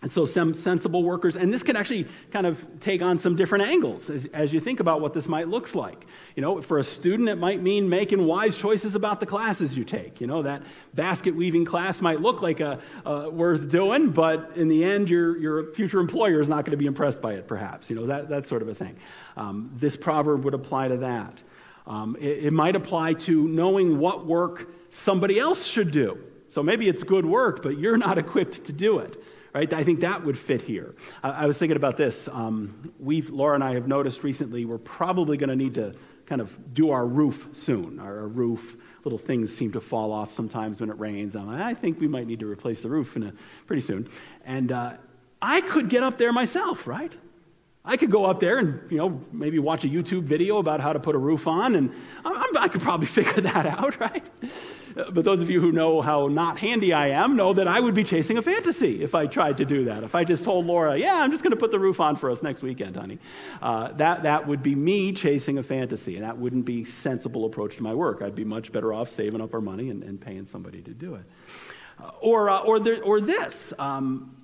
And 0.00 0.12
so, 0.12 0.26
some 0.26 0.54
sensible 0.54 1.02
workers, 1.02 1.34
and 1.34 1.52
this 1.52 1.64
can 1.64 1.74
actually 1.74 2.06
kind 2.30 2.46
of 2.46 2.64
take 2.78 3.02
on 3.02 3.18
some 3.18 3.34
different 3.34 3.64
angles 3.64 4.08
as, 4.10 4.26
as, 4.26 4.52
you 4.52 4.60
think 4.60 4.78
about 4.78 5.00
what 5.00 5.12
this 5.12 5.26
might 5.26 5.48
looks 5.48 5.74
like. 5.74 6.06
You 6.36 6.40
know, 6.40 6.62
for 6.62 6.78
a 6.78 6.84
student, 6.84 7.28
it 7.28 7.34
might 7.34 7.60
mean 7.60 7.88
making 7.88 8.24
wise 8.24 8.56
choices 8.56 8.94
about 8.94 9.18
the 9.18 9.26
classes 9.26 9.76
you 9.76 9.82
take. 9.82 10.20
You 10.20 10.28
know, 10.28 10.42
that 10.42 10.62
basket 10.94 11.34
weaving 11.34 11.64
class 11.64 12.00
might 12.00 12.20
look 12.20 12.42
like 12.42 12.60
a, 12.60 12.78
a 13.04 13.28
worth 13.28 13.72
doing, 13.72 14.10
but 14.10 14.52
in 14.54 14.68
the 14.68 14.84
end, 14.84 15.10
your, 15.10 15.36
your 15.36 15.72
future 15.72 15.98
employer 15.98 16.40
is 16.40 16.48
not 16.48 16.64
going 16.64 16.70
to 16.70 16.76
be 16.76 16.86
impressed 16.86 17.20
by 17.20 17.32
it, 17.32 17.48
perhaps. 17.48 17.90
You 17.90 17.96
know, 17.96 18.06
that, 18.06 18.28
that 18.28 18.46
sort 18.46 18.62
of 18.62 18.68
a 18.68 18.74
thing. 18.76 18.96
Um, 19.36 19.72
this 19.74 19.96
proverb 19.96 20.44
would 20.44 20.54
apply 20.54 20.88
to 20.88 20.96
that. 20.98 21.40
Um, 21.88 22.16
it, 22.20 22.44
it 22.44 22.52
might 22.52 22.76
apply 22.76 23.14
to 23.14 23.48
knowing 23.48 23.98
what 23.98 24.26
work 24.26 24.68
somebody 24.90 25.40
else 25.40 25.66
should 25.66 25.90
do. 25.90 26.22
So 26.50 26.62
maybe 26.62 26.88
it's 26.88 27.02
good 27.02 27.26
work, 27.26 27.62
but 27.62 27.78
you're 27.78 27.96
not 27.96 28.18
equipped 28.24 28.64
to 28.64 28.72
do 28.72 28.98
it 28.98 29.20
right? 29.54 29.72
I 29.72 29.82
think 29.82 30.00
that 30.00 30.24
would 30.24 30.38
fit 30.38 30.60
here. 30.62 30.94
I, 31.22 31.30
I 31.30 31.46
was 31.46 31.58
thinking 31.58 31.76
about 31.76 31.96
this. 31.96 32.28
Um, 32.30 32.92
we've, 32.98 33.30
Laura 33.30 33.54
and 33.54 33.64
I 33.64 33.74
have 33.74 33.88
noticed 33.88 34.22
recently 34.22 34.64
we're 34.64 34.78
probably 34.78 35.36
going 35.36 35.48
to 35.48 35.56
need 35.56 35.74
to 35.74 35.94
kind 36.26 36.40
of 36.40 36.74
do 36.74 36.90
our 36.90 37.06
roof 37.06 37.48
soon. 37.52 37.98
Our, 37.98 38.28
roof, 38.28 38.76
little 39.04 39.18
things 39.18 39.54
seem 39.54 39.72
to 39.72 39.80
fall 39.80 40.12
off 40.12 40.32
sometimes 40.32 40.80
when 40.80 40.90
it 40.90 40.98
rains. 40.98 41.34
I'm 41.34 41.46
like, 41.46 41.60
I 41.60 41.74
think 41.74 42.00
we 42.00 42.06
might 42.06 42.26
need 42.26 42.40
to 42.40 42.46
replace 42.46 42.80
the 42.80 42.90
roof 42.90 43.16
in 43.16 43.22
a, 43.22 43.32
pretty 43.66 43.80
soon. 43.80 44.08
And 44.44 44.70
uh, 44.70 44.94
I 45.40 45.62
could 45.62 45.88
get 45.88 46.02
up 46.02 46.18
there 46.18 46.32
myself, 46.32 46.86
right? 46.86 47.12
I 47.88 47.96
could 47.96 48.10
go 48.10 48.26
up 48.26 48.38
there 48.38 48.58
and, 48.58 48.78
you 48.90 48.98
know, 48.98 49.18
maybe 49.32 49.58
watch 49.58 49.82
a 49.86 49.88
YouTube 49.88 50.24
video 50.24 50.58
about 50.58 50.80
how 50.80 50.92
to 50.92 51.00
put 51.00 51.14
a 51.14 51.18
roof 51.18 51.46
on, 51.46 51.74
and 51.74 51.90
I'm, 52.22 52.56
i 52.58 52.68
could 52.68 52.82
probably 52.82 53.06
figure 53.18 53.40
that 53.40 53.64
out, 53.64 53.98
right? 53.98 54.24
But 54.94 55.24
those 55.24 55.40
of 55.40 55.48
you 55.48 55.58
who 55.58 55.72
know 55.72 56.02
how 56.02 56.28
not 56.28 56.58
handy 56.58 56.92
I 56.92 57.08
am 57.08 57.34
know 57.34 57.54
that 57.54 57.66
I 57.66 57.80
would 57.80 57.94
be 57.94 58.04
chasing 58.04 58.36
a 58.36 58.42
fantasy 58.42 59.02
if 59.02 59.14
I 59.14 59.26
tried 59.26 59.56
to 59.58 59.64
do 59.64 59.86
that. 59.86 60.02
If 60.02 60.14
I 60.14 60.24
just 60.24 60.44
told 60.44 60.66
Laura, 60.66 60.98
yeah, 60.98 61.14
I'm 61.14 61.30
just 61.30 61.42
going 61.42 61.52
to 61.52 61.56
put 61.56 61.70
the 61.70 61.78
roof 61.78 61.98
on 61.98 62.14
for 62.14 62.30
us 62.30 62.42
next 62.42 62.60
weekend, 62.60 62.96
honey. 62.96 63.18
Uh, 63.62 63.92
that, 63.92 64.22
that 64.22 64.46
would 64.46 64.62
be 64.62 64.74
me 64.74 65.12
chasing 65.12 65.56
a 65.56 65.62
fantasy, 65.62 66.16
and 66.16 66.24
that 66.24 66.36
wouldn't 66.36 66.66
be 66.66 66.84
sensible 66.84 67.46
approach 67.46 67.76
to 67.76 67.82
my 67.82 67.94
work. 67.94 68.20
I'd 68.20 68.34
be 68.34 68.44
much 68.44 68.70
better 68.70 68.92
off 68.92 69.08
saving 69.08 69.40
up 69.40 69.54
our 69.54 69.62
money 69.62 69.88
and, 69.88 70.02
and 70.02 70.20
paying 70.20 70.46
somebody 70.46 70.82
to 70.82 70.90
do 70.90 71.14
it. 71.14 71.24
Uh, 71.98 72.10
or, 72.20 72.50
uh, 72.50 72.60
or, 72.60 72.80
there, 72.80 73.02
or 73.02 73.22
this. 73.22 73.72
Um, 73.78 74.34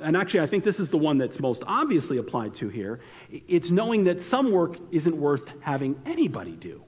and 0.00 0.16
actually, 0.16 0.40
I 0.40 0.46
think 0.46 0.64
this 0.64 0.80
is 0.80 0.90
the 0.90 0.98
one 0.98 1.18
that's 1.18 1.38
most 1.40 1.62
obviously 1.66 2.18
applied 2.18 2.54
to 2.54 2.68
here. 2.68 3.00
It's 3.30 3.70
knowing 3.70 4.04
that 4.04 4.20
some 4.20 4.50
work 4.50 4.78
isn't 4.90 5.16
worth 5.16 5.50
having 5.60 6.00
anybody 6.06 6.52
do. 6.52 6.82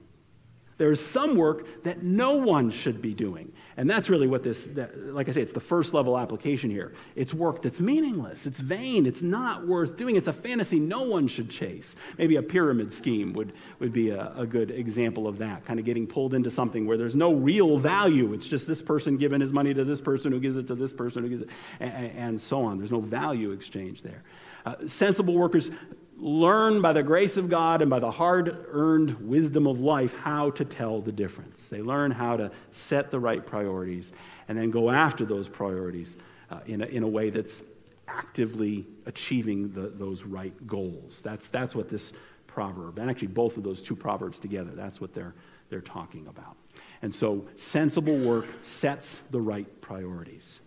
There's 0.77 1.03
some 1.03 1.35
work 1.35 1.83
that 1.83 2.03
no 2.03 2.35
one 2.35 2.69
should 2.69 3.01
be 3.01 3.13
doing. 3.13 3.51
And 3.77 3.89
that's 3.89 4.09
really 4.09 4.27
what 4.27 4.43
this, 4.43 4.65
that, 4.73 5.13
like 5.13 5.29
I 5.29 5.31
say, 5.31 5.41
it's 5.41 5.53
the 5.53 5.59
first 5.59 5.93
level 5.93 6.17
application 6.17 6.69
here. 6.69 6.93
It's 7.15 7.33
work 7.33 7.61
that's 7.61 7.79
meaningless, 7.79 8.45
it's 8.45 8.59
vain, 8.59 9.05
it's 9.05 9.21
not 9.21 9.65
worth 9.65 9.95
doing, 9.97 10.15
it's 10.15 10.27
a 10.27 10.33
fantasy 10.33 10.79
no 10.79 11.03
one 11.03 11.27
should 11.27 11.49
chase. 11.49 11.95
Maybe 12.17 12.35
a 12.35 12.41
pyramid 12.41 12.91
scheme 12.91 13.31
would, 13.33 13.53
would 13.79 13.93
be 13.93 14.09
a, 14.09 14.33
a 14.35 14.45
good 14.45 14.71
example 14.71 15.27
of 15.27 15.37
that, 15.37 15.65
kind 15.65 15.79
of 15.79 15.85
getting 15.85 16.07
pulled 16.07 16.33
into 16.33 16.49
something 16.49 16.85
where 16.85 16.97
there's 16.97 17.15
no 17.15 17.33
real 17.33 17.77
value. 17.77 18.33
It's 18.33 18.47
just 18.47 18.67
this 18.67 18.81
person 18.81 19.17
giving 19.17 19.39
his 19.39 19.53
money 19.53 19.73
to 19.73 19.85
this 19.85 20.01
person 20.01 20.31
who 20.31 20.39
gives 20.39 20.57
it 20.57 20.67
to 20.67 20.75
this 20.75 20.91
person 20.91 21.23
who 21.23 21.29
gives 21.29 21.41
it, 21.41 21.49
and, 21.79 22.11
and 22.17 22.41
so 22.41 22.63
on. 22.63 22.77
There's 22.77 22.91
no 22.91 23.01
value 23.01 23.51
exchange 23.51 24.01
there. 24.01 24.21
Uh, 24.65 24.75
sensible 24.87 25.35
workers 25.35 25.69
learn 26.17 26.81
by 26.81 26.93
the 26.93 27.03
grace 27.03 27.37
of 27.37 27.49
God 27.49 27.81
and 27.81 27.89
by 27.89 27.99
the 27.99 28.11
hard 28.11 28.65
earned 28.69 29.11
wisdom 29.27 29.67
of 29.67 29.79
life 29.79 30.13
how 30.13 30.51
to 30.51 30.63
tell 30.63 31.01
the 31.01 31.11
difference. 31.11 31.67
They 31.67 31.81
learn 31.81 32.11
how 32.11 32.37
to 32.37 32.51
set 32.71 33.11
the 33.11 33.19
right 33.19 33.45
priorities 33.45 34.11
and 34.47 34.57
then 34.57 34.71
go 34.71 34.89
after 34.89 35.25
those 35.25 35.49
priorities 35.49 36.15
uh, 36.49 36.59
in, 36.67 36.81
a, 36.81 36.85
in 36.85 37.03
a 37.03 37.07
way 37.07 37.29
that's 37.29 37.63
actively 38.07 38.85
achieving 39.05 39.71
the, 39.73 39.89
those 39.89 40.23
right 40.23 40.67
goals. 40.67 41.21
That's, 41.21 41.49
that's 41.49 41.75
what 41.75 41.89
this 41.89 42.13
proverb, 42.47 42.99
and 42.99 43.09
actually 43.09 43.27
both 43.27 43.57
of 43.57 43.63
those 43.63 43.81
two 43.81 43.95
proverbs 43.95 44.39
together, 44.39 44.71
that's 44.73 45.01
what 45.01 45.13
they're, 45.13 45.35
they're 45.69 45.81
talking 45.81 46.27
about. 46.27 46.55
And 47.01 47.13
so 47.13 47.45
sensible 47.57 48.17
work 48.17 48.45
sets 48.63 49.19
the 49.31 49.41
right 49.41 49.81
priorities. 49.81 50.61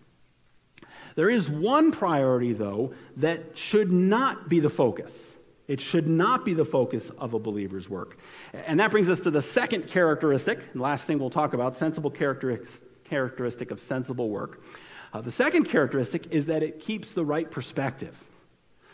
There 1.15 1.29
is 1.29 1.49
one 1.49 1.91
priority, 1.91 2.53
though, 2.53 2.93
that 3.17 3.57
should 3.57 3.91
not 3.91 4.47
be 4.47 4.59
the 4.59 4.69
focus. 4.69 5.35
It 5.69 5.79
should 5.79 6.07
not 6.07 6.43
be 6.45 6.53
the 6.55 6.65
focus 6.65 7.11
of 7.19 7.35
a 7.35 7.39
believer's 7.39 7.87
work. 7.87 8.17
And 8.53 8.79
that 8.79 8.89
brings 8.89 9.07
us 9.07 9.19
to 9.19 9.29
the 9.29 9.41
second 9.41 9.87
characteristic, 9.87 10.73
the 10.73 10.81
last 10.81 11.05
thing 11.05 11.19
we'll 11.19 11.29
talk 11.29 11.53
about 11.53 11.77
sensible 11.77 12.09
characteristic 12.09 13.69
of 13.69 13.79
sensible 13.79 14.29
work. 14.29 14.63
Uh, 15.13 15.21
the 15.21 15.31
second 15.31 15.65
characteristic 15.65 16.25
is 16.31 16.47
that 16.47 16.63
it 16.63 16.79
keeps 16.79 17.13
the 17.13 17.23
right 17.23 17.49
perspective. 17.49 18.17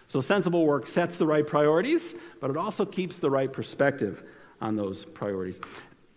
So, 0.09 0.19
sensible 0.19 0.65
work 0.65 0.85
sets 0.85 1.17
the 1.17 1.25
right 1.25 1.47
priorities, 1.47 2.13
but 2.41 2.49
it 2.49 2.57
also 2.57 2.85
keeps 2.85 3.19
the 3.19 3.29
right 3.29 3.51
perspective 3.51 4.23
on 4.59 4.75
those 4.75 5.05
priorities. 5.05 5.61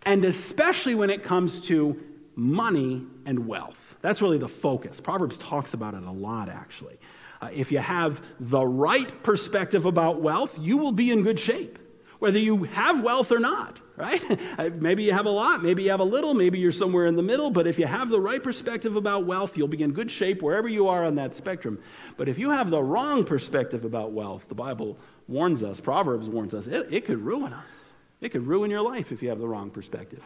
And 0.03 0.25
especially 0.25 0.93
when 0.93 1.09
it 1.09 1.23
comes 1.23 1.61
to 1.61 1.97
money 2.35 3.05
and 3.25 3.47
wealth. 3.47 3.77
That's 4.01 4.21
really 4.21 4.37
the 4.37 4.47
focus. 4.47 4.99
Proverbs 4.99 5.37
talks 5.37 5.73
about 5.73 5.93
it 5.93 6.03
a 6.03 6.11
lot, 6.11 6.49
actually. 6.49 6.99
Uh, 7.41 7.49
if 7.53 7.71
you 7.71 7.79
have 7.79 8.21
the 8.39 8.65
right 8.65 9.23
perspective 9.23 9.85
about 9.85 10.21
wealth, 10.21 10.57
you 10.59 10.77
will 10.77 10.91
be 10.91 11.11
in 11.11 11.23
good 11.23 11.39
shape, 11.39 11.79
whether 12.19 12.39
you 12.39 12.63
have 12.65 13.01
wealth 13.01 13.31
or 13.31 13.39
not, 13.39 13.79
right? 13.95 14.21
Uh, 14.59 14.69
maybe 14.75 15.03
you 15.03 15.13
have 15.13 15.25
a 15.25 15.29
lot, 15.29 15.63
maybe 15.63 15.83
you 15.83 15.89
have 15.89 16.01
a 16.01 16.03
little, 16.03 16.33
maybe 16.33 16.59
you're 16.59 16.71
somewhere 16.71 17.05
in 17.05 17.15
the 17.15 17.23
middle, 17.23 17.49
but 17.49 17.65
if 17.65 17.79
you 17.79 17.85
have 17.85 18.09
the 18.09 18.19
right 18.19 18.43
perspective 18.43 18.97
about 18.97 19.25
wealth, 19.25 19.57
you'll 19.57 19.69
be 19.69 19.81
in 19.81 19.93
good 19.93 20.11
shape 20.11 20.41
wherever 20.41 20.67
you 20.67 20.89
are 20.89 21.05
on 21.05 21.15
that 21.15 21.33
spectrum. 21.33 21.79
But 22.17 22.27
if 22.27 22.37
you 22.37 22.49
have 22.49 22.69
the 22.69 22.83
wrong 22.83 23.23
perspective 23.23 23.85
about 23.85 24.11
wealth, 24.11 24.45
the 24.49 24.55
Bible 24.55 24.97
warns 25.29 25.63
us, 25.63 25.79
Proverbs 25.79 26.27
warns 26.27 26.53
us, 26.53 26.67
it, 26.67 26.87
it 26.91 27.05
could 27.05 27.19
ruin 27.19 27.53
us. 27.53 27.93
It 28.21 28.29
could 28.29 28.45
ruin 28.45 28.69
your 28.69 28.81
life 28.81 29.13
if 29.13 29.23
you 29.23 29.29
have 29.29 29.39
the 29.39 29.47
wrong 29.47 29.69
perspective. 29.69 30.23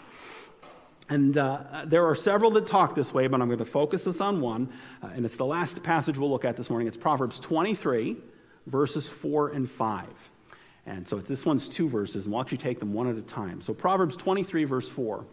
And 1.09 1.37
uh, 1.37 1.83
there 1.85 2.05
are 2.05 2.15
several 2.15 2.51
that 2.51 2.67
talk 2.67 2.95
this 2.95 3.13
way, 3.13 3.27
but 3.27 3.41
I'm 3.41 3.47
going 3.47 3.59
to 3.59 3.65
focus 3.65 4.07
us 4.07 4.21
on 4.21 4.39
one. 4.39 4.69
Uh, 5.01 5.07
and 5.07 5.25
it's 5.25 5.35
the 5.35 5.45
last 5.45 5.83
passage 5.83 6.17
we'll 6.17 6.29
look 6.29 6.45
at 6.45 6.55
this 6.55 6.69
morning. 6.69 6.87
It's 6.87 6.97
Proverbs 6.97 7.39
23, 7.39 8.17
verses 8.67 9.07
4 9.07 9.49
and 9.49 9.69
5. 9.69 10.07
And 10.85 11.07
so 11.07 11.17
this 11.19 11.45
one's 11.45 11.67
two 11.67 11.87
verses, 11.87 12.25
and 12.25 12.33
we'll 12.33 12.41
actually 12.41 12.57
take 12.57 12.79
them 12.79 12.93
one 12.93 13.07
at 13.07 13.15
a 13.15 13.21
time. 13.21 13.61
So 13.61 13.73
Proverbs 13.73 14.15
23, 14.15 14.63
verse 14.65 14.89
4. 14.89 15.25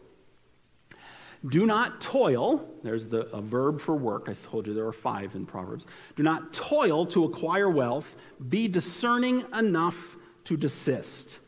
Do 1.49 1.65
not 1.65 2.01
toil, 2.01 2.69
there's 2.83 3.09
the, 3.09 3.23
a 3.29 3.41
verb 3.41 3.81
for 3.81 3.97
work. 3.97 4.29
I 4.29 4.35
told 4.35 4.67
you 4.67 4.75
there 4.75 4.87
are 4.87 4.93
five 4.93 5.35
in 5.35 5.47
Proverbs. 5.47 5.87
Do 6.15 6.23
not 6.23 6.53
toil 6.53 7.07
to 7.07 7.25
acquire 7.25 7.71
wealth. 7.71 8.15
Be 8.51 8.69
discerning 8.69 9.45
enough 9.55 10.17
to 10.45 10.57
desist. 10.57 11.39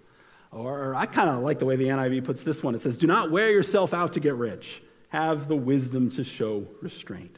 Or 0.53 0.95
I 0.95 1.07
kind 1.07 1.31
of 1.31 1.41
like 1.41 1.59
the 1.59 1.65
way 1.65 1.77
the 1.77 1.87
NIV 1.87 2.25
puts 2.25 2.43
this 2.43 2.63
one. 2.63 2.75
It 2.75 2.83
says, 2.83 2.99
Do 2.99 3.07
not 3.07 3.31
wear 3.31 3.51
yourself 3.51 3.95
out 3.95 4.13
to 4.13 4.21
get 4.21 4.35
rich. 4.35 4.83
Have 5.09 5.49
the 5.49 5.57
wisdom 5.57 6.11
to 6.11 6.25
show 6.25 6.67
restraint. 6.81 7.37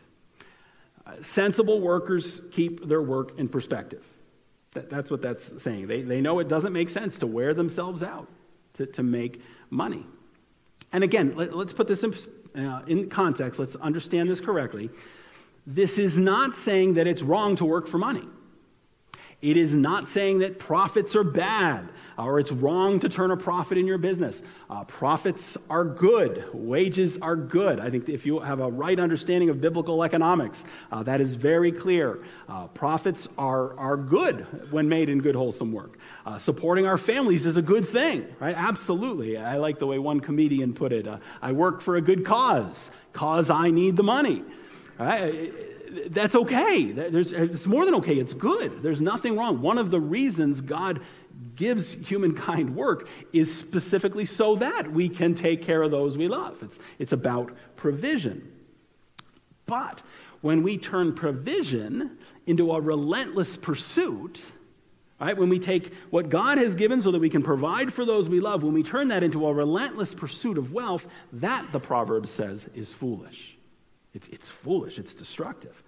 Uh, 1.07 1.13
sensible 1.21 1.81
workers 1.81 2.41
keep 2.51 2.87
their 2.89 3.03
work 3.03 3.39
in 3.39 3.49
perspective. 3.49 4.05
That, 4.73 4.91
that's 4.91 5.11
what 5.11 5.23
that's 5.23 5.63
saying. 5.63 5.87
They, 5.87 6.03
they 6.03 6.21
know 6.21 6.41
it 6.41 6.49
doesn't 6.49 6.73
make 6.73 6.91
sense 6.91 7.19
to 7.19 7.27
wear 7.27 7.55
themselves 7.55 8.03
out 8.03 8.29
to, 8.75 8.87
to 8.87 9.03
make 9.03 9.41
money. 9.71 10.05
And 10.93 11.05
again, 11.05 11.35
let, 11.37 11.53
us 11.53 11.73
put 11.73 11.87
this 11.87 12.03
in, 12.05 12.15
uh, 12.67 12.83
in 12.87 13.09
context. 13.09 13.61
Let's 13.61 13.77
understand 13.77 14.29
this 14.29 14.41
correctly. 14.41 14.91
This 15.67 15.99
is 15.99 16.19
not 16.19 16.57
saying 16.57 16.95
that 16.95 17.07
it's 17.07 17.23
wrong 17.23 17.57
to 17.57 17.65
work 17.65 17.87
for 17.87 17.99
money. 17.99 18.27
It 19.45 19.59
is 19.59 19.75
not 19.75 20.09
saying 20.09 20.39
that 20.39 20.59
profits 20.59 21.15
are 21.15 21.23
bad 21.23 21.91
or 22.17 22.41
it's 22.41 22.51
wrong 22.51 22.99
to 23.01 23.11
turn 23.11 23.31
a 23.31 23.37
profit 23.37 23.77
in 23.77 23.87
your 23.87 23.99
business. 23.99 24.41
Uh, 24.71 24.85
profits 24.85 25.59
are 25.69 25.85
good, 25.85 26.49
wages 26.55 27.19
are 27.19 27.37
good. 27.37 27.79
I 27.79 27.91
think 27.91 28.09
if 28.09 28.25
you 28.25 28.41
have 28.41 28.61
a 28.61 28.71
right 28.71 28.99
understanding 28.99 29.51
of 29.51 29.61
biblical 29.61 30.03
economics, 30.03 30.65
uh, 30.91 31.03
that 31.03 31.21
is 31.21 31.35
very 31.35 31.71
clear. 31.71 32.25
Uh, 32.49 32.69
profits 32.69 33.29
are, 33.37 33.79
are 33.79 33.99
good 33.99 34.47
when 34.73 34.89
made 34.89 35.11
in 35.11 35.21
good, 35.21 35.35
wholesome 35.35 35.73
work. 35.73 35.99
Uh, 36.25 36.39
supporting 36.39 36.87
our 36.87 36.97
families 36.97 37.45
is 37.45 37.59
a 37.59 37.63
good 37.63 37.87
thing, 37.87 38.25
right? 38.41 38.57
Absolutely. 38.57 39.37
I 39.37 39.59
like 39.59 39.79
the 39.79 39.87
way 39.87 39.99
one 39.99 40.21
comedian 40.21 40.73
put 40.73 40.91
it 40.91 41.07
uh, 41.07 41.19
I 41.43 41.53
work 41.53 41.83
for 41.83 41.97
a 41.97 42.01
good 42.01 42.25
cause, 42.25 42.89
cause 43.13 43.51
I 43.51 43.71
need 43.71 43.99
the 43.99 44.03
money. 44.03 44.43
Right? 44.99 45.74
That's 46.09 46.35
okay. 46.35 46.93
There's, 46.93 47.33
it's 47.33 47.67
more 47.67 47.85
than 47.85 47.95
okay. 47.97 48.17
It's 48.17 48.35
good. 48.35 48.83
There's 48.83 49.01
nothing 49.01 49.37
wrong. 49.37 49.61
One 49.61 49.79
of 49.79 49.91
the 49.91 50.01
reasons 50.01 50.61
God 50.61 51.01
gives 51.57 51.93
humankind 51.93 52.75
work 52.75 53.09
is 53.33 53.55
specifically 53.55 54.25
so 54.25 54.57
that 54.57 54.91
we 54.91 55.09
can 55.09 55.35
take 55.35 55.63
care 55.63 55.83
of 55.83 55.91
those 55.91 56.19
we 56.19 56.29
love. 56.29 56.63
It's, 56.63 56.79
it's 56.99 57.13
about 57.13 57.53
provision. 57.77 58.51
But 59.67 60.03
when 60.41 60.63
we 60.63 60.79
turn 60.79 61.15
provision 61.15 62.19
into 62.47 62.73
a 62.73 62.81
relentless 62.81 63.57
pursuit, 63.57 64.43
right, 65.21 65.37
when 65.37 65.49
we 65.49 65.59
take 65.59 65.93
what 66.11 66.29
God 66.29 66.59
has 66.59 66.75
given 66.75 67.01
so 67.01 67.11
that 67.13 67.21
we 67.21 67.31
can 67.31 67.43
provide 67.43 67.93
for 67.93 68.05
those 68.05 68.29
we 68.29 68.41
love, 68.41 68.63
when 68.63 68.75
we 68.75 68.83
turn 68.83 69.09
that 69.09 69.23
into 69.23 69.47
a 69.47 69.53
relentless 69.53 70.15
pursuit 70.15 70.59
of 70.59 70.73
wealth, 70.73 71.07
that, 71.33 71.73
the 71.73 71.81
proverb 71.81 72.27
says, 72.27 72.67
is 72.75 72.93
foolish. 72.93 73.54
It's, 74.15 74.29
it's 74.29 74.49
foolish, 74.49 74.99
it's 74.99 75.15
destructive. 75.15 75.83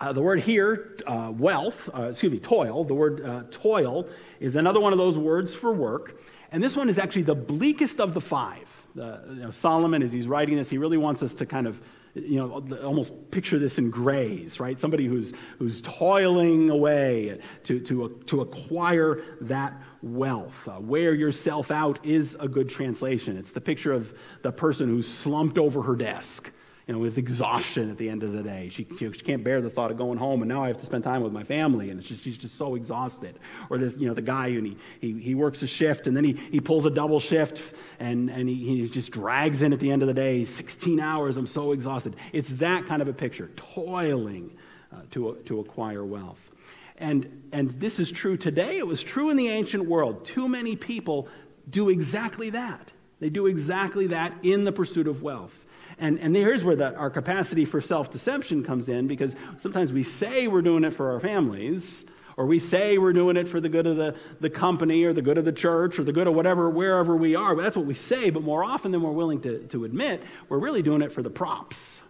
Uh, 0.00 0.12
the 0.12 0.22
word 0.22 0.40
here, 0.40 0.96
uh, 1.06 1.30
wealth, 1.36 1.88
uh, 1.94 2.04
excuse 2.04 2.32
me, 2.32 2.38
toil, 2.38 2.82
the 2.84 2.94
word 2.94 3.24
uh, 3.24 3.42
toil 3.50 4.08
is 4.40 4.56
another 4.56 4.80
one 4.80 4.92
of 4.92 4.98
those 4.98 5.18
words 5.18 5.54
for 5.54 5.72
work. 5.72 6.20
And 6.50 6.62
this 6.62 6.76
one 6.76 6.88
is 6.88 6.98
actually 6.98 7.22
the 7.22 7.34
bleakest 7.34 8.00
of 8.00 8.14
the 8.14 8.20
five. 8.20 8.76
you 8.94 9.02
know, 9.02 9.50
Solomon, 9.50 10.02
as 10.02 10.12
he's 10.12 10.26
writing 10.26 10.56
this, 10.56 10.68
he 10.68 10.78
really 10.78 10.98
wants 10.98 11.22
us 11.22 11.34
to 11.34 11.46
kind 11.46 11.66
of 11.66 11.80
you 12.14 12.36
know, 12.36 12.62
almost 12.82 13.30
picture 13.30 13.58
this 13.58 13.78
in 13.78 13.88
grays, 13.88 14.60
right? 14.60 14.78
Somebody 14.78 15.06
who's, 15.06 15.32
who's 15.58 15.80
toiling 15.80 16.68
away 16.68 17.38
to, 17.64 17.80
to, 17.80 18.20
to 18.26 18.42
acquire 18.42 19.22
that 19.40 19.80
wealth. 20.02 20.68
Uh, 20.68 20.78
wear 20.80 21.14
yourself 21.14 21.70
out 21.70 22.04
is 22.04 22.36
a 22.38 22.48
good 22.48 22.68
translation. 22.68 23.38
It's 23.38 23.52
the 23.52 23.62
picture 23.62 23.92
of 23.92 24.12
the 24.42 24.52
person 24.52 24.88
who's 24.88 25.08
slumped 25.08 25.56
over 25.56 25.80
her 25.80 25.96
desk 25.96 26.50
you 26.92 26.98
know, 26.98 27.04
with 27.04 27.16
exhaustion 27.16 27.90
at 27.90 27.96
the 27.96 28.06
end 28.06 28.22
of 28.22 28.34
the 28.34 28.42
day. 28.42 28.68
She, 28.70 28.86
she, 28.98 29.08
can't 29.08 29.42
bear 29.42 29.62
the 29.62 29.70
thought 29.70 29.90
of 29.90 29.96
going 29.96 30.18
home, 30.18 30.42
and 30.42 30.48
now 30.50 30.62
I 30.62 30.68
have 30.68 30.76
to 30.76 30.84
spend 30.84 31.02
time 31.02 31.22
with 31.22 31.32
my 31.32 31.42
family, 31.42 31.88
and 31.88 32.02
just, 32.02 32.22
she's 32.22 32.36
just 32.36 32.58
so 32.58 32.74
exhausted. 32.74 33.38
Or 33.70 33.78
this, 33.78 33.96
you 33.96 34.06
know, 34.06 34.12
the 34.12 34.20
guy, 34.20 34.48
and 34.48 34.66
he, 34.66 34.76
he, 35.00 35.18
he 35.18 35.34
works 35.34 35.62
a 35.62 35.66
shift, 35.66 36.06
and 36.06 36.14
then 36.14 36.22
he, 36.22 36.34
he 36.34 36.60
pulls 36.60 36.84
a 36.84 36.90
double 36.90 37.18
shift, 37.18 37.74
and, 37.98 38.28
and 38.28 38.46
he, 38.46 38.56
he 38.56 38.88
just 38.90 39.10
drags 39.10 39.62
in 39.62 39.72
at 39.72 39.80
the 39.80 39.90
end 39.90 40.02
of 40.02 40.08
the 40.08 40.12
day, 40.12 40.44
16 40.44 41.00
hours, 41.00 41.38
I'm 41.38 41.46
so 41.46 41.72
exhausted. 41.72 42.14
It's 42.34 42.50
that 42.50 42.84
kind 42.84 43.00
of 43.00 43.08
a 43.08 43.14
picture, 43.14 43.48
toiling 43.56 44.54
uh, 44.92 44.96
to, 45.12 45.38
to 45.46 45.60
acquire 45.60 46.04
wealth. 46.04 46.50
And, 46.98 47.48
and 47.52 47.70
this 47.70 48.00
is 48.00 48.10
true 48.10 48.36
today. 48.36 48.76
It 48.76 48.86
was 48.86 49.02
true 49.02 49.30
in 49.30 49.38
the 49.38 49.48
ancient 49.48 49.86
world. 49.86 50.26
Too 50.26 50.46
many 50.46 50.76
people 50.76 51.26
do 51.70 51.88
exactly 51.88 52.50
that. 52.50 52.90
They 53.18 53.30
do 53.30 53.46
exactly 53.46 54.08
that 54.08 54.34
in 54.42 54.64
the 54.64 54.72
pursuit 54.72 55.06
of 55.08 55.22
wealth. 55.22 55.61
And, 56.02 56.18
and 56.18 56.34
here's 56.34 56.64
where 56.64 56.74
the, 56.74 56.92
our 56.96 57.10
capacity 57.10 57.64
for 57.64 57.80
self 57.80 58.10
deception 58.10 58.64
comes 58.64 58.88
in 58.88 59.06
because 59.06 59.36
sometimes 59.60 59.92
we 59.92 60.02
say 60.02 60.48
we're 60.48 60.60
doing 60.60 60.82
it 60.82 60.92
for 60.92 61.12
our 61.12 61.20
families, 61.20 62.04
or 62.36 62.44
we 62.44 62.58
say 62.58 62.98
we're 62.98 63.12
doing 63.12 63.36
it 63.36 63.48
for 63.48 63.60
the 63.60 63.68
good 63.68 63.86
of 63.86 63.96
the, 63.96 64.16
the 64.40 64.50
company 64.50 65.04
or 65.04 65.12
the 65.12 65.22
good 65.22 65.38
of 65.38 65.44
the 65.44 65.52
church 65.52 66.00
or 66.00 66.02
the 66.02 66.12
good 66.12 66.26
of 66.26 66.34
whatever, 66.34 66.68
wherever 66.68 67.14
we 67.14 67.36
are. 67.36 67.54
That's 67.54 67.76
what 67.76 67.86
we 67.86 67.94
say, 67.94 68.30
but 68.30 68.42
more 68.42 68.64
often 68.64 68.90
than 68.90 69.00
we're 69.00 69.12
willing 69.12 69.40
to, 69.42 69.60
to 69.68 69.84
admit, 69.84 70.24
we're 70.48 70.58
really 70.58 70.82
doing 70.82 71.02
it 71.02 71.12
for 71.12 71.22
the 71.22 71.30
props. 71.30 72.02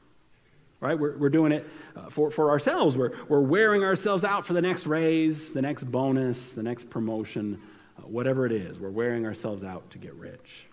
Right? 0.81 0.99
We're, 0.99 1.19
we're 1.19 1.29
doing 1.29 1.53
it 1.53 1.69
uh, 1.95 2.09
for, 2.09 2.31
for 2.31 2.49
ourselves. 2.49 2.97
We're, 2.97 3.13
we're 3.29 3.41
wearing 3.41 3.85
ourselves 3.85 4.25
out 4.25 4.47
for 4.47 4.55
the 4.55 4.63
next 4.63 4.87
raise, 4.87 5.51
the 5.51 5.61
next 5.61 5.85
bonus, 5.85 6.53
the 6.53 6.63
next 6.63 6.89
promotion, 6.89 7.61
uh, 7.99 8.07
whatever 8.07 8.47
it 8.47 8.53
is. 8.53 8.79
We're 8.79 8.89
wearing 8.89 9.27
ourselves 9.27 9.63
out 9.63 9.91
to 9.91 9.99
get 9.99 10.15
rich. 10.15 10.65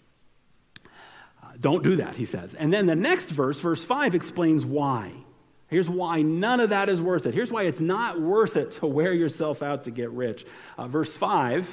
Don't 1.59 1.83
do 1.83 1.97
that, 1.97 2.15
he 2.15 2.25
says. 2.25 2.53
And 2.53 2.71
then 2.71 2.85
the 2.85 2.95
next 2.95 3.29
verse, 3.29 3.59
verse 3.59 3.83
5, 3.83 4.15
explains 4.15 4.65
why. 4.65 5.11
Here's 5.67 5.89
why 5.89 6.21
none 6.21 6.59
of 6.59 6.69
that 6.69 6.89
is 6.89 7.01
worth 7.01 7.25
it. 7.25 7.33
Here's 7.33 7.51
why 7.51 7.63
it's 7.63 7.81
not 7.81 8.19
worth 8.19 8.57
it 8.57 8.71
to 8.73 8.87
wear 8.87 9.13
yourself 9.13 9.61
out 9.61 9.83
to 9.83 9.91
get 9.91 10.09
rich. 10.11 10.45
Uh, 10.77 10.87
verse 10.87 11.15
5 11.15 11.69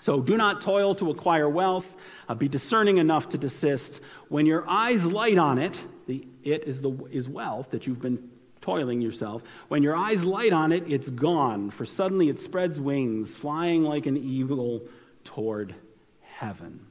So 0.00 0.20
do 0.20 0.36
not 0.36 0.60
toil 0.60 0.94
to 0.96 1.10
acquire 1.10 1.48
wealth, 1.48 1.96
uh, 2.28 2.34
be 2.34 2.48
discerning 2.48 2.98
enough 2.98 3.28
to 3.30 3.38
desist. 3.38 4.00
When 4.28 4.46
your 4.46 4.68
eyes 4.68 5.04
light 5.04 5.38
on 5.38 5.58
it, 5.58 5.80
the 6.06 6.26
it 6.42 6.64
is, 6.64 6.80
the, 6.80 6.92
is 7.10 7.28
wealth 7.28 7.70
that 7.70 7.86
you've 7.86 8.00
been 8.00 8.30
toiling 8.60 9.00
yourself. 9.00 9.42
When 9.68 9.82
your 9.82 9.94
eyes 9.94 10.24
light 10.24 10.52
on 10.52 10.72
it, 10.72 10.84
it's 10.88 11.10
gone, 11.10 11.70
for 11.70 11.84
suddenly 11.84 12.28
it 12.28 12.40
spreads 12.40 12.80
wings, 12.80 13.34
flying 13.34 13.82
like 13.82 14.06
an 14.06 14.16
eagle 14.16 14.82
toward 15.24 15.74
heaven. 16.22 16.85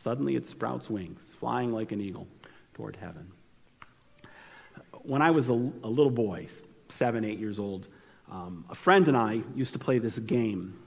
Suddenly 0.00 0.34
it 0.34 0.46
sprouts 0.46 0.88
wings, 0.88 1.20
flying 1.38 1.72
like 1.72 1.92
an 1.92 2.00
eagle 2.00 2.26
toward 2.72 2.96
heaven. 2.96 3.30
When 5.02 5.20
I 5.20 5.30
was 5.30 5.50
a, 5.50 5.52
a 5.52 5.90
little 5.90 6.10
boy, 6.10 6.46
seven, 6.88 7.22
eight 7.22 7.38
years 7.38 7.58
old, 7.58 7.86
um, 8.30 8.64
a 8.70 8.74
friend 8.74 9.06
and 9.08 9.16
I 9.16 9.42
used 9.54 9.74
to 9.74 9.78
play 9.78 9.98
this 9.98 10.18
game. 10.20 10.78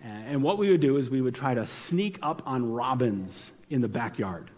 And 0.00 0.40
what 0.40 0.58
we 0.58 0.70
would 0.70 0.80
do 0.80 0.98
is 0.98 1.10
we 1.10 1.20
would 1.20 1.34
try 1.34 1.52
to 1.54 1.66
sneak 1.66 2.18
up 2.22 2.42
on 2.46 2.70
robins 2.70 3.50
in 3.70 3.80
the 3.80 3.88
backyard. 3.88 4.52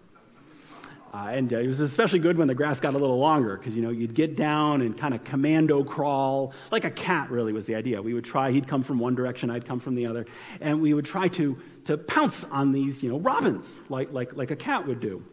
Uh, 1.14 1.28
and 1.30 1.52
uh, 1.52 1.58
it 1.58 1.66
was 1.66 1.80
especially 1.80 2.18
good 2.18 2.36
when 2.36 2.48
the 2.48 2.54
grass 2.54 2.80
got 2.80 2.94
a 2.94 2.98
little 2.98 3.18
longer 3.18 3.56
because 3.56 3.74
you 3.74 3.82
know 3.82 3.90
you'd 3.90 4.14
get 4.14 4.36
down 4.36 4.82
and 4.82 4.98
kind 4.98 5.14
of 5.14 5.24
commando 5.24 5.82
crawl 5.82 6.52
like 6.70 6.84
a 6.84 6.90
cat. 6.90 7.30
Really 7.30 7.52
was 7.52 7.64
the 7.64 7.74
idea. 7.74 8.02
We 8.02 8.12
would 8.12 8.24
try. 8.24 8.50
He'd 8.50 8.68
come 8.68 8.82
from 8.82 8.98
one 8.98 9.14
direction, 9.14 9.50
I'd 9.50 9.66
come 9.66 9.80
from 9.80 9.94
the 9.94 10.06
other, 10.06 10.26
and 10.60 10.80
we 10.82 10.94
would 10.94 11.06
try 11.06 11.28
to 11.28 11.58
to 11.84 11.96
pounce 11.96 12.44
on 12.44 12.72
these 12.72 13.02
you 13.02 13.08
know 13.08 13.18
robins 13.18 13.78
like 13.88 14.12
like 14.12 14.34
like 14.36 14.50
a 14.50 14.56
cat 14.56 14.86
would 14.86 15.00
do. 15.00 15.24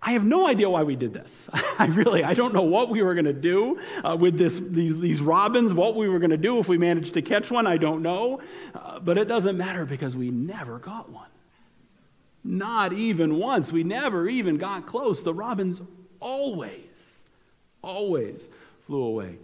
I 0.00 0.12
have 0.12 0.24
no 0.24 0.46
idea 0.46 0.70
why 0.70 0.84
we 0.84 0.94
did 0.94 1.12
this. 1.12 1.48
I 1.52 1.86
really, 1.86 2.22
I 2.22 2.32
don't 2.34 2.54
know 2.54 2.62
what 2.62 2.88
we 2.88 3.02
were 3.02 3.14
going 3.14 3.24
to 3.24 3.32
do 3.32 3.80
uh, 4.04 4.16
with 4.18 4.38
this, 4.38 4.60
these, 4.64 5.00
these 5.00 5.20
robins, 5.20 5.74
what 5.74 5.96
we 5.96 6.08
were 6.08 6.20
going 6.20 6.30
to 6.30 6.36
do 6.36 6.60
if 6.60 6.68
we 6.68 6.78
managed 6.78 7.14
to 7.14 7.22
catch 7.22 7.50
one, 7.50 7.66
I 7.66 7.78
don't 7.78 8.00
know. 8.02 8.40
Uh, 8.74 9.00
but 9.00 9.18
it 9.18 9.26
doesn't 9.26 9.56
matter 9.56 9.84
because 9.84 10.16
we 10.16 10.30
never 10.30 10.78
got 10.78 11.10
one. 11.10 11.26
Not 12.48 12.94
even 12.94 13.36
once. 13.36 13.70
We 13.70 13.84
never 13.84 14.26
even 14.26 14.56
got 14.56 14.86
close. 14.86 15.22
The 15.22 15.34
robins 15.34 15.82
always, 16.18 17.20
always 17.82 18.48
flew 18.86 19.02
away 19.02 19.36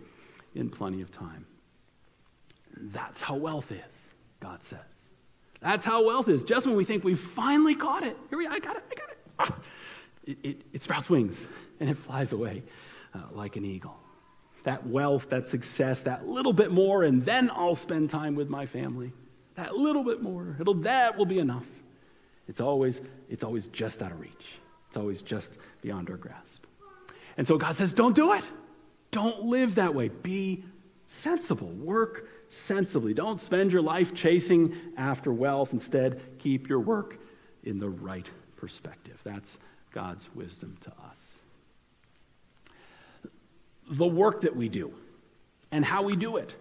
in 0.55 0.71
plenty 0.71 1.03
of 1.03 1.13
time. 1.13 1.45
That's 2.75 3.21
how 3.21 3.37
wealth 3.37 3.71
is, 3.73 4.09
God 4.41 4.63
says. 4.63 4.79
That's 5.61 5.85
how 5.85 6.03
wealth 6.03 6.29
is. 6.29 6.45
Just 6.45 6.67
when 6.67 6.77
we 6.77 6.85
think 6.85 7.05
we've 7.05 7.21
finally 7.21 7.75
caught 7.75 8.05
it, 8.05 8.17
here 8.31 8.39
we 8.39 8.47
go. 8.47 8.53
I 8.53 8.59
got 8.59 8.77
it, 8.77 8.85
I 8.91 8.95
got 8.95 9.11
it. 9.11 9.19
Ah, 9.39 9.57
it, 10.25 10.39
it, 10.43 10.63
it, 10.73 10.83
sprouts 10.83 11.11
wings 11.11 11.47
and 11.81 11.91
it 11.91 11.99
flies 11.99 12.33
away 12.33 12.63
uh, 13.15 13.19
like 13.33 13.57
an 13.57 13.67
eagle. 13.67 13.99
That 14.63 14.87
wealth, 14.87 15.29
that 15.29 15.47
success, 15.47 16.01
that 16.03 16.27
little 16.27 16.55
bit 16.55 16.73
more, 16.73 17.03
and 17.05 17.23
then 17.23 17.51
I'll 17.55 17.75
spend 17.75 18.09
time 18.09 18.35
with 18.35 18.49
my 18.49 18.65
family. 18.65 19.13
That 19.57 19.77
little 19.77 20.05
bit 20.05 20.23
more, 20.23 20.57
it'll, 20.59 20.73
that 20.75 21.19
will 21.19 21.27
be 21.27 21.39
enough. 21.39 21.67
It's 22.49 22.61
always, 22.61 23.01
it's 23.29 23.43
always 23.45 23.67
just 23.69 24.03
out 24.03 24.13
of 24.13 24.21
reach. 24.21 24.59
It's 24.89 24.97
always 24.97 25.23
just 25.23 25.59
beyond 25.81 26.11
our 26.11 26.17
grasp. 26.17 26.65
And 27.37 27.47
so 27.47 27.59
God 27.59 27.77
says, 27.77 27.93
don't 27.93 28.15
do 28.15 28.33
it. 28.33 28.45
Don't 29.11 29.45
live 29.45 29.77
that 29.77 29.95
way. 29.95 30.09
Be 30.09 30.65
sensible. 31.09 31.69
Work 31.69 32.29
sensibly. 32.49 33.15
Don't 33.15 33.41
spend 33.41 33.73
your 33.73 33.83
life 33.83 34.15
chasing 34.15 34.75
after 34.97 35.33
wealth. 35.33 35.73
Instead, 35.73 36.21
keep 36.39 36.69
your 36.69 36.81
work 36.81 37.19
in 37.65 37.79
the 37.79 37.89
right 37.89 38.31
perspective. 38.57 39.21
That's 39.25 39.59
God's 39.93 40.29
wisdom 40.35 40.77
to 40.83 40.91
us. 40.91 41.19
The 43.91 44.07
work 44.07 44.41
that 44.43 44.55
we 44.55 44.69
do 44.69 44.93
and 45.73 45.85
how 45.85 46.03
we 46.03 46.17
do 46.17 46.37
it 46.37 46.55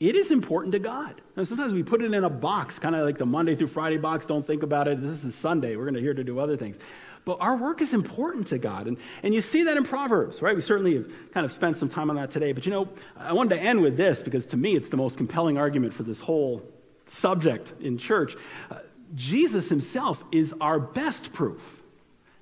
it 0.00 0.16
is 0.16 0.30
important 0.30 0.72
to 0.72 0.78
God. 0.78 1.20
Now, 1.36 1.44
sometimes 1.44 1.72
we 1.72 1.82
put 1.82 2.02
it 2.02 2.12
in 2.12 2.24
a 2.24 2.30
box, 2.30 2.78
kind 2.78 2.94
of 2.94 3.04
like 3.04 3.18
the 3.18 3.26
Monday 3.26 3.54
through 3.54 3.68
Friday 3.68 3.96
box. 3.96 4.26
Don't 4.26 4.46
think 4.46 4.62
about 4.62 4.88
it. 4.88 5.00
This 5.00 5.24
is 5.24 5.34
Sunday. 5.34 5.76
We're 5.76 5.84
going 5.84 5.94
to 5.94 6.00
here 6.00 6.14
to 6.14 6.24
do 6.24 6.38
other 6.38 6.56
things. 6.56 6.78
But 7.24 7.38
our 7.40 7.56
work 7.56 7.80
is 7.80 7.94
important 7.94 8.46
to 8.48 8.58
God. 8.58 8.86
And, 8.86 8.98
and 9.22 9.32
you 9.32 9.40
see 9.40 9.62
that 9.62 9.76
in 9.76 9.84
Proverbs, 9.84 10.42
right? 10.42 10.54
We 10.54 10.60
certainly 10.60 10.96
have 10.96 11.32
kind 11.32 11.46
of 11.46 11.52
spent 11.52 11.76
some 11.76 11.88
time 11.88 12.10
on 12.10 12.16
that 12.16 12.30
today. 12.30 12.52
But 12.52 12.66
you 12.66 12.72
know, 12.72 12.88
I 13.16 13.32
wanted 13.32 13.56
to 13.56 13.62
end 13.62 13.80
with 13.80 13.96
this 13.96 14.22
because 14.22 14.46
to 14.46 14.56
me 14.56 14.76
it's 14.76 14.88
the 14.88 14.96
most 14.96 15.16
compelling 15.16 15.56
argument 15.56 15.94
for 15.94 16.02
this 16.02 16.20
whole 16.20 16.62
subject 17.06 17.72
in 17.80 17.96
church. 17.96 18.36
Uh, 18.70 18.80
Jesus 19.14 19.68
himself 19.68 20.22
is 20.32 20.52
our 20.60 20.78
best 20.78 21.32
proof. 21.32 21.82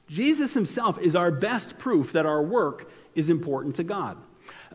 Jesus 0.08 0.52
himself 0.52 0.98
is 0.98 1.14
our 1.14 1.30
best 1.30 1.78
proof 1.78 2.12
that 2.12 2.26
our 2.26 2.42
work 2.42 2.90
is 3.14 3.30
important 3.30 3.76
to 3.76 3.84
God. 3.84 4.16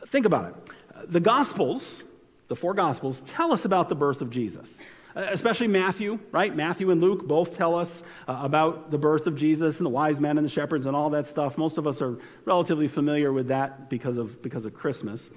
Think 0.07 0.25
about 0.25 0.45
it. 0.45 1.11
The 1.11 1.19
Gospels, 1.19 2.03
the 2.47 2.55
four 2.55 2.73
Gospels, 2.73 3.21
tell 3.21 3.51
us 3.51 3.65
about 3.65 3.89
the 3.89 3.95
birth 3.95 4.21
of 4.21 4.29
Jesus. 4.29 4.79
Uh, 5.15 5.25
especially 5.31 5.67
Matthew, 5.67 6.19
right? 6.31 6.55
Matthew 6.55 6.91
and 6.91 7.01
Luke 7.01 7.27
both 7.27 7.57
tell 7.57 7.73
us 7.75 8.03
uh, 8.27 8.39
about 8.43 8.91
the 8.91 8.99
birth 8.99 9.25
of 9.25 9.35
Jesus 9.35 9.77
and 9.77 9.85
the 9.85 9.89
wise 9.89 10.19
men 10.19 10.37
and 10.37 10.45
the 10.45 10.49
shepherds 10.49 10.85
and 10.85 10.95
all 10.95 11.09
that 11.09 11.25
stuff. 11.25 11.57
Most 11.57 11.79
of 11.79 11.87
us 11.87 12.01
are 12.03 12.19
relatively 12.45 12.87
familiar 12.87 13.33
with 13.33 13.47
that 13.47 13.89
because 13.89 14.17
of, 14.17 14.41
because 14.43 14.65
of 14.65 14.75
Christmas. 14.75 15.31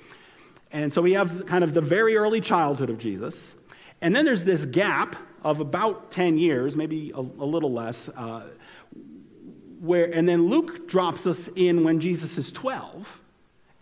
And 0.70 0.92
so 0.92 1.00
we 1.00 1.14
have 1.14 1.46
kind 1.46 1.64
of 1.64 1.72
the 1.72 1.80
very 1.80 2.16
early 2.16 2.42
childhood 2.42 2.90
of 2.90 2.98
Jesus. 2.98 3.54
And 4.02 4.14
then 4.14 4.24
there's 4.24 4.44
this 4.44 4.66
gap 4.66 5.16
of 5.42 5.61
about 5.61 6.11
10 6.11 6.36
years, 6.36 6.76
maybe 6.76 7.11
a, 7.14 7.20
a 7.20 7.20
little 7.20 7.72
less, 7.72 8.11
uh, 8.11 8.48
where, 9.80 10.12
and 10.12 10.28
then 10.28 10.48
Luke 10.48 10.88
drops 10.88 11.26
us 11.26 11.48
in 11.56 11.84
when 11.84 12.00
Jesus 12.00 12.36
is 12.36 12.52
12. 12.52 13.20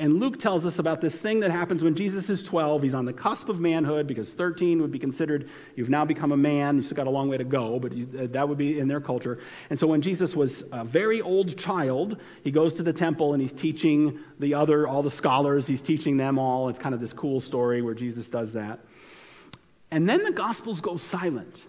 And 0.01 0.21
Luke 0.21 0.39
tells 0.39 0.65
us 0.65 0.79
about 0.79 1.01
this 1.01 1.17
thing 1.17 1.41
that 1.41 1.51
happens 1.51 1.83
when 1.83 1.97
Jesus 1.97 2.31
is 2.31 2.45
12. 2.45 2.83
He's 2.83 2.95
on 2.95 3.05
the 3.05 3.13
cusp 3.13 3.49
of 3.49 3.59
manhood 3.59 4.07
because 4.07 4.33
13 4.33 4.81
would 4.81 4.93
be 4.93 4.99
considered 4.99 5.51
you've 5.75 5.91
now 5.91 6.05
become 6.05 6.31
a 6.31 6.37
man. 6.37 6.77
You've 6.77 6.87
still 6.87 6.97
got 6.97 7.09
a 7.09 7.11
long 7.11 7.29
way 7.29 7.37
to 7.37 7.43
go, 7.43 7.81
but 7.81 7.93
uh, 7.93 8.29
that 8.29 8.49
would 8.49 8.59
be 8.59 8.79
in 8.79 8.87
their 8.87 9.01
culture. 9.01 9.41
And 9.71 9.79
so 9.79 9.89
when 9.89 10.01
Jesus 10.01 10.37
was 10.37 10.63
a 10.71 10.85
very 10.85 11.21
old 11.21 11.59
child, 11.59 12.19
he 12.45 12.53
goes 12.53 12.75
to 12.75 12.85
the 12.85 12.93
temple 12.93 13.33
and 13.33 13.41
he's 13.41 13.53
teaching 13.53 14.21
the 14.39 14.55
other, 14.55 14.87
all 14.87 15.03
the 15.03 15.11
scholars, 15.11 15.67
he's 15.67 15.83
teaching 15.83 16.17
them 16.17 16.39
all. 16.39 16.69
It's 16.69 16.79
kind 16.79 16.95
of 16.95 17.01
this 17.01 17.13
cool 17.13 17.41
story 17.41 17.83
where 17.83 17.95
Jesus 17.95 18.29
does 18.29 18.53
that. 18.53 18.79
And 19.91 20.09
then 20.09 20.23
the 20.23 20.31
Gospels 20.31 20.81
go 20.81 20.97
silent. 20.97 21.65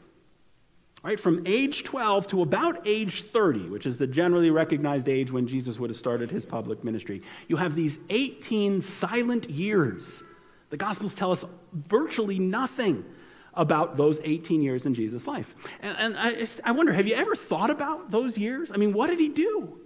Right, 1.04 1.20
from 1.20 1.44
age 1.46 1.84
12 1.84 2.28
to 2.28 2.42
about 2.42 2.86
age 2.86 3.24
30, 3.24 3.70
which 3.70 3.86
is 3.86 3.98
the 3.98 4.08
generally 4.08 4.52
recognized 4.52 5.08
age 5.08 5.32
when 5.32 5.48
Jesus 5.48 5.80
would 5.80 5.90
have 5.90 5.98
started 5.98 6.30
his 6.30 6.46
public 6.46 6.84
ministry, 6.84 7.22
you 7.48 7.56
have 7.56 7.76
these 7.76 7.98
18 8.10 8.82
silent 8.82 9.50
years. 9.50 10.22
The 10.70 10.78
Gospels 10.78 11.14
tell 11.14 11.32
us 11.32 11.46
virtually 11.74 12.40
nothing 12.40 13.06
about 13.54 13.98
those 13.98 14.22
18 14.24 14.62
years 14.62 14.86
in 14.86 14.94
Jesus' 14.94 15.28
life. 15.28 15.56
And, 15.82 15.98
and 15.98 16.18
I, 16.18 16.48
I 16.64 16.72
wonder, 16.72 16.94
have 16.94 17.08
you 17.08 17.16
ever 17.16 17.36
thought 17.36 17.70
about 17.70 18.12
those 18.12 18.38
years? 18.38 18.72
I 18.72 18.78
mean, 18.78 18.94
what 18.94 19.08
did 19.08 19.20
he 19.20 19.30
do? 19.30 19.80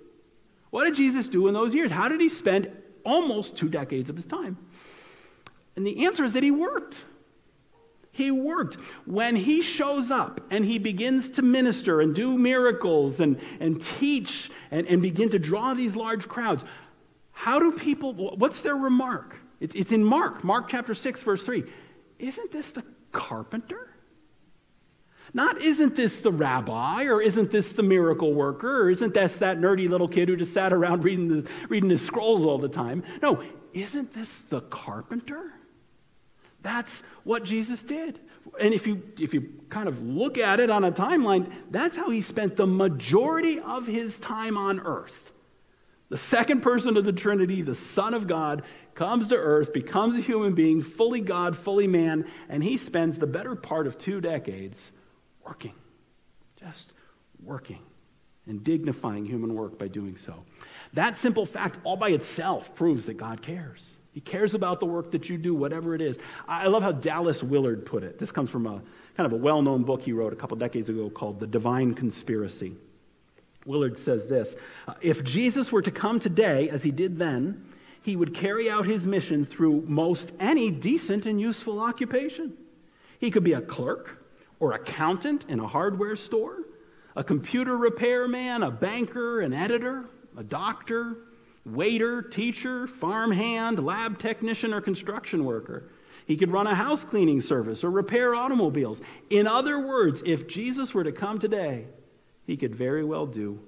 What 0.70 0.86
did 0.86 0.96
Jesus 0.96 1.30
do 1.30 1.48
in 1.48 1.54
those 1.54 1.74
years? 1.74 1.92
How 1.92 2.10
did 2.10 2.20
he 2.20 2.30
spend 2.30 2.72
almost 3.06 3.56
two 3.56 3.70
decades 3.70 4.10
of 4.10 4.16
his 4.16 4.26
time? 4.26 4.58
And 5.76 5.86
the 5.86 6.06
answer 6.06 6.24
is 6.24 6.34
that 6.34 6.44
he 6.44 6.52
worked. 6.52 7.04
He 8.14 8.30
worked. 8.30 8.76
When 9.06 9.36
he 9.36 9.62
shows 9.64 10.12
up 10.12 10.40
and 10.52 10.64
he 10.64 10.78
begins 10.78 11.32
to 11.32 11.42
minister 11.42 12.00
and 12.00 12.14
do 12.14 12.38
miracles 12.38 13.20
and, 13.20 13.40
and 13.60 13.82
teach 13.82 14.52
and, 14.70 14.88
and 14.88 15.02
begin 15.02 15.30
to 15.32 15.40
draw 15.40 15.74
these 15.74 15.96
large 15.96 16.28
crowds, 16.28 16.64
how 17.32 17.60
do 17.60 17.72
people, 17.72 18.14
what's 18.14 18.62
their 18.62 18.76
remark? 18.76 19.36
It's, 19.60 19.74
it's 19.74 19.92
in 19.92 20.04
Mark, 20.04 20.44
Mark 20.44 20.70
chapter 20.70 20.94
6, 20.94 21.24
verse 21.24 21.44
3. 21.44 21.64
Isn't 22.20 22.52
this 22.52 22.70
the 22.70 22.84
carpenter? 23.12 23.90
Not, 25.34 25.60
isn't 25.60 25.96
this 25.96 26.20
the 26.20 26.32
rabbi, 26.32 27.06
or 27.06 27.20
isn't 27.20 27.50
this 27.50 27.72
the 27.72 27.82
miracle 27.82 28.36
worker, 28.36 28.84
or 28.84 28.90
isn't 28.92 29.16
this 29.16 29.38
that 29.38 29.58
nerdy 29.58 29.90
little 29.90 30.08
kid 30.08 30.30
who 30.30 30.36
just 30.36 30.54
sat 30.54 30.72
around 30.72 31.04
reading, 31.04 31.30
the, 31.30 31.50
reading 31.68 31.90
his 31.90 32.06
scrolls 32.06 32.44
all 32.44 32.60
the 32.60 32.70
time? 32.70 33.04
No, 33.24 33.44
isn't 33.74 34.14
this 34.14 34.42
the 34.42 34.62
carpenter? 34.62 35.52
That's 36.64 37.04
what 37.24 37.44
Jesus 37.44 37.84
did. 37.84 38.20
And 38.60 38.74
if 38.74 38.88
you, 38.88 39.04
if 39.20 39.34
you 39.34 39.54
kind 39.70 39.88
of 39.88 40.02
look 40.02 40.38
at 40.38 40.60
it 40.60 40.70
on 40.70 40.84
a 40.84 40.92
timeline, 40.92 41.52
that's 41.70 41.96
how 41.96 42.10
he 42.10 42.22
spent 42.22 42.56
the 42.56 42.68
majority 42.68 43.60
of 43.60 43.86
his 43.86 44.18
time 44.20 44.58
on 44.58 44.80
earth. 44.80 45.32
The 46.10 46.18
second 46.18 46.62
person 46.62 46.96
of 46.98 47.06
the 47.06 47.14
Trinity, 47.14 47.62
the 47.62 47.76
Son 47.76 48.14
of 48.14 48.28
God, 48.28 48.64
comes 48.96 49.30
to 49.30 49.36
earth, 49.36 49.74
becomes 49.74 50.16
a 50.16 50.22
human 50.22 50.54
being, 50.54 50.82
fully 50.84 51.22
God, 51.22 51.58
fully 51.58 51.88
man, 51.88 52.26
and 52.50 52.64
he 52.64 52.78
spends 52.78 53.18
the 53.18 53.28
better 53.28 53.56
part 53.56 53.88
of 53.88 53.98
two 53.98 54.22
decades 54.22 54.92
working. 55.44 55.74
Just 56.60 56.94
working 57.42 57.80
and 58.46 58.64
dignifying 58.64 59.26
human 59.26 59.56
work 59.56 59.80
by 59.80 59.88
doing 59.88 60.18
so. 60.18 60.36
That 60.94 61.18
simple 61.18 61.46
fact, 61.46 61.80
all 61.84 61.98
by 61.98 62.10
itself, 62.10 62.76
proves 62.76 63.06
that 63.06 63.16
God 63.16 63.42
cares. 63.42 63.84
He 64.14 64.22
cares 64.22 64.54
about 64.54 64.80
the 64.80 64.86
work 64.86 65.12
that 65.12 65.28
you 65.28 65.38
do, 65.38 65.56
whatever 65.56 65.96
it 65.96 66.02
is. 66.02 66.18
I 66.48 66.68
love 66.68 66.84
how 66.84 66.92
Dallas 66.92 67.42
Willard 67.42 67.86
put 67.86 68.04
it. 68.04 68.20
This 68.20 68.32
comes 68.32 68.50
from 68.50 68.68
a 68.68 68.82
kind 69.18 69.26
of 69.26 69.34
a 69.34 69.38
well 69.38 69.62
known 69.62 69.84
book 69.84 70.04
he 70.04 70.14
wrote 70.14 70.34
a 70.34 70.36
couple 70.36 70.56
decades 70.56 70.88
ago 70.90 71.10
called 71.10 71.40
The 71.40 71.48
Divine 71.48 71.96
Conspiracy. 71.96 72.76
Willard 73.66 73.98
says 73.98 74.28
this 74.28 74.56
uh, 74.88 74.94
If 75.02 75.24
Jesus 75.24 75.72
were 75.72 75.82
to 75.82 75.92
come 75.92 76.20
today 76.20 76.70
as 76.70 76.84
he 76.84 76.92
did 76.92 77.18
then, 77.18 77.66
he 78.04 78.16
would 78.16 78.34
carry 78.36 78.70
out 78.70 78.86
his 78.86 79.06
mission 79.06 79.46
through 79.46 79.84
most 79.88 80.32
any 80.40 80.70
decent 80.70 81.26
and 81.26 81.40
useful 81.42 81.80
occupation. 81.80 82.54
He 83.20 83.32
could 83.32 83.44
be 83.44 83.54
a 83.54 83.62
clerk 83.62 84.26
or 84.60 84.74
accountant 84.74 85.46
in 85.48 85.60
a 85.60 85.68
hardware 85.68 86.16
store, 86.16 86.60
a 87.16 87.24
computer 87.24 87.78
repairman, 87.78 88.62
a 88.62 88.70
banker, 88.70 89.42
an 89.42 89.54
editor, 89.54 90.06
a 90.38 90.44
doctor, 90.44 91.18
waiter, 91.66 92.22
teacher, 92.22 92.88
farmhand, 92.88 93.84
lab 93.84 94.20
technician, 94.20 94.74
or 94.74 94.82
construction 94.82 95.46
worker. 95.46 95.90
He 96.26 96.38
could 96.38 96.52
run 96.52 96.68
a 96.68 96.76
house 96.76 97.04
cleaning 97.04 97.42
service 97.42 97.84
or 97.84 97.92
repair 97.92 98.36
automobiles. 98.36 99.02
In 99.30 99.48
other 99.48 99.80
words, 99.80 100.24
if 100.26 100.48
Jesus 100.48 100.94
were 100.94 101.04
to 101.04 101.12
come 101.12 101.40
today, 101.40 101.86
he 102.46 102.58
could 102.58 102.76
very 102.76 103.04
well 103.04 103.26
do 103.26 103.60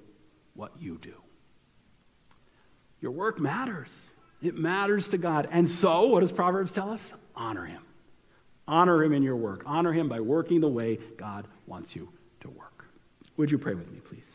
what 0.54 0.72
you 0.78 0.98
do. 0.98 1.14
Your 3.00 3.12
work 3.12 3.38
matters. 3.38 3.90
It 4.42 4.56
matters 4.56 5.08
to 5.08 5.18
God. 5.18 5.48
And 5.50 5.68
so, 5.68 6.06
what 6.06 6.20
does 6.20 6.32
Proverbs 6.32 6.72
tell 6.72 6.90
us? 6.90 7.12
Honor 7.34 7.64
him. 7.64 7.82
Honor 8.68 9.02
him 9.02 9.12
in 9.12 9.22
your 9.22 9.36
work. 9.36 9.62
Honor 9.66 9.92
him 9.92 10.08
by 10.08 10.20
working 10.20 10.60
the 10.60 10.68
way 10.68 10.98
God 11.16 11.46
wants 11.66 11.94
you 11.94 12.08
to 12.40 12.50
work. 12.50 12.86
Would 13.36 13.50
you 13.50 13.58
pray 13.58 13.74
with 13.74 13.90
me, 13.92 14.00
please? 14.00 14.25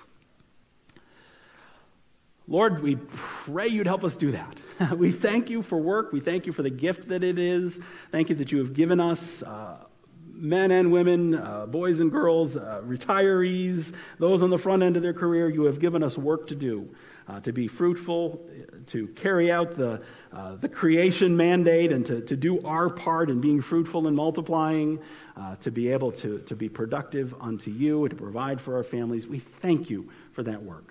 Lord, 2.51 2.83
we 2.83 2.97
pray 2.97 3.69
you'd 3.69 3.87
help 3.87 4.03
us 4.03 4.17
do 4.17 4.31
that. 4.31 4.57
we 4.97 5.09
thank 5.09 5.49
you 5.49 5.61
for 5.61 5.77
work. 5.77 6.11
We 6.11 6.19
thank 6.19 6.45
you 6.45 6.51
for 6.51 6.63
the 6.63 6.69
gift 6.69 7.07
that 7.07 7.23
it 7.23 7.39
is. 7.39 7.79
Thank 8.11 8.27
you 8.27 8.35
that 8.35 8.51
you 8.51 8.57
have 8.57 8.73
given 8.73 8.99
us 8.99 9.41
uh, 9.41 9.77
men 10.33 10.71
and 10.71 10.91
women, 10.91 11.35
uh, 11.35 11.65
boys 11.65 12.01
and 12.01 12.11
girls, 12.11 12.57
uh, 12.57 12.81
retirees, 12.85 13.93
those 14.19 14.43
on 14.43 14.49
the 14.49 14.57
front 14.57 14.83
end 14.83 14.97
of 14.97 15.01
their 15.01 15.13
career. 15.13 15.47
You 15.47 15.63
have 15.63 15.79
given 15.79 16.03
us 16.03 16.17
work 16.17 16.45
to 16.47 16.55
do, 16.55 16.93
uh, 17.29 17.39
to 17.39 17.53
be 17.53 17.69
fruitful, 17.69 18.45
to 18.87 19.07
carry 19.07 19.49
out 19.49 19.71
the, 19.71 20.03
uh, 20.33 20.57
the 20.57 20.67
creation 20.67 21.37
mandate, 21.37 21.93
and 21.93 22.05
to, 22.05 22.19
to 22.19 22.35
do 22.35 22.61
our 22.65 22.89
part 22.89 23.29
in 23.29 23.39
being 23.39 23.61
fruitful 23.61 24.07
and 24.07 24.15
multiplying, 24.17 24.99
uh, 25.37 25.55
to 25.55 25.71
be 25.71 25.87
able 25.87 26.11
to, 26.11 26.39
to 26.39 26.53
be 26.57 26.67
productive 26.67 27.33
unto 27.39 27.71
you, 27.71 28.03
and 28.03 28.09
to 28.09 28.17
provide 28.17 28.59
for 28.59 28.75
our 28.75 28.83
families. 28.83 29.25
We 29.25 29.39
thank 29.39 29.89
you 29.89 30.09
for 30.33 30.43
that 30.43 30.61
work. 30.61 30.90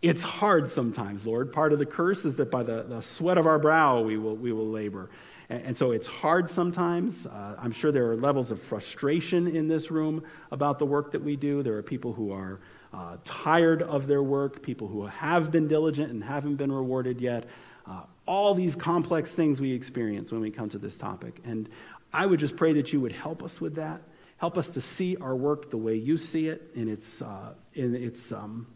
It's 0.00 0.22
hard 0.22 0.70
sometimes, 0.70 1.26
Lord. 1.26 1.52
Part 1.52 1.72
of 1.72 1.80
the 1.80 1.86
curse 1.86 2.24
is 2.24 2.34
that 2.36 2.50
by 2.52 2.62
the, 2.62 2.84
the 2.84 3.00
sweat 3.00 3.36
of 3.36 3.46
our 3.46 3.58
brow 3.58 4.00
we 4.00 4.16
will, 4.16 4.36
we 4.36 4.52
will 4.52 4.68
labor. 4.68 5.10
And, 5.48 5.62
and 5.66 5.76
so 5.76 5.90
it's 5.90 6.06
hard 6.06 6.48
sometimes. 6.48 7.26
Uh, 7.26 7.56
I'm 7.58 7.72
sure 7.72 7.90
there 7.90 8.08
are 8.10 8.16
levels 8.16 8.52
of 8.52 8.62
frustration 8.62 9.48
in 9.48 9.66
this 9.66 9.90
room 9.90 10.22
about 10.52 10.78
the 10.78 10.86
work 10.86 11.10
that 11.12 11.22
we 11.22 11.34
do. 11.34 11.64
There 11.64 11.76
are 11.76 11.82
people 11.82 12.12
who 12.12 12.32
are 12.32 12.60
uh, 12.94 13.16
tired 13.24 13.82
of 13.82 14.06
their 14.06 14.22
work, 14.22 14.62
people 14.62 14.86
who 14.86 15.04
have 15.06 15.50
been 15.50 15.66
diligent 15.66 16.12
and 16.12 16.22
haven't 16.22 16.56
been 16.56 16.70
rewarded 16.70 17.20
yet. 17.20 17.48
Uh, 17.84 18.02
all 18.24 18.54
these 18.54 18.76
complex 18.76 19.34
things 19.34 19.60
we 19.60 19.72
experience 19.72 20.30
when 20.30 20.40
we 20.40 20.50
come 20.50 20.68
to 20.68 20.78
this 20.78 20.96
topic. 20.96 21.40
And 21.44 21.68
I 22.12 22.24
would 22.24 22.38
just 22.38 22.56
pray 22.56 22.72
that 22.74 22.92
you 22.92 23.00
would 23.00 23.12
help 23.12 23.42
us 23.42 23.60
with 23.60 23.74
that. 23.74 24.00
Help 24.36 24.56
us 24.56 24.68
to 24.68 24.80
see 24.80 25.16
our 25.16 25.34
work 25.34 25.70
the 25.70 25.76
way 25.76 25.96
you 25.96 26.16
see 26.16 26.46
it 26.46 26.70
in 26.76 26.88
its, 26.88 27.20
uh, 27.20 27.54
in 27.74 27.96
its 27.96 28.30
um, 28.30 28.66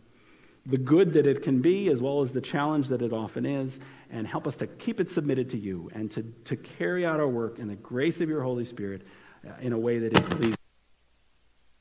the 0.67 0.79
good 0.79 1.13
that 1.13 1.27
it 1.27 1.43
can 1.43 1.61
be 1.61 1.89
as 1.89 2.01
well 2.01 2.21
as 2.21 2.31
the 2.31 2.41
challenge 2.41 2.89
that 2.89 3.03
it 3.03 3.13
often 3.13 3.45
is, 3.45 3.81
and 4.11 4.27
help 4.27 4.47
us 4.47 4.57
to 4.57 4.67
keep 4.67 5.01
it 5.01 5.11
submitted 5.11 5.49
to 5.51 5.59
you 5.59 5.91
and 5.95 6.11
to, 6.11 6.23
to 6.45 6.57
carry 6.57 7.05
out 7.05 7.19
our 7.19 7.29
work 7.29 7.59
in 7.59 7.67
the 7.67 7.77
grace 7.77 8.21
of 8.21 8.29
your 8.29 8.43
Holy 8.43 8.65
Spirit 8.65 9.03
uh, 9.47 9.53
in 9.61 9.73
a 9.73 9.79
way 9.79 9.99
that 9.99 10.17
is 10.17 10.27
pleasing. 10.27 10.57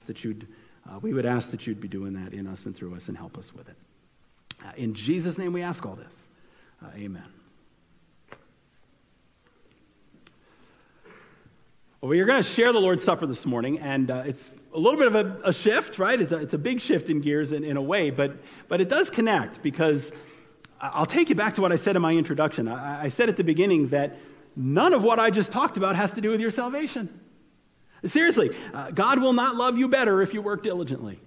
That 0.08 0.24
you'd, 0.24 0.48
uh, 0.90 0.98
we 1.00 1.14
would 1.14 1.28
ask 1.28 1.52
that 1.52 1.68
you'd 1.68 1.80
be 1.80 1.88
doing 1.88 2.14
that 2.14 2.34
in 2.34 2.48
us 2.48 2.66
and 2.66 2.76
through 2.76 2.96
us 2.96 3.08
and 3.08 3.16
help 3.16 3.38
us 3.38 3.54
with 3.54 3.70
it. 3.70 3.78
Uh, 4.66 4.72
in 4.78 4.94
Jesus' 4.94 5.38
name 5.38 5.54
we 5.54 5.62
ask 5.62 5.86
all 5.86 5.96
this. 5.96 6.28
Uh, 6.84 6.90
amen. 6.96 7.24
Well, 12.02 12.10
we 12.10 12.20
are 12.20 12.26
going 12.26 12.42
to 12.42 12.50
share 12.50 12.74
the 12.74 12.82
Lord's 12.82 13.04
Supper 13.04 13.28
this 13.28 13.46
morning, 13.46 13.78
and 13.78 14.10
uh, 14.10 14.24
it's 14.26 14.50
a 14.74 14.80
little 14.80 14.98
bit 14.98 15.08
of 15.08 15.16
a, 15.16 15.50
a 15.50 15.54
shift, 15.54 16.00
right? 16.00 16.20
It's 16.20 16.32
a, 16.32 16.38
it's 16.38 16.54
a, 16.54 16.58
big 16.58 16.80
shift 16.80 17.10
in 17.10 17.20
gears 17.22 17.52
in, 17.52 17.64
in 17.64 17.78
a 17.78 17.82
way, 17.82 18.10
but, 18.10 18.38
but 18.68 18.80
it 18.80 18.90
does 18.90 19.10
connect 19.10 19.62
because 19.62 20.12
I'll 20.80 21.06
take 21.06 21.30
you 21.30 21.36
back 21.36 21.56
to 21.56 21.62
what 21.62 21.72
I 21.72 21.76
said 21.76 21.96
in 21.96 22.02
my 22.02 22.14
introduction. 22.14 22.68
I, 22.68 23.04
I 23.04 23.10
said 23.10 23.30
at 23.30 23.38
the 23.38 23.44
beginning 23.44 23.90
that 23.90 24.18
none 24.56 24.94
of 24.94 25.04
what 25.04 25.20
I 25.20 25.30
just 25.30 25.52
talked 25.52 25.78
about 25.78 25.96
has 25.96 26.12
to 26.14 26.22
do 26.22 26.30
with 26.30 26.40
your 26.40 26.52
salvation. 26.52 27.20
Seriously, 28.06 28.56
uh, 28.74 28.92
God 28.92 29.20
will 29.22 29.34
not 29.34 29.56
love 29.56 29.78
you 29.78 29.88
better 29.88 30.22
if 30.22 30.34
you 30.34 30.42
work 30.42 30.64
diligently. 30.64 31.20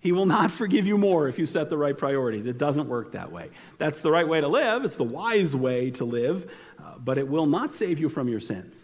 He 0.00 0.12
will 0.12 0.26
not 0.26 0.50
forgive 0.50 0.86
you 0.86 0.96
more 0.96 1.28
if 1.28 1.38
you 1.38 1.46
set 1.46 1.68
the 1.70 1.78
right 1.78 1.96
priorities. 1.96 2.46
It 2.46 2.58
doesn't 2.58 2.88
work 2.88 3.12
that 3.12 3.30
way. 3.30 3.50
That's 3.76 4.00
the 4.00 4.10
right 4.10 4.26
way 4.26 4.40
to 4.40 4.48
live, 4.48 4.84
it's 4.84 4.96
the 4.96 5.04
wise 5.04 5.54
way 5.54 5.90
to 5.92 6.04
live, 6.04 6.50
uh, 6.78 6.94
but 6.98 7.18
it 7.18 7.28
will 7.28 7.46
not 7.46 7.72
save 7.72 7.98
you 7.98 8.08
from 8.08 8.28
your 8.28 8.40
sins. 8.40 8.76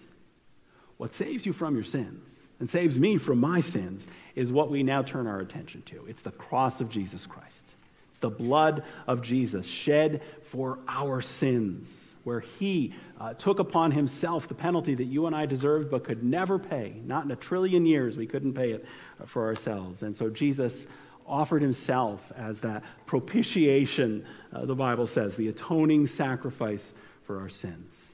What 0.98 1.12
saves 1.12 1.44
you 1.44 1.52
from 1.52 1.74
your 1.74 1.84
sins 1.84 2.43
and 2.60 2.68
saves 2.68 2.98
me 2.98 3.16
from 3.16 3.38
my 3.38 3.60
sins 3.60 4.06
is 4.34 4.52
what 4.52 4.70
we 4.70 4.82
now 4.82 5.02
turn 5.02 5.26
our 5.26 5.40
attention 5.40 5.82
to. 5.82 6.04
It's 6.06 6.22
the 6.22 6.30
cross 6.30 6.80
of 6.80 6.88
Jesus 6.88 7.26
Christ. 7.26 7.74
It's 8.10 8.18
the 8.18 8.30
blood 8.30 8.84
of 9.06 9.22
Jesus 9.22 9.66
shed 9.66 10.22
for 10.42 10.78
our 10.86 11.20
sins, 11.20 12.14
where 12.24 12.40
he 12.40 12.94
uh, 13.20 13.34
took 13.34 13.58
upon 13.58 13.90
himself 13.90 14.48
the 14.48 14.54
penalty 14.54 14.94
that 14.94 15.04
you 15.04 15.26
and 15.26 15.34
I 15.34 15.46
deserved 15.46 15.90
but 15.90 16.04
could 16.04 16.22
never 16.22 16.58
pay. 16.58 17.00
Not 17.04 17.24
in 17.24 17.30
a 17.32 17.36
trillion 17.36 17.84
years, 17.86 18.16
we 18.16 18.26
couldn't 18.26 18.54
pay 18.54 18.70
it 18.70 18.86
for 19.26 19.46
ourselves. 19.46 20.02
And 20.02 20.16
so 20.16 20.30
Jesus 20.30 20.86
offered 21.26 21.62
himself 21.62 22.32
as 22.36 22.60
that 22.60 22.82
propitiation, 23.06 24.24
uh, 24.52 24.64
the 24.64 24.74
Bible 24.74 25.06
says, 25.06 25.36
the 25.36 25.48
atoning 25.48 26.06
sacrifice 26.06 26.92
for 27.24 27.40
our 27.40 27.48
sins. 27.48 28.13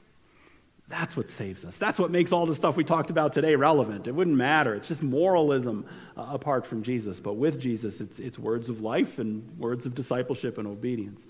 That's 0.91 1.15
what 1.17 1.27
saves 1.27 1.65
us. 1.65 1.77
That's 1.77 1.97
what 1.97 2.11
makes 2.11 2.31
all 2.31 2.45
the 2.45 2.53
stuff 2.53 2.75
we 2.75 2.83
talked 2.83 3.09
about 3.09 3.33
today 3.33 3.55
relevant. 3.55 4.07
It 4.07 4.11
wouldn't 4.13 4.35
matter. 4.35 4.75
It's 4.75 4.87
just 4.87 5.01
moralism 5.01 5.85
uh, 6.17 6.27
apart 6.29 6.67
from 6.67 6.83
Jesus. 6.83 7.19
But 7.19 7.33
with 7.33 7.59
Jesus, 7.59 8.01
it's, 8.01 8.19
it's 8.19 8.37
words 8.37 8.69
of 8.69 8.81
life 8.81 9.17
and 9.17 9.57
words 9.57 9.85
of 9.85 9.95
discipleship 9.95 10.57
and 10.57 10.67
obedience. 10.67 11.25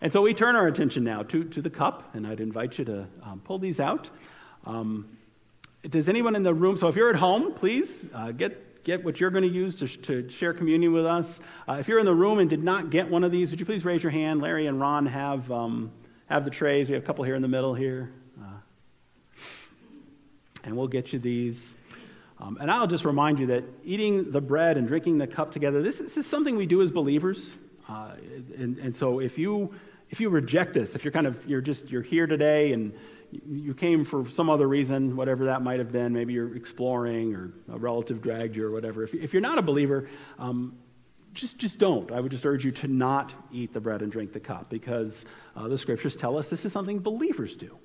And 0.00 0.12
so 0.12 0.20
we 0.20 0.34
turn 0.34 0.56
our 0.56 0.66
attention 0.66 1.04
now 1.04 1.22
to, 1.24 1.44
to 1.44 1.62
the 1.62 1.70
cup, 1.70 2.14
and 2.14 2.26
I'd 2.26 2.40
invite 2.40 2.78
you 2.78 2.84
to 2.84 3.06
um, 3.22 3.40
pull 3.42 3.58
these 3.58 3.80
out. 3.80 4.10
Um, 4.66 5.08
does 5.88 6.08
anyone 6.08 6.36
in 6.36 6.42
the 6.42 6.54
room, 6.54 6.76
so 6.76 6.88
if 6.88 6.96
you're 6.96 7.10
at 7.10 7.16
home, 7.16 7.54
please 7.54 8.06
uh, 8.14 8.32
get 8.32 8.84
get 8.84 9.04
what 9.04 9.20
you're 9.20 9.30
going 9.30 9.44
to 9.44 9.48
use 9.48 9.76
to, 9.76 9.86
to 9.86 10.28
share 10.28 10.52
communion 10.52 10.92
with 10.92 11.06
us. 11.06 11.40
Uh, 11.68 11.74
if 11.74 11.86
you're 11.86 12.00
in 12.00 12.06
the 12.06 12.14
room 12.14 12.40
and 12.40 12.50
did 12.50 12.64
not 12.64 12.90
get 12.90 13.08
one 13.08 13.22
of 13.22 13.30
these, 13.30 13.50
would 13.50 13.60
you 13.60 13.66
please 13.66 13.84
raise 13.84 14.02
your 14.02 14.10
hand? 14.10 14.42
Larry 14.42 14.66
and 14.66 14.80
Ron 14.80 15.06
have, 15.06 15.50
um, 15.52 15.92
have 16.26 16.44
the 16.44 16.50
trays. 16.50 16.88
We 16.88 16.94
have 16.94 17.04
a 17.04 17.06
couple 17.06 17.24
here 17.24 17.36
in 17.36 17.42
the 17.42 17.48
middle 17.48 17.74
here. 17.74 18.10
And 20.64 20.76
we'll 20.76 20.88
get 20.88 21.12
you 21.12 21.18
these. 21.18 21.76
Um, 22.38 22.58
and 22.60 22.70
I'll 22.70 22.86
just 22.86 23.04
remind 23.04 23.38
you 23.38 23.46
that 23.46 23.64
eating 23.84 24.32
the 24.32 24.40
bread 24.40 24.76
and 24.76 24.88
drinking 24.88 25.18
the 25.18 25.26
cup 25.26 25.52
together, 25.52 25.82
this, 25.82 25.98
this 25.98 26.16
is 26.16 26.26
something 26.26 26.56
we 26.56 26.66
do 26.66 26.82
as 26.82 26.90
believers. 26.90 27.56
Uh, 27.88 28.12
and, 28.56 28.78
and 28.78 28.96
so 28.96 29.20
if 29.20 29.38
you, 29.38 29.74
if 30.10 30.20
you 30.20 30.28
reject 30.28 30.74
this, 30.74 30.94
if 30.94 31.04
you're 31.04 31.12
kind 31.12 31.26
of, 31.26 31.46
you're 31.46 31.60
just, 31.60 31.90
you're 31.90 32.02
here 32.02 32.26
today 32.26 32.72
and 32.72 32.92
you 33.48 33.74
came 33.74 34.04
for 34.04 34.28
some 34.28 34.50
other 34.50 34.68
reason, 34.68 35.16
whatever 35.16 35.46
that 35.46 35.62
might 35.62 35.78
have 35.78 35.90
been. 35.90 36.12
Maybe 36.12 36.32
you're 36.34 36.54
exploring 36.54 37.34
or 37.34 37.52
a 37.72 37.78
relative 37.78 38.20
dragged 38.20 38.56
you 38.56 38.66
or 38.66 38.70
whatever. 38.70 39.04
If, 39.04 39.14
if 39.14 39.32
you're 39.32 39.42
not 39.42 39.58
a 39.58 39.62
believer, 39.62 40.08
um, 40.38 40.76
just, 41.32 41.56
just 41.58 41.78
don't. 41.78 42.12
I 42.12 42.20
would 42.20 42.30
just 42.30 42.44
urge 42.44 42.64
you 42.64 42.72
to 42.72 42.88
not 42.88 43.32
eat 43.50 43.72
the 43.72 43.80
bread 43.80 44.02
and 44.02 44.12
drink 44.12 44.32
the 44.32 44.40
cup 44.40 44.68
because 44.68 45.24
uh, 45.56 45.66
the 45.68 45.78
scriptures 45.78 46.14
tell 46.14 46.36
us 46.36 46.48
this 46.48 46.64
is 46.64 46.72
something 46.72 46.98
believers 46.98 47.56
do. 47.56 47.78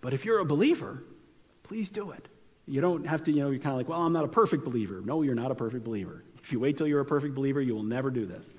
But 0.00 0.14
if 0.14 0.24
you're 0.24 0.38
a 0.38 0.44
believer, 0.44 1.02
please 1.68 1.90
do 1.90 2.10
it. 2.10 2.26
You 2.66 2.80
don't 2.80 3.06
have 3.06 3.24
to, 3.24 3.32
you 3.32 3.42
know, 3.42 3.50
you're 3.50 3.60
kind 3.60 3.72
of 3.72 3.78
like, 3.78 3.88
well, 3.88 4.02
I'm 4.02 4.12
not 4.12 4.24
a 4.24 4.28
perfect 4.28 4.64
believer. 4.64 5.00
No, 5.04 5.22
you're 5.22 5.34
not 5.34 5.50
a 5.50 5.54
perfect 5.54 5.84
believer. 5.84 6.24
If 6.42 6.52
you 6.52 6.60
wait 6.60 6.76
till 6.76 6.86
you're 6.86 7.00
a 7.00 7.04
perfect 7.04 7.34
believer, 7.34 7.62
you 7.62 7.74
will 7.74 7.82
never 7.82 8.10
do 8.10 8.26
this 8.26 8.52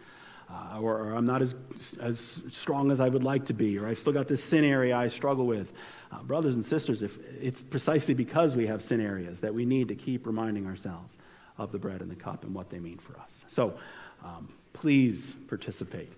uh, 0.51 0.79
or, 0.79 0.97
or, 0.97 1.13
I'm 1.13 1.25
not 1.25 1.41
as, 1.41 1.55
as 2.01 2.41
strong 2.49 2.91
as 2.91 2.99
I 2.99 3.09
would 3.09 3.23
like 3.23 3.45
to 3.45 3.53
be, 3.53 3.77
or 3.77 3.87
I've 3.87 3.99
still 3.99 4.13
got 4.13 4.27
this 4.27 4.43
sin 4.43 4.63
area 4.63 4.95
I 4.95 5.07
struggle 5.07 5.45
with. 5.45 5.71
Uh, 6.11 6.23
brothers 6.23 6.55
and 6.55 6.65
sisters, 6.65 7.03
if, 7.03 7.19
it's 7.39 7.61
precisely 7.61 8.15
because 8.15 8.55
we 8.55 8.65
have 8.65 8.81
sin 8.81 8.99
areas 8.99 9.39
that 9.41 9.53
we 9.53 9.63
need 9.63 9.87
to 9.89 9.95
keep 9.95 10.25
reminding 10.25 10.65
ourselves 10.65 11.17
of 11.59 11.71
the 11.71 11.77
bread 11.77 12.01
and 12.01 12.09
the 12.09 12.15
cup 12.15 12.43
and 12.43 12.53
what 12.53 12.69
they 12.69 12.79
mean 12.79 12.97
for 12.97 13.15
us. 13.19 13.43
So 13.47 13.75
um, 14.23 14.49
please 14.73 15.35
participate 15.47 16.11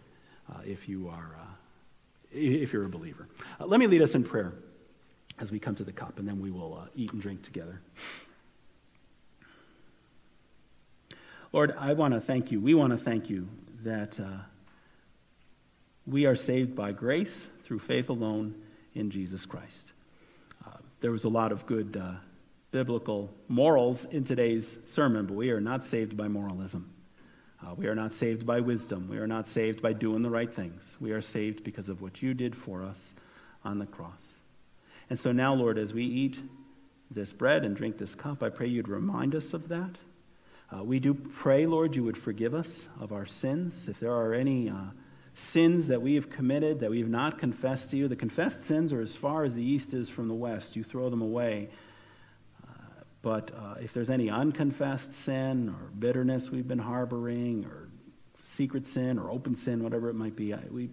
uh, 0.50 0.60
if, 0.66 0.88
you 0.88 1.10
are, 1.10 1.36
uh, 1.38 1.46
if 2.32 2.72
you're 2.72 2.86
a 2.86 2.90
believer. 2.90 3.28
Uh, 3.60 3.66
let 3.66 3.82
me 3.82 3.88
lead 3.88 4.02
us 4.02 4.16
in 4.16 4.24
prayer 4.24 4.54
as 5.42 5.52
we 5.52 5.60
come 5.60 5.76
to 5.76 5.84
the 5.84 5.92
cup, 5.92 6.20
and 6.20 6.28
then 6.28 6.40
we 6.40 6.52
will 6.52 6.80
uh, 6.82 6.88
eat 6.96 7.12
and 7.12 7.22
drink 7.22 7.42
together. 7.42 7.82
Lord, 11.52 11.76
I 11.78 11.94
want 11.94 12.14
to 12.14 12.22
thank 12.22 12.52
you. 12.52 12.62
We 12.62 12.76
want 12.76 12.92
to 12.92 13.04
thank 13.04 13.30
you 13.30 13.48
that 13.84 14.18
uh, 14.20 14.24
we 16.06 16.28
are 16.28 16.36
saved 16.36 16.76
by 16.76 16.92
grace 16.92 17.48
through 17.66 17.80
faith 17.80 18.10
alone 18.10 18.54
in 18.94 19.10
Jesus 19.10 19.46
Christ. 19.46 19.92
Uh, 20.66 20.78
there 21.02 21.12
was 21.12 21.24
a 21.24 21.30
lot 21.30 21.52
of 21.52 21.66
good 21.66 21.98
uh, 22.02 22.14
biblical 22.70 23.30
morals 23.48 24.06
in 24.06 24.24
today's 24.24 24.78
sermon, 24.86 25.26
but 25.26 25.34
we 25.34 25.50
are 25.50 25.60
not 25.60 25.84
saved 25.84 26.16
by 26.16 26.28
moralism. 26.28 26.94
Uh, 27.66 27.74
we 27.76 27.88
are 27.88 27.96
not 27.96 28.14
saved 28.14 28.46
by 28.46 28.60
wisdom. 28.60 29.08
We 29.10 29.18
are 29.18 29.28
not 29.28 29.48
saved 29.48 29.82
by 29.82 29.94
doing 29.94 30.22
the 30.22 30.30
right 30.30 30.54
things. 30.54 30.98
We 31.00 31.12
are 31.12 31.22
saved 31.22 31.64
because 31.64 31.90
of 31.90 32.02
what 32.02 32.22
you 32.22 32.34
did 32.34 32.56
for 32.56 32.84
us 32.84 33.14
on 33.66 33.80
the 33.80 33.88
cross. 33.88 34.31
And 35.12 35.20
so 35.20 35.34
now, 35.34 35.54
Lord, 35.54 35.78
as 35.78 35.94
we 35.94 36.06
eat 36.06 36.40
this 37.14 37.34
bread 37.34 37.66
and 37.66 37.76
drink 37.76 37.98
this 37.98 38.16
cup, 38.16 38.42
I 38.42 38.48
pray 38.48 38.68
you'd 38.68 38.88
remind 38.88 39.36
us 39.36 39.54
of 39.54 39.68
that. 39.68 39.98
Uh, 40.74 40.86
we 40.86 41.02
do 41.02 41.14
pray, 41.14 41.66
Lord, 41.66 41.94
you 41.94 42.06
would 42.06 42.18
forgive 42.18 42.54
us 42.54 42.88
of 42.98 43.12
our 43.12 43.26
sins. 43.26 43.90
If 43.90 44.00
there 44.00 44.14
are 44.14 44.34
any 44.34 44.70
uh, 44.70 44.76
sins 45.34 45.86
that 45.88 46.02
we 46.02 46.16
have 46.16 46.30
committed 46.30 46.80
that 46.80 46.90
we 46.90 47.00
have 47.00 47.10
not 47.10 47.40
confessed 47.40 47.90
to 47.90 47.98
you, 47.98 48.08
the 48.08 48.16
confessed 48.16 48.64
sins 48.64 48.94
are 48.94 49.02
as 49.02 49.14
far 49.14 49.44
as 49.44 49.54
the 49.54 49.62
east 49.62 49.94
is 49.94 50.10
from 50.10 50.30
the 50.30 50.34
west. 50.34 50.78
You 50.78 50.84
throw 50.86 51.10
them 51.10 51.22
away. 51.22 51.72
Uh, 52.64 52.72
but 53.22 53.52
uh, 53.54 53.76
if 53.82 53.94
there's 53.94 54.10
any 54.10 54.30
unconfessed 54.30 55.14
sin 55.14 55.68
or 55.68 55.90
bitterness 56.00 56.50
we've 56.50 56.70
been 56.70 56.80
harboring, 56.80 57.66
or 57.66 57.90
secret 58.40 58.86
sin 58.86 59.20
or 59.20 59.30
open 59.30 59.56
sin, 59.56 59.84
whatever 59.84 60.08
it 60.08 60.16
might 60.16 60.38
be, 60.38 60.54
I, 60.54 60.62
we 60.72 60.90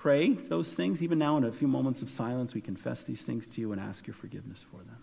pray 0.00 0.32
those 0.32 0.72
things. 0.72 1.02
Even 1.02 1.18
now, 1.18 1.36
in 1.36 1.44
a 1.44 1.52
few 1.52 1.68
moments 1.68 2.00
of 2.00 2.08
silence, 2.08 2.54
we 2.54 2.60
confess 2.60 3.02
these 3.02 3.20
things 3.20 3.46
to 3.46 3.60
you 3.60 3.72
and 3.72 3.80
ask 3.80 4.06
your 4.06 4.14
forgiveness 4.14 4.64
for 4.70 4.78
them. 4.78 4.96